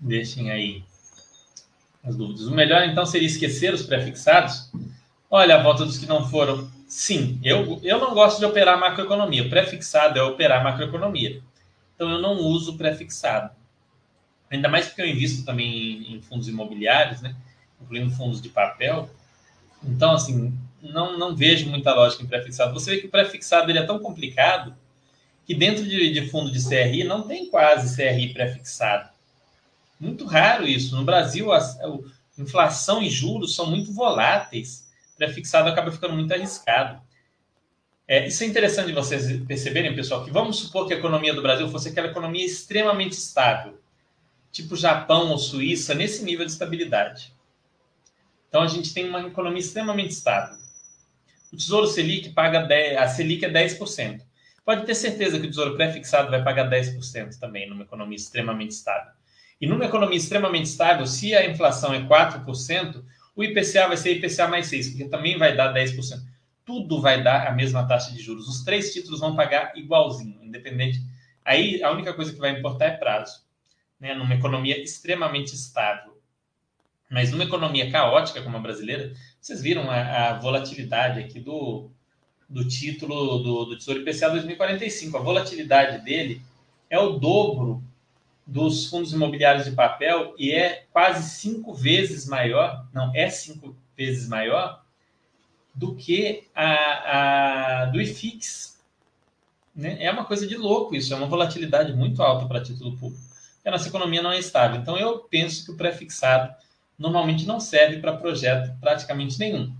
Deixem 0.00 0.50
aí 0.50 0.84
as 2.04 2.16
dúvidas. 2.16 2.46
O 2.46 2.54
melhor, 2.54 2.82
então, 2.84 3.04
seria 3.04 3.26
esquecer 3.26 3.74
os 3.74 3.82
prefixados? 3.82 4.70
Olha, 5.30 5.56
a 5.56 5.62
volta 5.62 5.84
dos 5.84 5.98
que 5.98 6.06
não 6.06 6.28
foram. 6.28 6.70
Sim, 6.88 7.38
eu, 7.44 7.78
eu 7.82 7.98
não 7.98 8.14
gosto 8.14 8.38
de 8.38 8.46
operar 8.46 8.78
macroeconomia. 8.78 9.48
Prefixado 9.48 10.18
é 10.18 10.22
operar 10.22 10.64
macroeconomia. 10.64 11.42
Então 11.98 12.12
eu 12.12 12.22
não 12.22 12.36
uso 12.36 12.76
prefixado. 12.76 13.50
Ainda 14.48 14.68
mais 14.68 14.86
porque 14.86 15.02
eu 15.02 15.06
invisto 15.08 15.44
também 15.44 16.14
em 16.14 16.22
fundos 16.22 16.46
imobiliários, 16.46 17.20
né? 17.20 17.34
incluindo 17.82 18.14
fundos 18.14 18.40
de 18.40 18.48
papel. 18.48 19.10
Então, 19.82 20.12
assim, 20.12 20.56
não, 20.80 21.18
não 21.18 21.34
vejo 21.34 21.68
muita 21.68 21.92
lógica 21.92 22.22
em 22.22 22.26
prefixado. 22.28 22.72
Você 22.72 22.92
vê 22.92 23.00
que 23.00 23.08
o 23.08 23.10
prefixado 23.10 23.68
ele 23.68 23.80
é 23.80 23.84
tão 23.84 23.98
complicado 23.98 24.76
que 25.44 25.56
dentro 25.56 25.84
de, 25.84 26.12
de 26.12 26.30
fundo 26.30 26.52
de 26.52 26.64
CRI 26.64 27.02
não 27.02 27.22
tem 27.22 27.50
quase 27.50 27.96
CRI 27.96 28.32
prefixado. 28.32 29.10
Muito 29.98 30.24
raro 30.24 30.68
isso. 30.68 30.94
No 30.94 31.04
Brasil, 31.04 31.52
a, 31.52 31.58
a 31.58 31.98
inflação 32.40 33.02
e 33.02 33.10
juros 33.10 33.56
são 33.56 33.66
muito 33.66 33.92
voláteis. 33.92 34.86
Prefixado 35.16 35.68
acaba 35.68 35.90
ficando 35.90 36.14
muito 36.14 36.32
arriscado. 36.32 37.02
É, 38.10 38.26
isso 38.26 38.42
é 38.42 38.46
interessante 38.46 38.90
vocês 38.90 39.38
perceberem, 39.46 39.94
pessoal, 39.94 40.24
que 40.24 40.30
vamos 40.30 40.58
supor 40.58 40.88
que 40.88 40.94
a 40.94 40.96
economia 40.96 41.34
do 41.34 41.42
Brasil 41.42 41.68
fosse 41.68 41.90
aquela 41.90 42.06
economia 42.06 42.44
extremamente 42.44 43.12
estável, 43.12 43.78
tipo 44.50 44.74
Japão 44.74 45.28
ou 45.30 45.36
Suíça, 45.36 45.94
nesse 45.94 46.24
nível 46.24 46.46
de 46.46 46.52
estabilidade. 46.52 47.34
Então 48.48 48.62
a 48.62 48.66
gente 48.66 48.94
tem 48.94 49.06
uma 49.06 49.20
economia 49.20 49.60
extremamente 49.60 50.12
estável. 50.12 50.56
O 51.52 51.56
Tesouro 51.56 51.86
Selic 51.86 52.30
paga 52.30 52.60
10, 52.60 52.96
a 52.96 53.08
Selic 53.08 53.44
é 53.44 53.50
10%. 53.50 54.22
Pode 54.64 54.86
ter 54.86 54.94
certeza 54.94 55.38
que 55.38 55.46
o 55.46 55.50
Tesouro 55.50 55.76
pré-fixado 55.76 56.30
vai 56.30 56.42
pagar 56.42 56.70
10% 56.70 57.38
também 57.38 57.68
numa 57.68 57.82
economia 57.82 58.16
extremamente 58.16 58.70
estável. 58.70 59.12
E 59.60 59.66
numa 59.66 59.84
economia 59.84 60.16
extremamente 60.16 60.64
estável, 60.64 61.06
se 61.06 61.34
a 61.34 61.46
inflação 61.46 61.92
é 61.92 62.00
4%, 62.00 63.04
o 63.36 63.44
IPCA 63.44 63.86
vai 63.86 63.98
ser 63.98 64.14
IPCA 64.14 64.48
mais 64.48 64.66
6, 64.68 64.90
porque 64.90 65.04
também 65.04 65.36
vai 65.36 65.54
dar 65.54 65.74
10% 65.74 66.20
tudo 66.68 67.00
vai 67.00 67.22
dar 67.22 67.46
a 67.46 67.52
mesma 67.52 67.88
taxa 67.88 68.12
de 68.12 68.20
juros. 68.20 68.46
Os 68.46 68.62
três 68.62 68.92
títulos 68.92 69.20
vão 69.20 69.34
pagar 69.34 69.72
igualzinho, 69.74 70.38
independente. 70.44 71.02
Aí 71.42 71.82
a 71.82 71.90
única 71.90 72.12
coisa 72.12 72.30
que 72.30 72.38
vai 72.38 72.50
importar 72.50 72.84
é 72.84 72.90
prazo, 72.90 73.42
né? 73.98 74.12
Numa 74.12 74.34
economia 74.34 74.78
extremamente 74.78 75.54
estável. 75.54 76.20
Mas 77.10 77.30
numa 77.30 77.44
economia 77.44 77.90
caótica 77.90 78.42
como 78.42 78.58
a 78.58 78.60
brasileira, 78.60 79.14
vocês 79.40 79.62
viram 79.62 79.90
a, 79.90 80.28
a 80.28 80.38
volatilidade 80.38 81.20
aqui 81.20 81.40
do, 81.40 81.88
do 82.46 82.68
título 82.68 83.38
do, 83.38 83.64
do 83.64 83.78
Tesouro 83.78 84.02
IPCA 84.02 84.28
2045. 84.28 85.16
A 85.16 85.22
volatilidade 85.22 86.04
dele 86.04 86.42
é 86.90 86.98
o 86.98 87.12
dobro 87.12 87.82
dos 88.46 88.90
fundos 88.90 89.14
imobiliários 89.14 89.64
de 89.64 89.72
papel 89.72 90.34
e 90.36 90.52
é 90.52 90.84
quase 90.92 91.30
cinco 91.30 91.72
vezes 91.72 92.26
maior, 92.26 92.86
não, 92.92 93.10
é 93.14 93.30
cinco 93.30 93.74
vezes 93.96 94.28
maior 94.28 94.84
do 95.78 95.94
que 95.94 96.42
a, 96.54 97.82
a 97.82 97.84
do 97.86 98.00
IFIX. 98.00 98.76
Né? 99.74 99.96
É 100.00 100.10
uma 100.10 100.24
coisa 100.24 100.44
de 100.44 100.56
louco 100.56 100.96
isso, 100.96 101.14
é 101.14 101.16
uma 101.16 101.28
volatilidade 101.28 101.92
muito 101.92 102.20
alta 102.20 102.46
para 102.46 102.60
título 102.60 102.96
público. 102.96 103.22
a 103.64 103.70
nossa 103.70 103.88
economia 103.88 104.20
não 104.20 104.32
é 104.32 104.38
estável. 104.40 104.80
Então, 104.80 104.98
eu 104.98 105.20
penso 105.20 105.64
que 105.64 105.70
o 105.70 105.76
pré-fixado 105.76 106.52
normalmente 106.98 107.46
não 107.46 107.60
serve 107.60 107.98
para 107.98 108.16
projeto 108.16 108.76
praticamente 108.80 109.38
nenhum. 109.38 109.72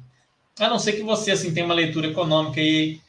A 0.61 0.69
não 0.69 0.79
ser 0.79 0.93
que 0.93 1.03
você 1.03 1.33
assim 1.33 1.53
tenha 1.53 1.67
uma 1.67 1.75
leitura 1.75 2.07
econômica 2.07 2.61
e 2.61 3.01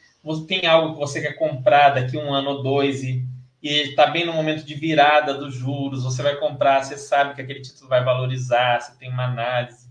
tem 0.48 0.66
algo 0.66 0.94
que 0.94 1.00
você 1.00 1.20
quer 1.20 1.34
comprar 1.34 1.90
daqui 1.90 2.16
um 2.16 2.34
ano 2.34 2.50
ou 2.50 2.62
dois 2.62 3.04
e 3.04 3.24
está 3.62 4.06
bem 4.06 4.24
no 4.24 4.32
momento 4.32 4.64
de 4.64 4.74
virada 4.74 5.34
dos 5.34 5.54
juros, 5.54 6.02
você 6.02 6.22
vai 6.22 6.36
comprar, 6.36 6.82
você 6.82 6.96
sabe 6.96 7.34
que 7.34 7.42
aquele 7.42 7.60
título 7.60 7.88
vai 7.88 8.02
valorizar, 8.02 8.80
você 8.80 8.92
tem 8.98 9.10
uma 9.10 9.26
análise. 9.26 9.88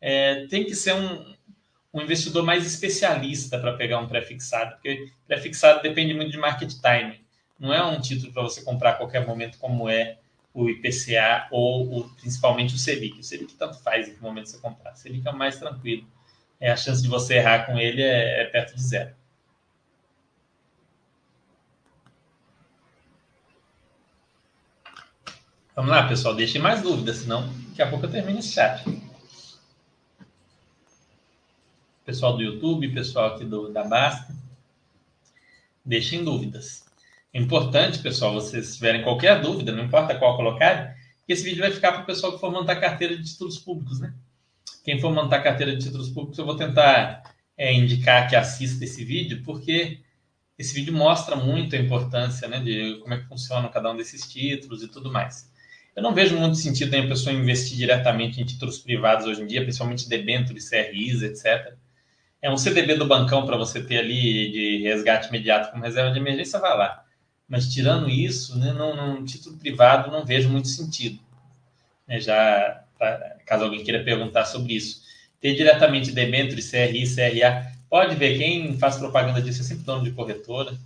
É, 0.00 0.46
tem 0.46 0.64
que 0.64 0.74
ser 0.74 0.94
um, 0.94 1.33
um 1.94 2.02
investidor 2.02 2.42
mais 2.44 2.66
especialista 2.66 3.56
para 3.56 3.72
pegar 3.74 4.00
um 4.00 4.08
pré-fixado, 4.08 4.72
porque 4.72 5.12
pré-fixado 5.28 5.80
depende 5.80 6.12
muito 6.12 6.32
de 6.32 6.36
market 6.36 6.72
timing. 6.82 7.20
Não 7.56 7.72
é 7.72 7.82
um 7.84 8.00
título 8.00 8.32
para 8.32 8.42
você 8.42 8.62
comprar 8.62 8.90
a 8.90 8.94
qualquer 8.94 9.24
momento, 9.24 9.56
como 9.58 9.88
é 9.88 10.18
o 10.52 10.68
IPCA 10.68 11.46
ou 11.52 12.00
o, 12.00 12.08
principalmente 12.16 12.74
o 12.74 12.78
Selic. 12.78 13.20
O 13.20 13.22
Selic 13.22 13.54
tanto 13.54 13.78
faz 13.80 14.08
em 14.08 14.14
que 14.14 14.20
momento 14.20 14.50
você 14.50 14.58
comprar. 14.58 14.92
O 14.92 14.96
Selic 14.96 15.26
é 15.26 15.30
o 15.30 15.36
mais 15.36 15.56
tranquilo. 15.56 16.04
É, 16.60 16.72
a 16.72 16.76
chance 16.76 17.00
de 17.00 17.08
você 17.08 17.34
errar 17.34 17.64
com 17.64 17.78
ele 17.78 18.02
é, 18.02 18.42
é 18.42 18.44
perto 18.46 18.74
de 18.74 18.82
zero. 18.82 19.14
Vamos 25.76 25.90
lá, 25.92 26.08
pessoal. 26.08 26.34
Deixem 26.34 26.60
mais 26.60 26.82
dúvidas, 26.82 27.18
senão 27.18 27.48
daqui 27.68 27.82
a 27.82 27.88
pouco 27.88 28.06
eu 28.06 28.10
termino 28.10 28.40
esse 28.40 28.52
chat 28.52 28.84
pessoal 32.04 32.36
do 32.36 32.42
YouTube, 32.42 32.92
pessoal 32.92 33.34
aqui 33.34 33.44
do, 33.44 33.72
da 33.72 33.82
Basta. 33.82 34.34
Deixem 35.84 36.22
dúvidas. 36.22 36.84
É 37.32 37.40
importante, 37.40 37.98
pessoal, 37.98 38.34
vocês 38.34 38.74
tiverem 38.74 39.02
qualquer 39.02 39.40
dúvida, 39.40 39.72
não 39.72 39.84
importa 39.84 40.14
qual 40.14 40.36
colocar, 40.36 40.94
que 41.26 41.32
esse 41.32 41.42
vídeo 41.42 41.62
vai 41.62 41.70
ficar 41.70 41.92
para 41.92 42.02
o 42.02 42.06
pessoal 42.06 42.32
que 42.34 42.40
for 42.40 42.52
montar 42.52 42.76
carteira 42.76 43.16
de 43.16 43.24
títulos 43.24 43.58
públicos, 43.58 44.00
né? 44.00 44.14
Quem 44.84 45.00
for 45.00 45.12
montar 45.12 45.40
carteira 45.40 45.74
de 45.74 45.84
títulos 45.84 46.10
públicos, 46.10 46.38
eu 46.38 46.44
vou 46.44 46.56
tentar 46.56 47.22
é, 47.56 47.72
indicar 47.72 48.28
que 48.28 48.36
assista 48.36 48.84
esse 48.84 49.02
vídeo, 49.04 49.42
porque 49.42 50.00
esse 50.58 50.74
vídeo 50.74 50.92
mostra 50.92 51.34
muito 51.34 51.74
a 51.74 51.78
importância 51.78 52.46
né, 52.46 52.60
de 52.60 52.98
como 53.00 53.14
é 53.14 53.18
que 53.18 53.26
funciona 53.26 53.68
cada 53.68 53.90
um 53.90 53.96
desses 53.96 54.30
títulos 54.30 54.82
e 54.82 54.88
tudo 54.88 55.10
mais. 55.10 55.50
Eu 55.96 56.02
não 56.02 56.14
vejo 56.14 56.36
muito 56.38 56.56
sentido 56.56 56.94
em 56.94 57.04
a 57.04 57.08
pessoa 57.08 57.34
investir 57.34 57.76
diretamente 57.76 58.40
em 58.40 58.44
títulos 58.44 58.78
privados 58.78 59.26
hoje 59.26 59.42
em 59.42 59.46
dia, 59.46 59.62
principalmente 59.62 60.08
debêntures, 60.08 60.68
CRIs, 60.68 61.22
etc 61.22 61.76
é 62.44 62.50
um 62.50 62.58
CDB 62.58 62.96
do 62.96 63.06
bancão 63.06 63.46
para 63.46 63.56
você 63.56 63.82
ter 63.82 63.96
ali 63.96 64.52
de 64.52 64.82
resgate 64.82 65.28
imediato 65.28 65.70
como 65.70 65.82
reserva 65.82 66.12
de 66.12 66.18
emergência, 66.18 66.60
vai 66.60 66.76
lá. 66.76 67.02
Mas 67.48 67.72
tirando 67.72 68.10
isso, 68.10 68.58
né, 68.58 68.70
título 69.26 69.56
privado, 69.56 70.10
não 70.10 70.26
vejo 70.26 70.50
muito 70.50 70.68
sentido. 70.68 71.18
É, 72.06 72.20
já, 72.20 72.84
pra, 72.98 73.38
caso 73.46 73.64
alguém 73.64 73.82
queira 73.82 74.04
perguntar 74.04 74.44
sobre 74.44 74.74
isso. 74.74 75.00
Ter 75.40 75.54
diretamente 75.54 76.12
debênture, 76.12 76.60
CRI, 76.60 77.06
CRA, 77.14 77.72
pode 77.88 78.14
ver, 78.14 78.36
quem 78.36 78.76
faz 78.76 78.98
propaganda 78.98 79.40
disso 79.40 79.62
é 79.62 79.64
sempre 79.64 79.84
dono 79.84 80.04
de 80.04 80.10
corretora, 80.10 80.76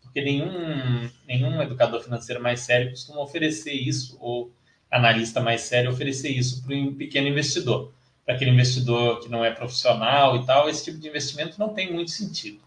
porque 0.00 0.22
nenhum, 0.22 1.10
nenhum 1.28 1.60
educador 1.60 2.02
financeiro 2.02 2.42
mais 2.42 2.60
sério 2.60 2.88
costuma 2.88 3.20
oferecer 3.20 3.74
isso, 3.74 4.16
ou 4.18 4.50
analista 4.90 5.42
mais 5.42 5.60
sério 5.60 5.90
oferecer 5.90 6.30
isso 6.30 6.62
para 6.64 6.74
um 6.74 6.94
pequeno 6.94 7.28
investidor 7.28 7.92
para 8.24 8.34
aquele 8.34 8.50
investidor 8.50 9.20
que 9.20 9.28
não 9.28 9.44
é 9.44 9.50
profissional 9.50 10.36
e 10.36 10.46
tal, 10.46 10.68
esse 10.68 10.84
tipo 10.84 10.98
de 10.98 11.08
investimento 11.08 11.58
não 11.58 11.74
tem 11.74 11.92
muito 11.92 12.10
sentido. 12.10 12.60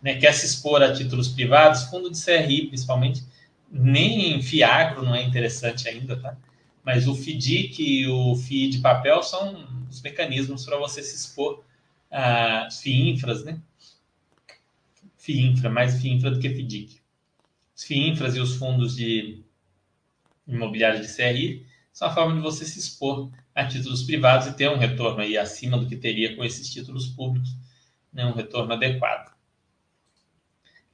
Né? 0.00 0.14
Quer 0.16 0.32
se 0.32 0.46
expor 0.46 0.82
a 0.82 0.92
títulos 0.92 1.28
privados, 1.28 1.84
fundo 1.84 2.10
de 2.10 2.22
CRI, 2.22 2.68
principalmente, 2.68 3.24
nem 3.70 4.40
FIAGRO 4.42 5.04
não 5.04 5.14
é 5.14 5.22
interessante 5.22 5.88
ainda, 5.88 6.16
tá? 6.16 6.36
Mas 6.84 7.08
o 7.08 7.14
FIDIC 7.14 7.82
e 7.82 8.06
o 8.06 8.36
FII 8.36 8.68
de 8.68 8.78
papel 8.78 9.22
são 9.22 9.66
os 9.90 10.00
mecanismos 10.00 10.64
para 10.64 10.78
você 10.78 11.02
se 11.02 11.16
expor 11.16 11.64
a 12.10 12.68
FIINFRAs, 12.70 13.44
né? 13.44 13.60
FIINFRA, 15.18 15.68
mais 15.68 16.00
FIINFRA 16.00 16.30
do 16.30 16.38
que 16.38 16.48
FIDIC. 16.48 17.00
Os 17.74 17.82
FIINFRAs 17.82 18.36
e 18.36 18.40
os 18.40 18.54
fundos 18.54 18.94
de 18.94 19.42
imobiliário 20.46 21.02
de 21.02 21.12
CRI 21.12 21.65
são 21.96 22.08
a 22.08 22.10
forma 22.10 22.34
de 22.34 22.42
você 22.42 22.66
se 22.66 22.78
expor 22.78 23.30
a 23.54 23.64
títulos 23.64 24.02
privados 24.02 24.46
e 24.46 24.52
ter 24.52 24.68
um 24.68 24.76
retorno 24.76 25.22
aí 25.22 25.38
acima 25.38 25.78
do 25.78 25.86
que 25.86 25.96
teria 25.96 26.36
com 26.36 26.44
esses 26.44 26.70
títulos 26.70 27.06
públicos, 27.06 27.56
né, 28.12 28.26
um 28.26 28.34
retorno 28.34 28.74
adequado. 28.74 29.34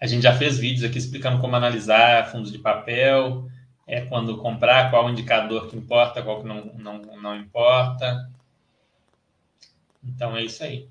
A 0.00 0.07
gente 0.07 0.22
já 0.22 0.32
fez 0.32 0.59
vídeos 0.59 0.84
aqui 0.84 0.98
explicando 0.98 1.40
como 1.40 1.57
analisar 1.57 2.30
fundos 2.30 2.53
de 2.53 2.59
papel, 2.61 3.50
é 3.84 4.03
quando 4.03 4.38
comprar, 4.38 4.92
qual 4.92 5.11
indicador 5.11 5.68
que 5.68 5.76
importa, 5.76 6.22
qual 6.22 6.40
que 6.40 6.46
não, 6.46 6.66
não, 6.74 6.98
não 7.20 7.36
importa. 7.36 8.30
Então 10.05 10.36
é 10.36 10.44
isso 10.44 10.62
aí. 10.62 10.88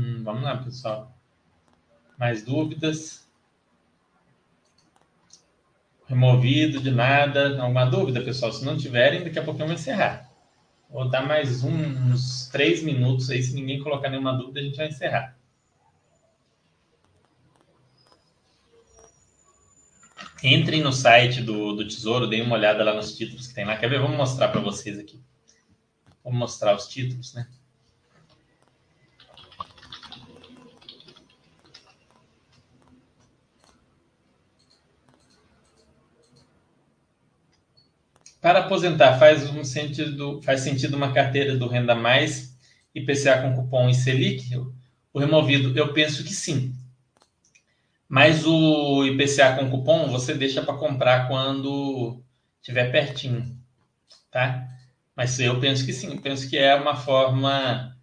Hum, 0.00 0.22
vamos 0.24 0.42
lá, 0.42 0.56
pessoal. 0.56 1.14
Mais 2.18 2.42
dúvidas? 2.42 3.28
Removido 6.06 6.80
de 6.80 6.90
nada? 6.90 7.60
Alguma 7.60 7.84
dúvida, 7.84 8.22
pessoal? 8.22 8.50
Se 8.50 8.64
não 8.64 8.78
tiverem, 8.78 9.22
daqui 9.22 9.38
a 9.38 9.44
pouco 9.44 9.60
eu 9.60 9.66
vou 9.66 9.74
encerrar. 9.74 10.30
Vou 10.88 11.06
dar 11.06 11.26
mais 11.26 11.62
um, 11.62 11.74
uns 12.10 12.48
três 12.48 12.82
minutos 12.82 13.28
aí. 13.28 13.42
Se 13.42 13.54
ninguém 13.54 13.82
colocar 13.82 14.08
nenhuma 14.08 14.32
dúvida, 14.32 14.60
a 14.60 14.62
gente 14.62 14.76
vai 14.78 14.88
encerrar. 14.88 15.36
Entrem 20.42 20.82
no 20.82 20.94
site 20.94 21.42
do, 21.42 21.74
do 21.76 21.86
Tesouro, 21.86 22.26
deem 22.26 22.40
uma 22.40 22.56
olhada 22.56 22.82
lá 22.82 22.94
nos 22.94 23.14
títulos 23.14 23.48
que 23.48 23.54
tem 23.54 23.66
lá. 23.66 23.76
Quer 23.76 23.90
ver? 23.90 24.00
Vamos 24.00 24.16
mostrar 24.16 24.48
para 24.48 24.62
vocês 24.62 24.98
aqui. 24.98 25.20
Vamos 26.24 26.38
mostrar 26.38 26.74
os 26.74 26.88
títulos, 26.88 27.34
né? 27.34 27.46
Para 38.40 38.60
aposentar, 38.60 39.18
faz, 39.18 39.48
um 39.50 39.62
sentido, 39.62 40.40
faz 40.42 40.60
sentido 40.60 40.96
uma 40.96 41.12
carteira 41.12 41.56
do 41.56 41.68
Renda 41.68 41.94
Mais, 41.94 42.56
IPCA 42.94 43.42
com 43.42 43.54
cupom 43.54 43.88
e 43.88 43.94
Selic? 43.94 44.56
O 45.12 45.18
removido, 45.18 45.76
eu 45.78 45.92
penso 45.92 46.24
que 46.24 46.32
sim. 46.32 46.74
Mas 48.08 48.46
o 48.46 49.04
IPCA 49.04 49.56
com 49.56 49.70
cupom 49.70 50.08
você 50.08 50.34
deixa 50.34 50.62
para 50.62 50.74
comprar 50.74 51.28
quando 51.28 52.22
estiver 52.60 52.90
pertinho, 52.90 53.56
tá? 54.30 54.66
Mas 55.14 55.38
eu 55.38 55.60
penso 55.60 55.84
que 55.84 55.92
sim, 55.92 56.16
penso 56.16 56.48
que 56.48 56.56
é 56.56 56.74
uma 56.74 56.96
forma 56.96 57.96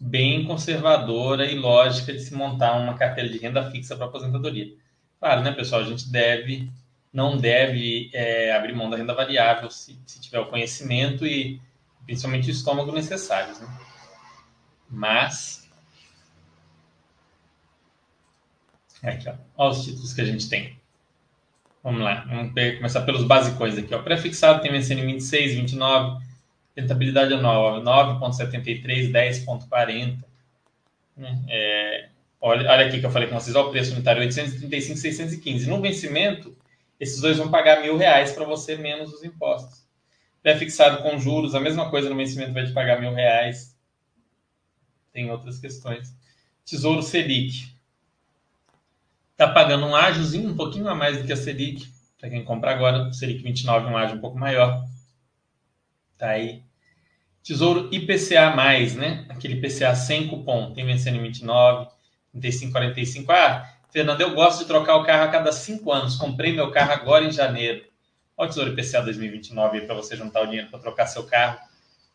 bem 0.00 0.44
conservadora 0.44 1.44
e 1.46 1.54
lógica 1.56 2.12
de 2.12 2.20
se 2.20 2.34
montar 2.34 2.78
uma 2.78 2.94
carteira 2.94 3.28
de 3.28 3.38
renda 3.38 3.70
fixa 3.70 3.94
para 3.94 4.06
aposentadoria. 4.06 4.68
Claro, 5.20 5.42
né, 5.42 5.52
pessoal? 5.52 5.82
A 5.82 5.84
gente 5.84 6.10
deve, 6.10 6.68
não 7.12 7.36
deve 7.36 8.10
é, 8.14 8.52
abrir 8.52 8.74
mão 8.74 8.88
da 8.88 8.96
renda 8.96 9.14
variável 9.14 9.70
se, 9.70 9.98
se, 10.06 10.20
tiver 10.20 10.38
o 10.40 10.46
conhecimento 10.46 11.26
e 11.26 11.60
principalmente 12.06 12.48
o 12.48 12.50
estômago 12.50 12.90
necessários, 12.90 13.60
né? 13.60 13.68
Mas 14.88 15.68
aqui, 19.02 19.28
ó, 19.56 19.68
os 19.68 19.84
títulos 19.84 20.14
que 20.14 20.20
a 20.20 20.24
gente 20.24 20.48
tem. 20.48 20.80
Vamos 21.82 22.00
lá, 22.02 22.24
vamos 22.28 22.52
começar 22.52 23.02
pelos 23.02 23.24
basicões 23.24 23.76
aqui. 23.76 23.92
Ó. 23.94 24.02
Pré-fixado 24.02 24.62
tem 24.62 24.70
vencendo 24.70 25.00
em 25.00 25.06
26, 25.06 25.54
29, 25.54 26.24
rentabilidade 26.76 27.34
anual 27.34 27.82
9,73, 27.82 29.10
10,40. 29.10 30.18
Né? 31.16 31.42
É, 31.48 32.08
olha, 32.40 32.70
olha 32.70 32.86
aqui 32.86 33.00
que 33.00 33.06
eu 33.06 33.10
falei 33.10 33.28
com 33.28 33.38
vocês, 33.38 33.56
olha 33.56 33.66
o 33.66 33.70
preço 33.70 33.92
unitário, 33.92 34.22
835, 34.22 34.96
615. 34.96 35.68
No 35.68 35.80
vencimento, 35.80 36.56
esses 37.02 37.20
dois 37.20 37.36
vão 37.36 37.50
pagar 37.50 37.82
mil 37.82 37.96
reais 37.96 38.30
para 38.30 38.44
você 38.44 38.76
menos 38.76 39.12
os 39.12 39.24
impostos. 39.24 39.84
Pré-fixado 40.40 41.02
com 41.02 41.18
juros, 41.18 41.52
a 41.52 41.58
mesma 41.58 41.90
coisa 41.90 42.08
no 42.08 42.14
vencimento 42.14 42.52
vai 42.52 42.64
te 42.64 42.72
pagar 42.72 43.00
mil 43.00 43.12
reais. 43.12 43.76
Tem 45.12 45.28
outras 45.28 45.58
questões. 45.58 46.16
Tesouro 46.64 47.02
Selic. 47.02 47.74
Está 49.32 49.48
pagando 49.48 49.84
um 49.84 49.96
ágiozinho 49.96 50.48
um 50.50 50.54
pouquinho 50.54 50.88
a 50.88 50.94
mais 50.94 51.18
do 51.18 51.26
que 51.26 51.32
a 51.32 51.36
Selic. 51.36 51.92
Para 52.20 52.30
quem 52.30 52.44
compra 52.44 52.70
agora, 52.70 53.08
o 53.08 53.12
Selic 53.12 53.42
29 53.42 53.86
um 53.86 53.96
ágio 53.96 54.18
um 54.18 54.20
pouco 54.20 54.38
maior. 54.38 54.84
Tá 56.16 56.28
aí. 56.28 56.62
Tesouro 57.42 57.92
IPCA+, 57.92 58.54
né? 58.96 59.26
Aquele 59.28 59.54
IPCA 59.54 59.96
sem 59.96 60.28
cupom. 60.28 60.72
Tem 60.72 60.86
vencendo 60.86 61.16
em 61.16 61.22
29, 61.22 61.90
35, 62.30 62.70
45. 62.70 63.32
Ah, 63.32 63.71
Fernando, 63.92 64.22
eu 64.22 64.34
gosto 64.34 64.60
de 64.60 64.64
trocar 64.64 64.96
o 64.96 65.04
carro 65.04 65.24
a 65.24 65.28
cada 65.28 65.52
cinco 65.52 65.92
anos. 65.92 66.16
Comprei 66.16 66.54
meu 66.54 66.70
carro 66.70 66.92
agora 66.92 67.26
em 67.26 67.30
janeiro. 67.30 67.84
Olha 68.34 68.46
o 68.46 68.48
Tesouro 68.48 68.72
IPCA 68.72 69.02
2029 69.02 69.80
aí 69.80 69.86
para 69.86 69.94
você 69.94 70.16
juntar 70.16 70.40
o 70.40 70.46
dinheiro 70.46 70.70
para 70.70 70.78
trocar 70.78 71.06
seu 71.06 71.24
carro 71.24 71.58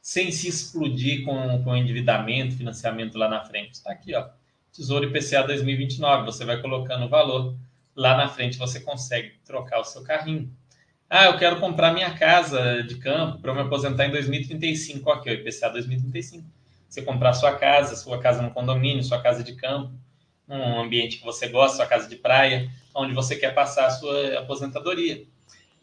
sem 0.02 0.32
se 0.32 0.48
explodir 0.48 1.24
com, 1.24 1.64
com 1.64 1.76
endividamento, 1.76 2.58
financiamento 2.58 3.16
lá 3.16 3.30
na 3.30 3.46
frente. 3.46 3.76
Está 3.76 3.92
aqui, 3.92 4.16
ó. 4.16 4.28
Tesouro 4.74 5.06
IPCA 5.06 5.44
2029. 5.44 6.26
Você 6.26 6.46
vai 6.46 6.60
colocando 6.60 7.06
o 7.06 7.10
valor. 7.10 7.56
Lá 7.96 8.18
na 8.18 8.28
frente 8.28 8.58
você 8.58 8.80
consegue 8.80 9.34
trocar 9.46 9.80
o 9.80 9.84
seu 9.84 10.02
carrinho. 10.02 10.52
Ah, 11.08 11.26
eu 11.26 11.38
quero 11.38 11.60
comprar 11.60 11.94
minha 11.94 12.12
casa 12.18 12.82
de 12.82 12.96
campo 12.96 13.38
para 13.38 13.54
me 13.54 13.62
aposentar 13.62 14.08
em 14.08 14.12
2035. 14.12 15.08
Ok, 15.12 15.32
o 15.32 15.36
IPCA 15.42 15.70
2035. 15.70 16.44
Você 16.90 17.04
comprar 17.04 17.34
sua 17.34 17.56
casa, 17.56 17.96
sua 17.96 18.20
casa 18.20 18.42
no 18.42 18.50
condomínio, 18.50 19.04
sua 19.04 19.22
casa 19.22 19.44
de 19.44 19.54
campo, 19.54 19.94
um 20.48 20.80
ambiente 20.80 21.18
que 21.18 21.26
você 21.26 21.48
gosta, 21.48 21.78
sua 21.78 21.86
casa 21.86 22.08
de 22.08 22.16
praia, 22.16 22.70
onde 22.94 23.14
você 23.14 23.36
quer 23.36 23.54
passar 23.54 23.88
a 23.88 23.92
sua 23.92 24.40
aposentadoria. 24.40 25.24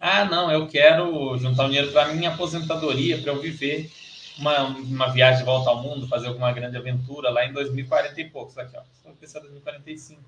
Ah, 0.00 0.24
não, 0.24 0.50
eu 0.50 0.66
quero 0.66 1.36
juntar 1.38 1.64
o 1.64 1.68
dinheiro 1.68 1.92
para 1.92 2.12
minha 2.12 2.30
aposentadoria, 2.30 3.18
para 3.18 3.32
eu 3.32 3.40
viver 3.40 3.90
uma, 4.38 4.64
uma 4.64 5.12
viagem 5.12 5.38
de 5.38 5.44
volta 5.44 5.70
ao 5.70 5.82
mundo, 5.82 6.08
fazer 6.08 6.28
alguma 6.28 6.52
grande 6.52 6.76
aventura 6.76 7.30
lá 7.30 7.46
em 7.46 7.52
2040 7.52 8.20
e 8.20 8.24
poucos. 8.24 8.58
Aqui, 8.58 8.76
ó, 8.76 9.10
IPCA 9.10 9.40
2045. 9.40 10.20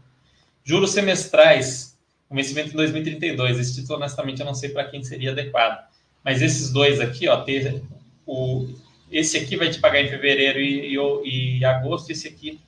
Juros 0.64 0.90
semestrais 0.90 1.96
vencimento 2.30 2.70
em 2.70 2.76
2032. 2.76 3.58
Esse 3.58 3.74
título, 3.74 3.98
honestamente, 3.98 4.40
eu 4.40 4.46
não 4.46 4.54
sei 4.54 4.70
para 4.70 4.84
quem 4.84 5.02
seria 5.02 5.32
adequado. 5.32 5.86
Mas 6.24 6.42
esses 6.42 6.72
dois 6.72 7.00
aqui, 7.00 7.28
ó, 7.28 7.42
ter, 7.42 7.82
o, 8.26 8.68
esse 9.10 9.36
aqui 9.36 9.56
vai 9.56 9.70
te 9.70 9.78
pagar 9.78 10.00
em 10.00 10.08
fevereiro 10.08 10.58
e, 10.58 10.96
e, 11.24 11.58
e 11.58 11.64
agosto, 11.64 12.10
esse 12.10 12.26
aqui 12.26 12.60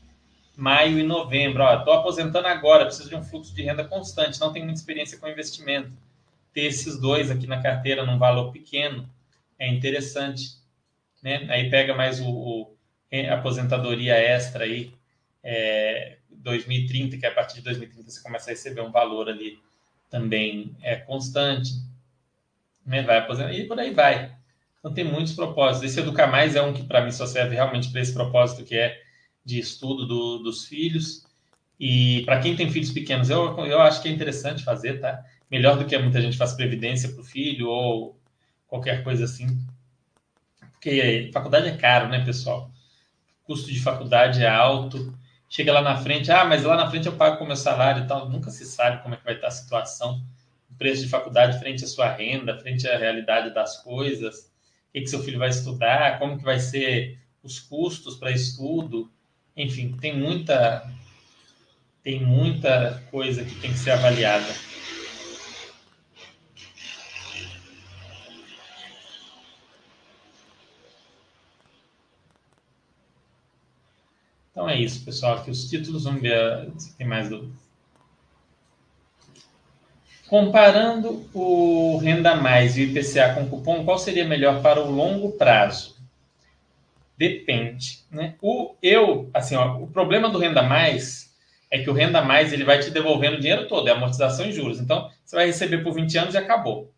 maio 0.59 0.99
e 0.99 1.05
novembro. 1.05 1.63
Estou 1.63 1.95
aposentando 1.95 2.49
agora, 2.49 2.85
preciso 2.85 3.09
de 3.09 3.15
um 3.15 3.23
fluxo 3.23 3.55
de 3.55 3.63
renda 3.63 3.85
constante, 3.85 4.41
não 4.41 4.53
tenho 4.53 4.65
muita 4.65 4.81
experiência 4.81 5.17
com 5.17 5.29
investimento. 5.29 5.93
Ter 6.53 6.63
esses 6.63 6.99
dois 6.99 7.31
aqui 7.31 7.47
na 7.47 7.63
carteira 7.63 8.05
num 8.05 8.19
valor 8.19 8.51
pequeno 8.51 9.09
é 9.57 9.69
interessante. 9.69 10.59
Né? 11.23 11.47
Aí 11.49 11.71
pega 11.71 11.95
mais 11.95 12.21
o, 12.21 12.29
o 12.29 12.77
aposentadoria 13.33 14.17
extra 14.17 14.65
aí, 14.65 14.93
é, 15.45 16.17
2030, 16.29 17.19
que 17.19 17.27
a 17.27 17.33
partir 17.33 17.59
de 17.59 17.63
2030 17.63 18.11
você 18.11 18.21
começa 18.21 18.51
a 18.51 18.53
receber 18.53 18.81
um 18.81 18.91
valor 18.91 19.29
ali 19.29 19.61
também 20.11 20.75
é 20.83 20.97
constante, 20.97 21.71
né? 22.85 23.03
vai 23.03 23.19
aposentar, 23.19 23.53
e 23.53 23.65
por 23.69 23.79
aí 23.79 23.95
vai. 23.95 24.35
Então 24.81 24.93
tem 24.93 25.05
muitos 25.05 25.35
propósitos. 25.35 25.89
Esse 25.89 26.01
Educar 26.01 26.27
Mais 26.27 26.57
é 26.57 26.63
um 26.63 26.73
que 26.73 26.83
para 26.83 27.05
mim 27.05 27.13
só 27.13 27.27
serve 27.27 27.55
realmente 27.55 27.93
para 27.93 28.01
esse 28.01 28.13
propósito 28.13 28.65
que 28.65 28.77
é 28.77 29.07
de 29.49 29.59
estudo 29.59 30.07
do, 30.07 30.39
dos 30.39 30.67
filhos. 30.67 31.27
E 31.81 32.23
para 32.25 32.41
quem 32.41 32.57
tem 32.57 32.71
filhos 32.71 32.91
pequenos, 32.91 33.31
eu, 33.31 33.57
eu 33.67 33.81
acho 33.81 34.03
que 34.03 34.09
é 34.09 34.13
interessante 34.13 34.65
fazer, 34.65 35.01
tá? 35.01 35.25
Melhor 35.51 35.79
do 35.79 35.87
que 35.87 35.97
muita 35.99 36.21
gente 36.21 36.37
faz 36.37 36.53
previdência 36.53 37.09
para 37.11 37.21
o 37.21 37.25
filho 37.25 37.69
ou 37.69 38.21
qualquer 38.67 39.03
coisa 39.03 39.25
assim. 39.25 39.47
Porque 40.73 41.31
faculdade 41.33 41.69
é 41.69 41.77
caro, 41.77 42.09
né, 42.09 42.25
pessoal? 42.25 42.71
O 43.43 43.47
custo 43.47 43.73
de 43.73 43.81
faculdade 43.81 44.43
é 44.43 44.49
alto 44.49 45.17
chega 45.49 45.73
lá 45.73 45.81
na 45.81 45.97
frente, 45.97 46.31
ah, 46.31 46.45
mas 46.45 46.65
lá 46.65 46.77
na 46.77 46.91
frente 46.91 47.07
eu 47.07 47.17
pago 47.17 47.39
com 47.39 47.47
meu 47.47 47.57
salário 47.57 48.05
e 48.05 48.07
tal. 48.07 48.29
Nunca 48.29 48.51
se 48.51 48.65
sabe 48.67 49.03
como 49.03 49.15
é 49.15 49.19
que 49.19 49.25
vai 49.25 49.35
estar 49.35 49.49
a 49.49 49.51
situação, 49.51 50.23
o 50.71 50.75
preço 50.75 51.03
de 51.03 51.09
faculdade 51.09 51.59
frente 51.59 51.85
à 51.85 51.87
sua 51.87 52.13
renda, 52.13 52.59
frente 52.59 52.87
à 52.87 52.99
realidade 52.99 53.55
das 53.55 53.83
coisas, 53.83 54.53
o 54.91 54.93
que, 54.93 55.01
que 55.01 55.07
seu 55.09 55.23
filho 55.23 55.39
vai 55.39 55.49
estudar, 55.49 56.19
como 56.19 56.37
que 56.37 56.45
vai 56.45 56.61
ser 56.61 57.19
os 57.43 57.59
custos 57.59 58.17
para 58.17 58.31
estudo. 58.31 59.11
Enfim, 59.59 59.97
tem 60.01 60.17
muita 60.17 60.89
tem 62.05 62.25
muita 62.25 63.03
coisa 63.11 63.45
que 63.45 63.57
tem 63.57 63.73
que 63.73 63.79
ser 63.79 63.91
avaliada. 63.91 64.47
Então 74.53 74.69
é 74.69 74.77
isso, 74.77 75.05
pessoal. 75.05 75.39
Aqui 75.39 75.51
os 75.51 75.69
títulos, 75.69 76.05
vamos 76.05 76.23
ver 76.23 76.71
se 76.79 76.97
tem 76.97 77.07
mais 77.07 77.29
dúvidas. 77.29 77.59
Comparando 80.29 81.29
o 81.35 81.99
Renda 81.99 82.37
Mais 82.37 82.77
e 82.77 82.83
o 82.83 82.85
IPCA 82.85 83.35
com 83.35 83.49
cupom, 83.49 83.85
qual 83.85 83.99
seria 83.99 84.25
melhor 84.25 84.63
para 84.63 84.81
o 84.81 84.91
longo 84.91 85.33
prazo? 85.33 85.98
Depende. 87.19 88.05
Né? 88.13 88.37
O, 88.41 88.77
eu, 88.81 89.29
assim, 89.35 89.57
ó, 89.57 89.77
o 89.77 89.89
problema 89.89 90.31
do 90.31 90.39
Renda 90.39 90.63
Mais 90.63 91.35
é 91.69 91.79
que 91.81 91.91
o 91.91 91.93
Renda 91.93 92.23
Mais 92.23 92.53
ele 92.53 92.65
vai 92.65 92.79
te 92.79 92.91
devolvendo 92.91 93.37
o 93.37 93.41
dinheiro 93.41 93.67
todo, 93.67 93.89
é 93.89 93.91
amortização 93.91 94.47
e 94.47 94.53
juros. 94.53 94.79
Então, 94.79 95.11
você 95.25 95.35
vai 95.35 95.47
receber 95.47 95.79
por 95.79 95.93
20 95.93 96.17
anos 96.17 96.35
e 96.35 96.39
acabou. 96.39 96.93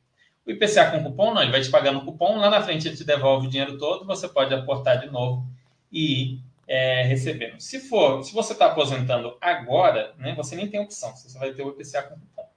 O 0.46 0.50
IPCA 0.50 0.90
com 0.90 1.02
cupom, 1.02 1.32
não, 1.32 1.42
ele 1.42 1.50
vai 1.50 1.62
te 1.62 1.70
pagar 1.70 1.92
no 1.92 2.04
cupom, 2.04 2.36
lá 2.36 2.50
na 2.50 2.62
frente 2.62 2.86
ele 2.86 2.96
te 2.96 3.04
devolve 3.04 3.46
o 3.46 3.50
dinheiro 3.50 3.78
todo, 3.78 4.04
você 4.04 4.28
pode 4.28 4.52
aportar 4.52 5.00
de 5.00 5.10
novo 5.10 5.46
e 5.90 6.34
ir 6.34 6.40
é, 6.68 7.02
recebendo. 7.02 7.58
Se 7.58 7.80
for, 7.80 8.22
se 8.22 8.32
você 8.34 8.52
está 8.52 8.66
aposentando 8.66 9.36
agora, 9.40 10.14
né, 10.18 10.34
você 10.34 10.54
nem 10.54 10.68
tem 10.68 10.80
opção, 10.80 11.16
você 11.16 11.38
vai 11.38 11.52
ter 11.52 11.62
o 11.62 11.70
IPCA 11.70 12.02
com 12.02 12.14
cupom. 12.14 12.48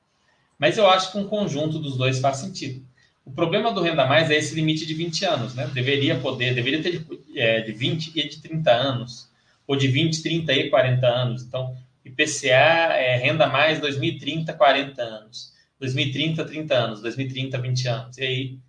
Mas 0.59 0.77
eu 0.77 0.87
acho 0.89 1.11
que 1.11 1.17
um 1.17 1.27
conjunto 1.27 1.79
dos 1.79 1.97
dois 1.97 2.19
faz 2.19 2.37
sentido. 2.37 2.85
O 3.25 3.31
problema 3.31 3.71
do 3.71 3.81
Renda 3.81 4.05
Mais 4.05 4.29
é 4.29 4.35
esse 4.35 4.53
limite 4.53 4.85
de 4.85 4.93
20 4.93 5.25
anos, 5.25 5.55
né? 5.55 5.67
Deveria 5.73 6.19
poder, 6.19 6.53
deveria 6.53 6.83
ter 6.83 6.99
de, 6.99 7.39
é, 7.39 7.61
de 7.61 7.71
20 7.71 8.11
e 8.15 8.27
de 8.27 8.41
30 8.41 8.71
anos, 8.71 9.29
ou 9.65 9.77
de 9.77 9.87
20, 9.87 10.21
30 10.21 10.53
e 10.53 10.69
40 10.69 11.07
anos. 11.07 11.43
Então, 11.43 11.75
IPCA 12.03 12.47
é 12.49 13.15
Renda 13.15 13.47
Mais 13.47 13.79
2030, 13.79 14.53
40 14.53 15.01
anos. 15.01 15.53
2030, 15.79 16.45
30 16.45 16.75
anos. 16.75 17.01
2030, 17.01 17.57
20 17.57 17.87
anos. 17.87 18.17
E 18.17 18.23
aí 18.23 18.59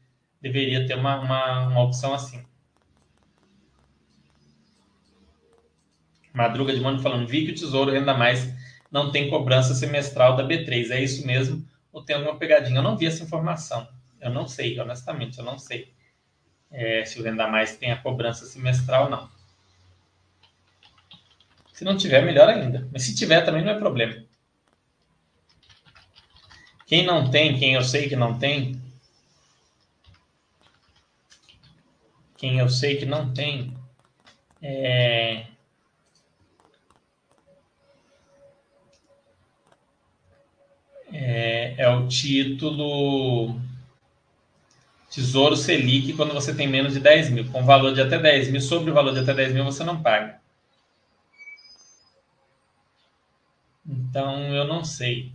deveria 0.40 0.86
ter 0.86 0.94
uma, 0.94 1.18
uma, 1.18 1.68
uma 1.68 1.82
opção 1.82 2.14
assim. 2.14 2.44
Madruga 6.32 6.74
de 6.74 6.80
Mônica 6.80 7.02
falando, 7.02 7.28
vi 7.28 7.44
que 7.44 7.52
o 7.52 7.54
Tesouro 7.54 7.92
Renda 7.92 8.14
Mais 8.14 8.52
não 8.90 9.10
tem 9.10 9.30
cobrança 9.30 9.74
semestral 9.74 10.36
da 10.36 10.46
B3. 10.46 10.90
É 10.90 11.02
isso 11.02 11.26
mesmo? 11.26 11.64
Ou 11.92 12.02
tem 12.02 12.16
alguma 12.16 12.36
pegadinha? 12.36 12.78
Eu 12.78 12.82
não 12.82 12.96
vi 12.96 13.06
essa 13.06 13.22
informação. 13.22 13.86
Eu 14.24 14.30
não 14.30 14.48
sei, 14.48 14.80
honestamente, 14.80 15.38
eu 15.38 15.44
não 15.44 15.58
sei 15.58 15.92
é, 16.70 17.04
se 17.04 17.20
o 17.20 17.22
Renda 17.22 17.46
Mais 17.46 17.76
tem 17.76 17.92
a 17.92 18.00
cobrança 18.00 18.46
semestral 18.46 19.04
ou 19.04 19.10
não. 19.10 19.30
Se 21.74 21.84
não 21.84 21.94
tiver, 21.94 22.24
melhor 22.24 22.48
ainda. 22.48 22.88
Mas 22.90 23.02
se 23.02 23.14
tiver, 23.14 23.44
também 23.44 23.62
não 23.62 23.72
é 23.72 23.78
problema. 23.78 24.24
Quem 26.86 27.04
não 27.04 27.30
tem, 27.30 27.58
quem 27.58 27.74
eu 27.74 27.82
sei 27.82 28.08
que 28.08 28.16
não 28.16 28.38
tem, 28.38 28.80
quem 32.38 32.58
eu 32.58 32.68
sei 32.70 32.96
que 32.96 33.04
não 33.04 33.34
tem, 33.34 33.76
é, 34.62 35.46
o 41.88 42.08
título 42.08 43.60
Tesouro 45.14 45.56
Selic 45.56 46.12
quando 46.14 46.34
você 46.34 46.52
tem 46.52 46.66
menos 46.66 46.92
de 46.92 46.98
10 46.98 47.30
mil. 47.30 47.48
Com 47.52 47.64
valor 47.64 47.94
de 47.94 48.00
até 48.00 48.18
10 48.18 48.50
mil, 48.50 48.60
sobre 48.60 48.90
o 48.90 48.94
valor 48.94 49.12
de 49.12 49.20
até 49.20 49.32
10 49.32 49.52
mil, 49.52 49.64
você 49.64 49.84
não 49.84 50.02
paga. 50.02 50.40
Então, 53.86 54.52
eu 54.52 54.66
não 54.66 54.82
sei. 54.82 55.32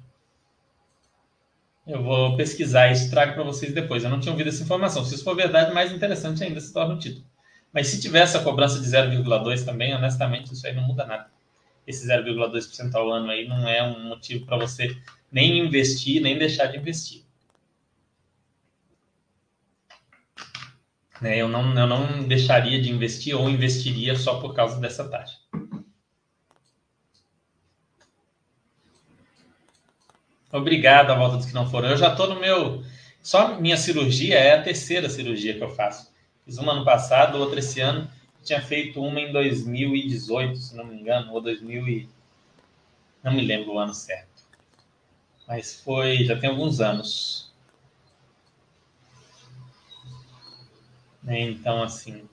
Eu 1.87 2.03
vou 2.03 2.35
pesquisar 2.35 2.91
isso 2.91 3.09
trago 3.09 3.33
para 3.33 3.43
vocês 3.43 3.73
depois. 3.73 4.03
Eu 4.03 4.09
não 4.09 4.19
tinha 4.19 4.33
ouvido 4.33 4.49
essa 4.49 4.63
informação. 4.63 5.05
Se 5.05 5.15
isso 5.15 5.23
for 5.23 5.33
verdade, 5.33 5.73
mais 5.73 5.93
interessante 5.93 6.43
ainda 6.43 6.59
se 6.59 6.73
torna 6.73 6.95
o 6.95 6.99
título. 6.99 7.25
Mas 7.71 7.87
se 7.87 8.01
tiver 8.01 8.19
essa 8.19 8.43
cobrança 8.43 8.81
de 8.81 8.85
0,2 8.85 9.63
também, 9.63 9.95
honestamente, 9.95 10.53
isso 10.53 10.67
aí 10.67 10.75
não 10.75 10.83
muda 10.83 11.05
nada. 11.05 11.31
Esse 11.87 12.05
0,2% 12.05 12.93
ao 12.95 13.09
ano 13.09 13.31
aí 13.31 13.47
não 13.47 13.65
é 13.67 13.81
um 13.81 14.09
motivo 14.09 14.45
para 14.45 14.57
você 14.57 14.93
nem 15.31 15.57
investir, 15.59 16.21
nem 16.21 16.37
deixar 16.37 16.65
de 16.65 16.77
investir. 16.77 17.28
Né? 21.21 21.37
Eu, 21.37 21.47
não, 21.47 21.77
eu 21.77 21.87
não 21.87 22.27
deixaria 22.27 22.81
de 22.81 22.91
investir 22.91 23.35
ou 23.35 23.49
investiria 23.49 24.15
só 24.15 24.39
por 24.39 24.53
causa 24.53 24.79
dessa 24.79 25.07
taxa. 25.07 25.37
Obrigado 30.51 31.11
a 31.11 31.15
volta 31.15 31.37
dos 31.37 31.45
que 31.45 31.53
não 31.53 31.69
foram. 31.69 31.89
Eu 31.89 31.97
já 31.97 32.11
estou 32.11 32.27
no 32.27 32.39
meu. 32.39 32.83
Só 33.21 33.59
minha 33.59 33.77
cirurgia 33.77 34.35
é 34.35 34.55
a 34.55 34.63
terceira 34.63 35.09
cirurgia 35.09 35.55
que 35.55 35.63
eu 35.63 35.69
faço. 35.69 36.11
Fiz 36.43 36.57
uma 36.57 36.71
ano 36.71 36.83
passado, 36.83 37.37
outra 37.37 37.59
esse 37.59 37.79
ano. 37.79 38.09
Tinha 38.43 38.61
feito 38.61 39.03
uma 39.03 39.19
em 39.19 39.31
2018, 39.31 40.57
se 40.57 40.75
não 40.75 40.85
me 40.85 40.95
engano, 40.95 41.33
ou 41.33 41.41
2000 41.41 41.87
e... 41.87 42.09
Não 43.23 43.33
me 43.33 43.41
lembro 43.41 43.73
o 43.73 43.79
ano 43.79 43.93
certo. 43.93 44.43
Mas 45.47 45.81
foi, 45.81 46.23
já 46.23 46.39
tem 46.39 46.49
alguns 46.49 46.79
anos. 46.79 47.48
Né? 51.23 51.41
Então, 51.41 51.83
assim, 51.83 52.23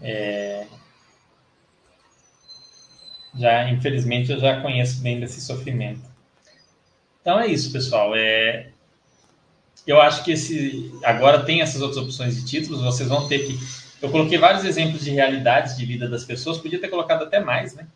é... 0.00 0.66
já 3.34 3.68
infelizmente 3.70 4.30
eu 4.30 4.38
já 4.38 4.60
conheço 4.60 5.00
bem 5.00 5.18
desse 5.20 5.40
sofrimento. 5.40 6.02
Então 7.20 7.40
é 7.40 7.46
isso, 7.46 7.72
pessoal. 7.72 8.14
É... 8.14 8.70
Eu 9.86 10.00
acho 10.00 10.22
que 10.22 10.32
esse 10.32 10.92
agora 11.02 11.44
tem 11.44 11.62
essas 11.62 11.80
outras 11.80 12.02
opções 12.02 12.36
de 12.36 12.44
títulos. 12.44 12.82
Vocês 12.82 13.08
vão 13.08 13.26
ter 13.26 13.46
que. 13.46 13.58
Eu 14.02 14.10
coloquei 14.10 14.38
vários 14.38 14.64
exemplos 14.64 15.02
de 15.02 15.10
realidades 15.10 15.76
de 15.76 15.84
vida 15.84 16.08
das 16.08 16.24
pessoas. 16.24 16.58
Podia 16.58 16.80
ter 16.80 16.88
colocado 16.88 17.22
até 17.22 17.40
mais, 17.40 17.74
né? 17.74 17.88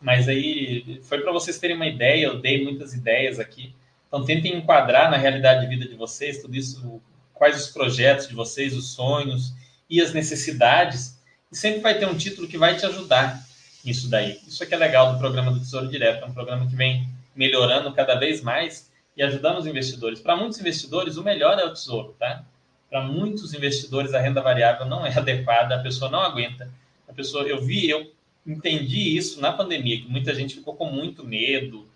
Mas 0.00 0.28
aí 0.28 1.00
foi 1.02 1.20
para 1.20 1.32
vocês 1.32 1.58
terem 1.58 1.76
uma 1.76 1.86
ideia. 1.86 2.26
Eu 2.26 2.40
dei 2.40 2.64
muitas 2.64 2.94
ideias 2.94 3.38
aqui. 3.38 3.74
Então 4.06 4.24
tentem 4.24 4.56
enquadrar 4.56 5.10
na 5.10 5.18
realidade 5.18 5.60
de 5.60 5.66
vida 5.66 5.86
de 5.86 5.94
vocês 5.94 6.40
tudo 6.40 6.56
isso, 6.56 7.00
quais 7.38 7.60
os 7.60 7.68
projetos 7.68 8.28
de 8.28 8.34
vocês, 8.34 8.76
os 8.76 8.92
sonhos 8.92 9.54
e 9.88 10.00
as 10.00 10.12
necessidades. 10.12 11.18
E 11.50 11.56
sempre 11.56 11.80
vai 11.80 11.98
ter 11.98 12.06
um 12.06 12.16
título 12.16 12.48
que 12.48 12.58
vai 12.58 12.76
te 12.76 12.84
ajudar 12.84 13.42
nisso 13.84 14.08
daí. 14.10 14.38
Isso 14.46 14.62
é 14.62 14.66
que 14.66 14.74
é 14.74 14.76
legal 14.76 15.12
do 15.12 15.18
programa 15.18 15.50
do 15.50 15.60
Tesouro 15.60 15.88
Direto. 15.88 16.24
É 16.24 16.26
um 16.26 16.34
programa 16.34 16.66
que 16.66 16.76
vem 16.76 17.08
melhorando 17.34 17.92
cada 17.92 18.16
vez 18.16 18.42
mais 18.42 18.90
e 19.16 19.22
ajudando 19.22 19.58
os 19.58 19.66
investidores. 19.66 20.20
Para 20.20 20.36
muitos 20.36 20.60
investidores, 20.60 21.16
o 21.16 21.22
melhor 21.22 21.58
é 21.58 21.64
o 21.64 21.72
tesouro, 21.72 22.14
tá? 22.18 22.44
Para 22.90 23.02
muitos 23.02 23.54
investidores, 23.54 24.14
a 24.14 24.20
renda 24.20 24.40
variável 24.40 24.86
não 24.86 25.04
é 25.06 25.12
adequada, 25.18 25.76
a 25.76 25.82
pessoa 25.82 26.10
não 26.10 26.20
aguenta. 26.20 26.70
A 27.08 27.12
pessoa, 27.12 27.44
eu 27.44 27.60
vi, 27.60 27.88
eu 27.88 28.12
entendi 28.46 29.16
isso 29.16 29.40
na 29.40 29.52
pandemia, 29.52 30.00
que 30.00 30.08
muita 30.08 30.34
gente 30.34 30.54
ficou 30.54 30.74
com 30.74 30.86
muito 30.86 31.24
medo, 31.24 31.86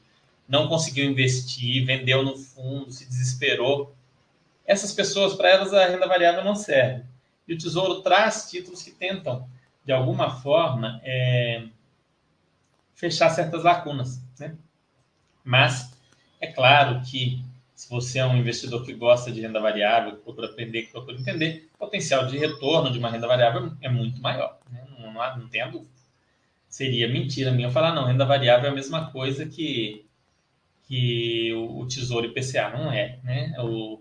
não 0.48 0.68
conseguiu 0.68 1.04
investir, 1.04 1.84
vendeu 1.84 2.22
no 2.22 2.36
fundo, 2.36 2.90
se 2.90 3.08
desesperou. 3.08 3.94
Essas 4.72 4.90
pessoas, 4.90 5.34
para 5.34 5.50
elas, 5.50 5.74
a 5.74 5.86
renda 5.86 6.08
variável 6.08 6.42
não 6.42 6.54
serve. 6.54 7.04
E 7.46 7.52
o 7.52 7.58
Tesouro 7.58 8.00
traz 8.00 8.48
títulos 8.50 8.82
que 8.82 8.90
tentam, 8.90 9.46
de 9.84 9.92
alguma 9.92 10.40
forma, 10.40 10.98
é, 11.04 11.64
fechar 12.94 13.28
certas 13.28 13.62
lacunas. 13.62 14.24
Né? 14.40 14.56
Mas 15.44 15.92
é 16.40 16.46
claro 16.46 17.02
que 17.02 17.44
se 17.74 17.90
você 17.90 18.20
é 18.20 18.24
um 18.24 18.34
investidor 18.34 18.82
que 18.82 18.94
gosta 18.94 19.30
de 19.30 19.42
renda 19.42 19.60
variável, 19.60 20.16
que 20.16 20.22
procura 20.22 20.46
aprender, 20.46 20.84
que 20.84 20.92
procura 20.92 21.18
entender, 21.18 21.68
o 21.74 21.78
potencial 21.78 22.24
de 22.24 22.38
retorno 22.38 22.90
de 22.90 22.98
uma 22.98 23.10
renda 23.10 23.26
variável 23.26 23.72
é 23.82 23.90
muito 23.90 24.22
maior. 24.22 24.58
Né? 24.70 24.86
Não, 24.88 25.12
não, 25.12 25.38
não 25.38 25.48
tenha 25.50 25.66
dúvida. 25.66 25.92
Seria 26.66 27.06
mentira 27.08 27.52
minha 27.52 27.70
falar, 27.70 27.94
não, 27.94 28.06
renda 28.06 28.24
variável 28.24 28.70
é 28.70 28.72
a 28.72 28.74
mesma 28.74 29.10
coisa 29.12 29.44
que, 29.44 30.06
que 30.88 31.52
o, 31.52 31.80
o 31.80 31.86
Tesouro 31.86 32.24
IPCA. 32.24 32.70
Não 32.70 32.90
é. 32.90 33.18
Né? 33.22 33.54
O, 33.58 34.00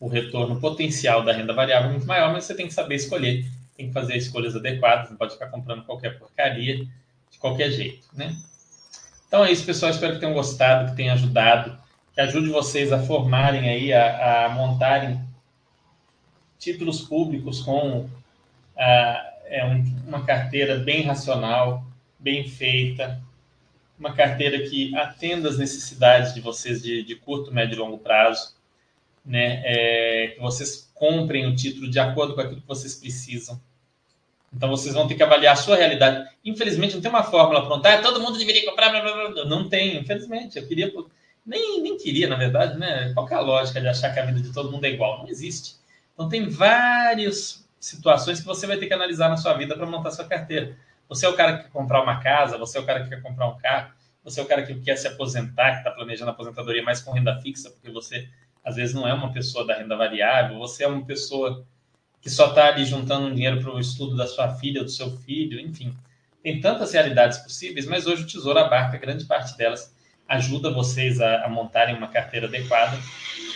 o 0.00 0.08
retorno 0.08 0.60
potencial 0.60 1.24
da 1.24 1.32
renda 1.32 1.52
variável 1.52 1.88
é 1.88 1.92
muito 1.92 2.06
maior, 2.06 2.32
mas 2.32 2.44
você 2.44 2.54
tem 2.54 2.66
que 2.66 2.74
saber 2.74 2.94
escolher. 2.94 3.44
Tem 3.76 3.88
que 3.88 3.92
fazer 3.92 4.16
escolhas 4.16 4.56
adequadas, 4.56 5.10
não 5.10 5.16
pode 5.16 5.34
ficar 5.34 5.48
comprando 5.48 5.84
qualquer 5.84 6.18
porcaria 6.18 6.86
de 7.30 7.38
qualquer 7.38 7.70
jeito. 7.70 8.06
Né? 8.12 8.34
Então 9.26 9.44
é 9.44 9.52
isso, 9.52 9.64
pessoal. 9.64 9.90
Espero 9.90 10.14
que 10.14 10.20
tenham 10.20 10.34
gostado, 10.34 10.90
que 10.90 10.96
tenha 10.96 11.12
ajudado, 11.12 11.78
que 12.14 12.20
ajude 12.20 12.48
vocês 12.48 12.92
a 12.92 12.98
formarem 12.98 13.68
aí, 13.68 13.92
a, 13.92 14.46
a 14.46 14.48
montarem 14.48 15.20
títulos 16.58 17.02
públicos 17.02 17.60
com 17.60 18.08
a, 18.76 19.32
é 19.46 19.64
um, 19.64 19.84
uma 20.06 20.24
carteira 20.24 20.76
bem 20.76 21.02
racional, 21.02 21.84
bem 22.18 22.48
feita, 22.48 23.20
uma 23.98 24.12
carteira 24.12 24.68
que 24.68 24.94
atenda 24.96 25.48
as 25.48 25.58
necessidades 25.58 26.34
de 26.34 26.40
vocês 26.40 26.82
de, 26.82 27.02
de 27.02 27.16
curto, 27.16 27.52
médio 27.52 27.74
e 27.74 27.78
longo 27.78 27.98
prazo, 27.98 28.57
né? 29.24 29.62
É, 29.64 30.28
que 30.34 30.40
vocês 30.40 30.90
comprem 30.94 31.46
o 31.46 31.54
título 31.54 31.88
de 31.90 31.98
acordo 31.98 32.34
com 32.34 32.40
aquilo 32.40 32.60
que 32.60 32.66
vocês 32.66 32.94
precisam. 32.94 33.60
Então 34.52 34.68
vocês 34.68 34.94
vão 34.94 35.06
ter 35.06 35.14
que 35.14 35.22
avaliar 35.22 35.52
a 35.52 35.56
sua 35.56 35.76
realidade. 35.76 36.28
Infelizmente 36.44 36.94
não 36.94 37.02
tem 37.02 37.10
uma 37.10 37.22
fórmula 37.22 37.64
pronta. 37.66 37.92
Ah, 37.92 38.00
todo 38.00 38.20
mundo 38.20 38.38
deveria 38.38 38.64
comprar. 38.64 38.90
Blá, 38.90 39.00
blá, 39.02 39.28
blá. 39.30 39.44
Não 39.44 39.68
tem, 39.68 39.98
infelizmente. 39.98 40.58
Eu 40.58 40.66
queria. 40.66 40.92
Nem, 41.44 41.82
nem 41.82 41.96
queria, 41.96 42.28
na 42.28 42.36
verdade, 42.36 42.78
né? 42.78 43.12
Qual 43.14 43.28
é 43.28 43.34
a 43.34 43.40
lógica 43.40 43.80
de 43.80 43.88
achar 43.88 44.12
que 44.12 44.20
a 44.20 44.24
vida 44.24 44.40
de 44.40 44.52
todo 44.52 44.70
mundo 44.70 44.84
é 44.84 44.90
igual? 44.90 45.18
Não 45.18 45.28
existe. 45.28 45.76
Então 46.14 46.28
tem 46.28 46.48
várias 46.48 47.66
situações 47.78 48.40
que 48.40 48.46
você 48.46 48.66
vai 48.66 48.76
ter 48.76 48.86
que 48.86 48.94
analisar 48.94 49.28
na 49.28 49.36
sua 49.36 49.54
vida 49.54 49.76
para 49.76 49.86
montar 49.86 50.10
sua 50.10 50.24
carteira. 50.24 50.76
Você 51.08 51.24
é 51.24 51.28
o 51.28 51.34
cara 51.34 51.56
que 51.56 51.64
quer 51.64 51.70
comprar 51.70 52.02
uma 52.02 52.20
casa, 52.20 52.58
você 52.58 52.76
é 52.76 52.80
o 52.80 52.84
cara 52.84 53.02
que 53.02 53.08
quer 53.08 53.22
comprar 53.22 53.48
um 53.48 53.56
carro, 53.56 53.92
você 54.22 54.40
é 54.40 54.42
o 54.42 54.46
cara 54.46 54.62
que 54.62 54.74
quer 54.80 54.96
se 54.96 55.06
aposentar, 55.06 55.72
que 55.72 55.78
está 55.78 55.90
planejando 55.90 56.30
a 56.30 56.34
aposentadoria 56.34 56.82
mais 56.82 57.00
com 57.00 57.12
renda 57.12 57.40
fixa, 57.40 57.70
porque 57.70 57.90
você 57.90 58.28
às 58.68 58.76
vezes 58.76 58.94
não 58.94 59.08
é 59.08 59.14
uma 59.14 59.32
pessoa 59.32 59.66
da 59.66 59.74
renda 59.74 59.96
variável, 59.96 60.58
você 60.58 60.84
é 60.84 60.86
uma 60.86 61.02
pessoa 61.02 61.64
que 62.20 62.28
só 62.28 62.48
está 62.48 62.66
ali 62.66 62.84
juntando 62.84 63.34
dinheiro 63.34 63.62
para 63.62 63.74
o 63.74 63.80
estudo 63.80 64.14
da 64.14 64.26
sua 64.26 64.56
filha, 64.56 64.84
do 64.84 64.90
seu 64.90 65.16
filho, 65.20 65.58
enfim. 65.58 65.96
Tem 66.42 66.60
tantas 66.60 66.92
realidades 66.92 67.38
possíveis, 67.38 67.86
mas 67.86 68.06
hoje 68.06 68.24
o 68.24 68.26
Tesouro 68.26 68.58
abarca 68.58 68.98
grande 68.98 69.24
parte 69.24 69.56
delas, 69.56 69.94
ajuda 70.28 70.70
vocês 70.70 71.18
a, 71.18 71.46
a 71.46 71.48
montarem 71.48 71.96
uma 71.96 72.08
carteira 72.08 72.46
adequada, 72.46 72.98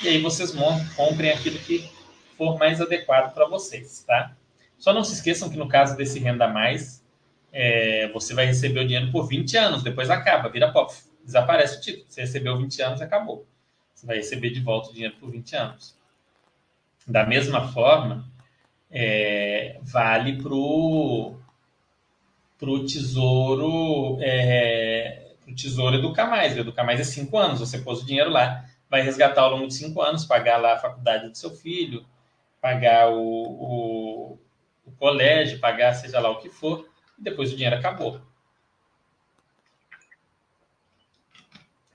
e 0.02 0.08
aí 0.08 0.18
vocês 0.22 0.54
montam, 0.54 0.86
comprem 0.96 1.30
aquilo 1.30 1.58
que 1.58 1.90
for 2.38 2.58
mais 2.58 2.80
adequado 2.80 3.34
para 3.34 3.46
vocês, 3.46 4.02
tá? 4.06 4.34
Só 4.78 4.94
não 4.94 5.04
se 5.04 5.12
esqueçam 5.12 5.50
que 5.50 5.58
no 5.58 5.68
caso 5.68 5.94
desse 5.94 6.18
Renda 6.18 6.48
Mais, 6.48 7.04
é, 7.52 8.08
você 8.14 8.32
vai 8.32 8.46
receber 8.46 8.80
o 8.80 8.86
dinheiro 8.86 9.12
por 9.12 9.28
20 9.28 9.58
anos, 9.58 9.82
depois 9.82 10.08
acaba, 10.08 10.48
vira 10.48 10.72
pop, 10.72 10.90
desaparece 11.22 11.76
o 11.76 11.80
título. 11.82 12.06
Você 12.08 12.22
recebeu 12.22 12.56
20 12.56 12.80
anos, 12.80 13.02
acabou. 13.02 13.46
Você 14.02 14.06
vai 14.08 14.16
receber 14.16 14.50
de 14.50 14.58
volta 14.58 14.90
o 14.90 14.92
dinheiro 14.92 15.14
por 15.14 15.30
20 15.30 15.54
anos. 15.54 15.96
Da 17.06 17.24
mesma 17.24 17.68
forma, 17.68 18.28
é, 18.90 19.78
vale 19.80 20.42
para 20.42 20.52
o 20.52 21.36
tesouro 22.84 24.18
é, 24.20 25.34
pro 25.44 25.54
tesouro 25.54 25.94
educar 25.94 26.26
mais. 26.26 26.56
Educar 26.56 26.82
mais 26.82 26.98
é 26.98 27.04
cinco 27.04 27.38
anos. 27.38 27.60
Você 27.60 27.78
pôs 27.78 28.02
o 28.02 28.06
dinheiro 28.06 28.28
lá, 28.28 28.64
vai 28.90 29.02
resgatar 29.02 29.42
ao 29.42 29.52
longo 29.52 29.68
de 29.68 29.74
cinco 29.74 30.02
anos, 30.02 30.24
pagar 30.24 30.56
lá 30.56 30.74
a 30.74 30.80
faculdade 30.80 31.28
do 31.28 31.38
seu 31.38 31.50
filho, 31.50 32.04
pagar 32.60 33.08
o, 33.08 33.22
o, 33.22 34.38
o 34.84 34.92
colégio, 34.98 35.60
pagar 35.60 35.94
seja 35.94 36.18
lá 36.18 36.28
o 36.28 36.40
que 36.40 36.48
for, 36.48 36.88
e 37.16 37.22
depois 37.22 37.52
o 37.52 37.56
dinheiro 37.56 37.76
acabou. 37.76 38.20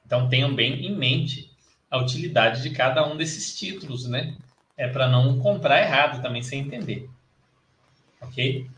Então 0.05 0.29
tenham 0.29 0.55
bem 0.55 0.85
em 0.85 0.95
mente 0.95 1.56
a 1.89 1.97
utilidade 1.97 2.61
de 2.61 2.69
cada 2.71 3.07
um 3.07 3.15
desses 3.15 3.57
títulos, 3.57 4.07
né? 4.07 4.35
é 4.77 4.87
para 4.87 5.09
não 5.09 5.39
comprar 5.39 5.81
errado 5.81 6.21
também 6.21 6.43
sem 6.43 6.59
entender. 6.59 7.09
Ok? 8.21 8.69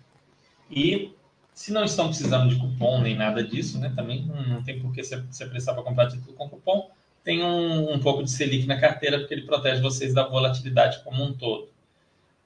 E 0.72 1.12
se 1.54 1.74
não 1.74 1.84
estão 1.84 2.08
precisando 2.08 2.50
de 2.50 2.56
cupom 2.56 3.02
nem 3.02 3.16
nada 3.16 3.44
disso, 3.44 3.78
né? 3.78 3.92
Também 3.94 4.26
não 4.26 4.64
tem 4.64 4.80
por 4.80 4.94
que 4.94 5.04
você, 5.04 5.18
precisar 5.18 5.74
para 5.74 5.84
comprar 5.84 6.08
título 6.08 6.34
com 6.34 6.50
cupom. 6.50 6.90
Tem 7.22 7.44
um, 7.44 7.94
um 7.94 8.00
pouco 8.00 8.24
de 8.24 8.32
Selic 8.32 8.66
na 8.66 8.80
carteira, 8.80 9.20
porque 9.20 9.34
ele 9.34 9.46
protege 9.46 9.82
vocês 9.82 10.14
da 10.14 10.26
volatilidade 10.26 11.04
como 11.04 11.22
um 11.22 11.34
todo. 11.34 11.68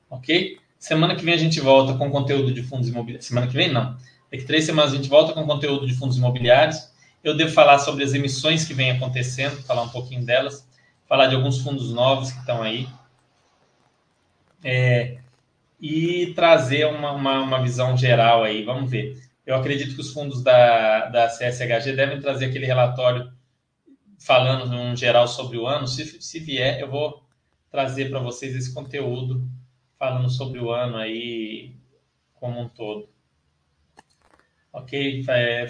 Ok? 0.09 0.57
Semana 0.80 1.16
que 1.16 1.24
vem 1.24 1.36
a 1.36 1.38
gente 1.38 1.61
volta 1.61 1.93
com 1.93 2.09
conteúdo 2.09 2.51
de 2.51 2.64
fundos 2.64 2.89
imobiliários. 2.89 3.28
Semana 3.28 3.47
que 3.47 3.53
vem, 3.53 3.72
não. 3.72 3.95
Daqui 4.32 4.45
três 4.45 4.66
semanas 4.66 4.93
a 4.93 4.95
gente 4.95 5.07
volta 5.07 5.32
com 5.32 5.45
conteúdo 5.45 5.86
de 5.86 5.93
fundos 5.93 6.18
imobiliários. 6.18 6.91
Eu 7.24 7.38
devo 7.38 7.51
falar 7.51 7.80
sobre 7.80 8.03
as 8.03 8.13
emissões 8.13 8.65
que 8.65 8.74
vêm 8.74 8.91
acontecendo, 8.91 9.63
falar 9.63 9.84
um 9.84 9.89
pouquinho 9.89 10.26
delas. 10.26 10.67
falar 11.07 11.28
de 11.28 11.36
alguns 11.36 11.61
fundos 11.61 11.91
novos 11.93 12.32
que 12.32 12.39
estão 12.39 12.61
aí. 12.61 12.88
É, 14.63 15.19
e 15.80 16.34
trazer 16.34 16.86
uma, 16.88 17.11
uma, 17.11 17.41
uma, 17.41 17.61
visão 17.61 17.95
geral 17.97 18.43
aí. 18.43 18.63
Vamos 18.63 18.89
ver. 18.89 19.21
Eu 19.45 19.55
acredito 19.55 19.95
que 19.95 20.01
os 20.01 20.11
fundos 20.13 20.43
da, 20.43 21.07
da 21.07 21.28
CSHG 21.28 21.93
devem 21.93 22.19
trazer 22.19 22.45
aquele 22.45 22.65
relatório 22.65 23.32
falando 24.17 24.74
um 24.74 24.95
geral 24.95 25.28
sobre 25.28 25.57
o 25.57 25.67
ano. 25.67 25.88
Se, 25.88 26.21
se 26.21 26.39
vier, 26.39 26.80
eu 26.80 26.89
vou 26.89 27.24
trazer 27.69 28.09
para 28.09 28.19
vocês 28.19 28.55
esse 28.55 28.74
conteúdo 28.74 29.47
falando 29.99 30.30
sobre 30.30 30.59
o 30.59 30.71
ano 30.71 30.97
aí 30.97 31.76
como 32.36 32.59
um 32.61 32.69
todo. 32.69 33.09
Ok? 34.74 35.24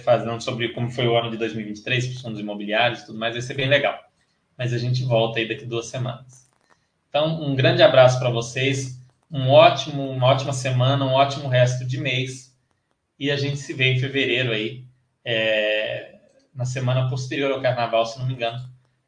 Falando 0.04 0.42
sobre 0.42 0.70
como 0.70 0.90
foi 0.90 1.06
o 1.06 1.18
ano 1.18 1.30
de 1.30 1.38
2023 1.38 2.08
para 2.08 2.16
os 2.16 2.22
fundos 2.22 2.40
imobiliários 2.40 3.02
e 3.02 3.06
tudo 3.06 3.20
mais, 3.20 3.34
vai 3.34 3.42
ser 3.42 3.54
bem 3.54 3.68
legal. 3.68 4.00
Mas 4.58 4.72
a 4.74 4.78
gente 4.78 5.04
volta 5.04 5.40
aí 5.40 5.48
daqui 5.48 5.66
duas 5.66 5.88
semanas. 5.88 6.50
Então, 7.10 7.44
um 7.44 7.54
grande 7.54 7.84
abraço 7.84 8.18
para 8.18 8.30
vocês, 8.30 9.00
um 9.30 9.50
ótimo, 9.50 10.10
uma 10.10 10.28
ótima 10.28 10.54
semana, 10.54 11.06
um 11.06 11.12
ótimo 11.12 11.50
resto 11.50 11.86
de 11.86 12.00
mês. 12.00 12.56
E 13.20 13.30
a 13.30 13.36
gente 13.36 13.58
se 13.58 13.74
vê 13.74 13.92
em 13.92 14.00
fevereiro 14.00 14.52
aí, 14.52 14.86
é, 15.24 16.16
na 16.56 16.66
semana 16.66 17.10
posterior 17.10 17.52
ao 17.52 17.62
carnaval, 17.62 18.06
se 18.06 18.18
não 18.18 18.26
me 18.26 18.34
engano, 18.34 18.58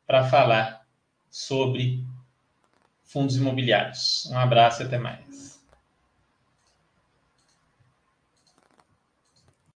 para 0.05 0.25
falar 0.25 0.85
sobre 1.29 2.05
fundos 3.03 3.37
imobiliários. 3.37 4.29
Um 4.31 4.37
abraço 4.37 4.83
e 4.83 4.85
até 4.85 4.97
mais. 4.97 5.55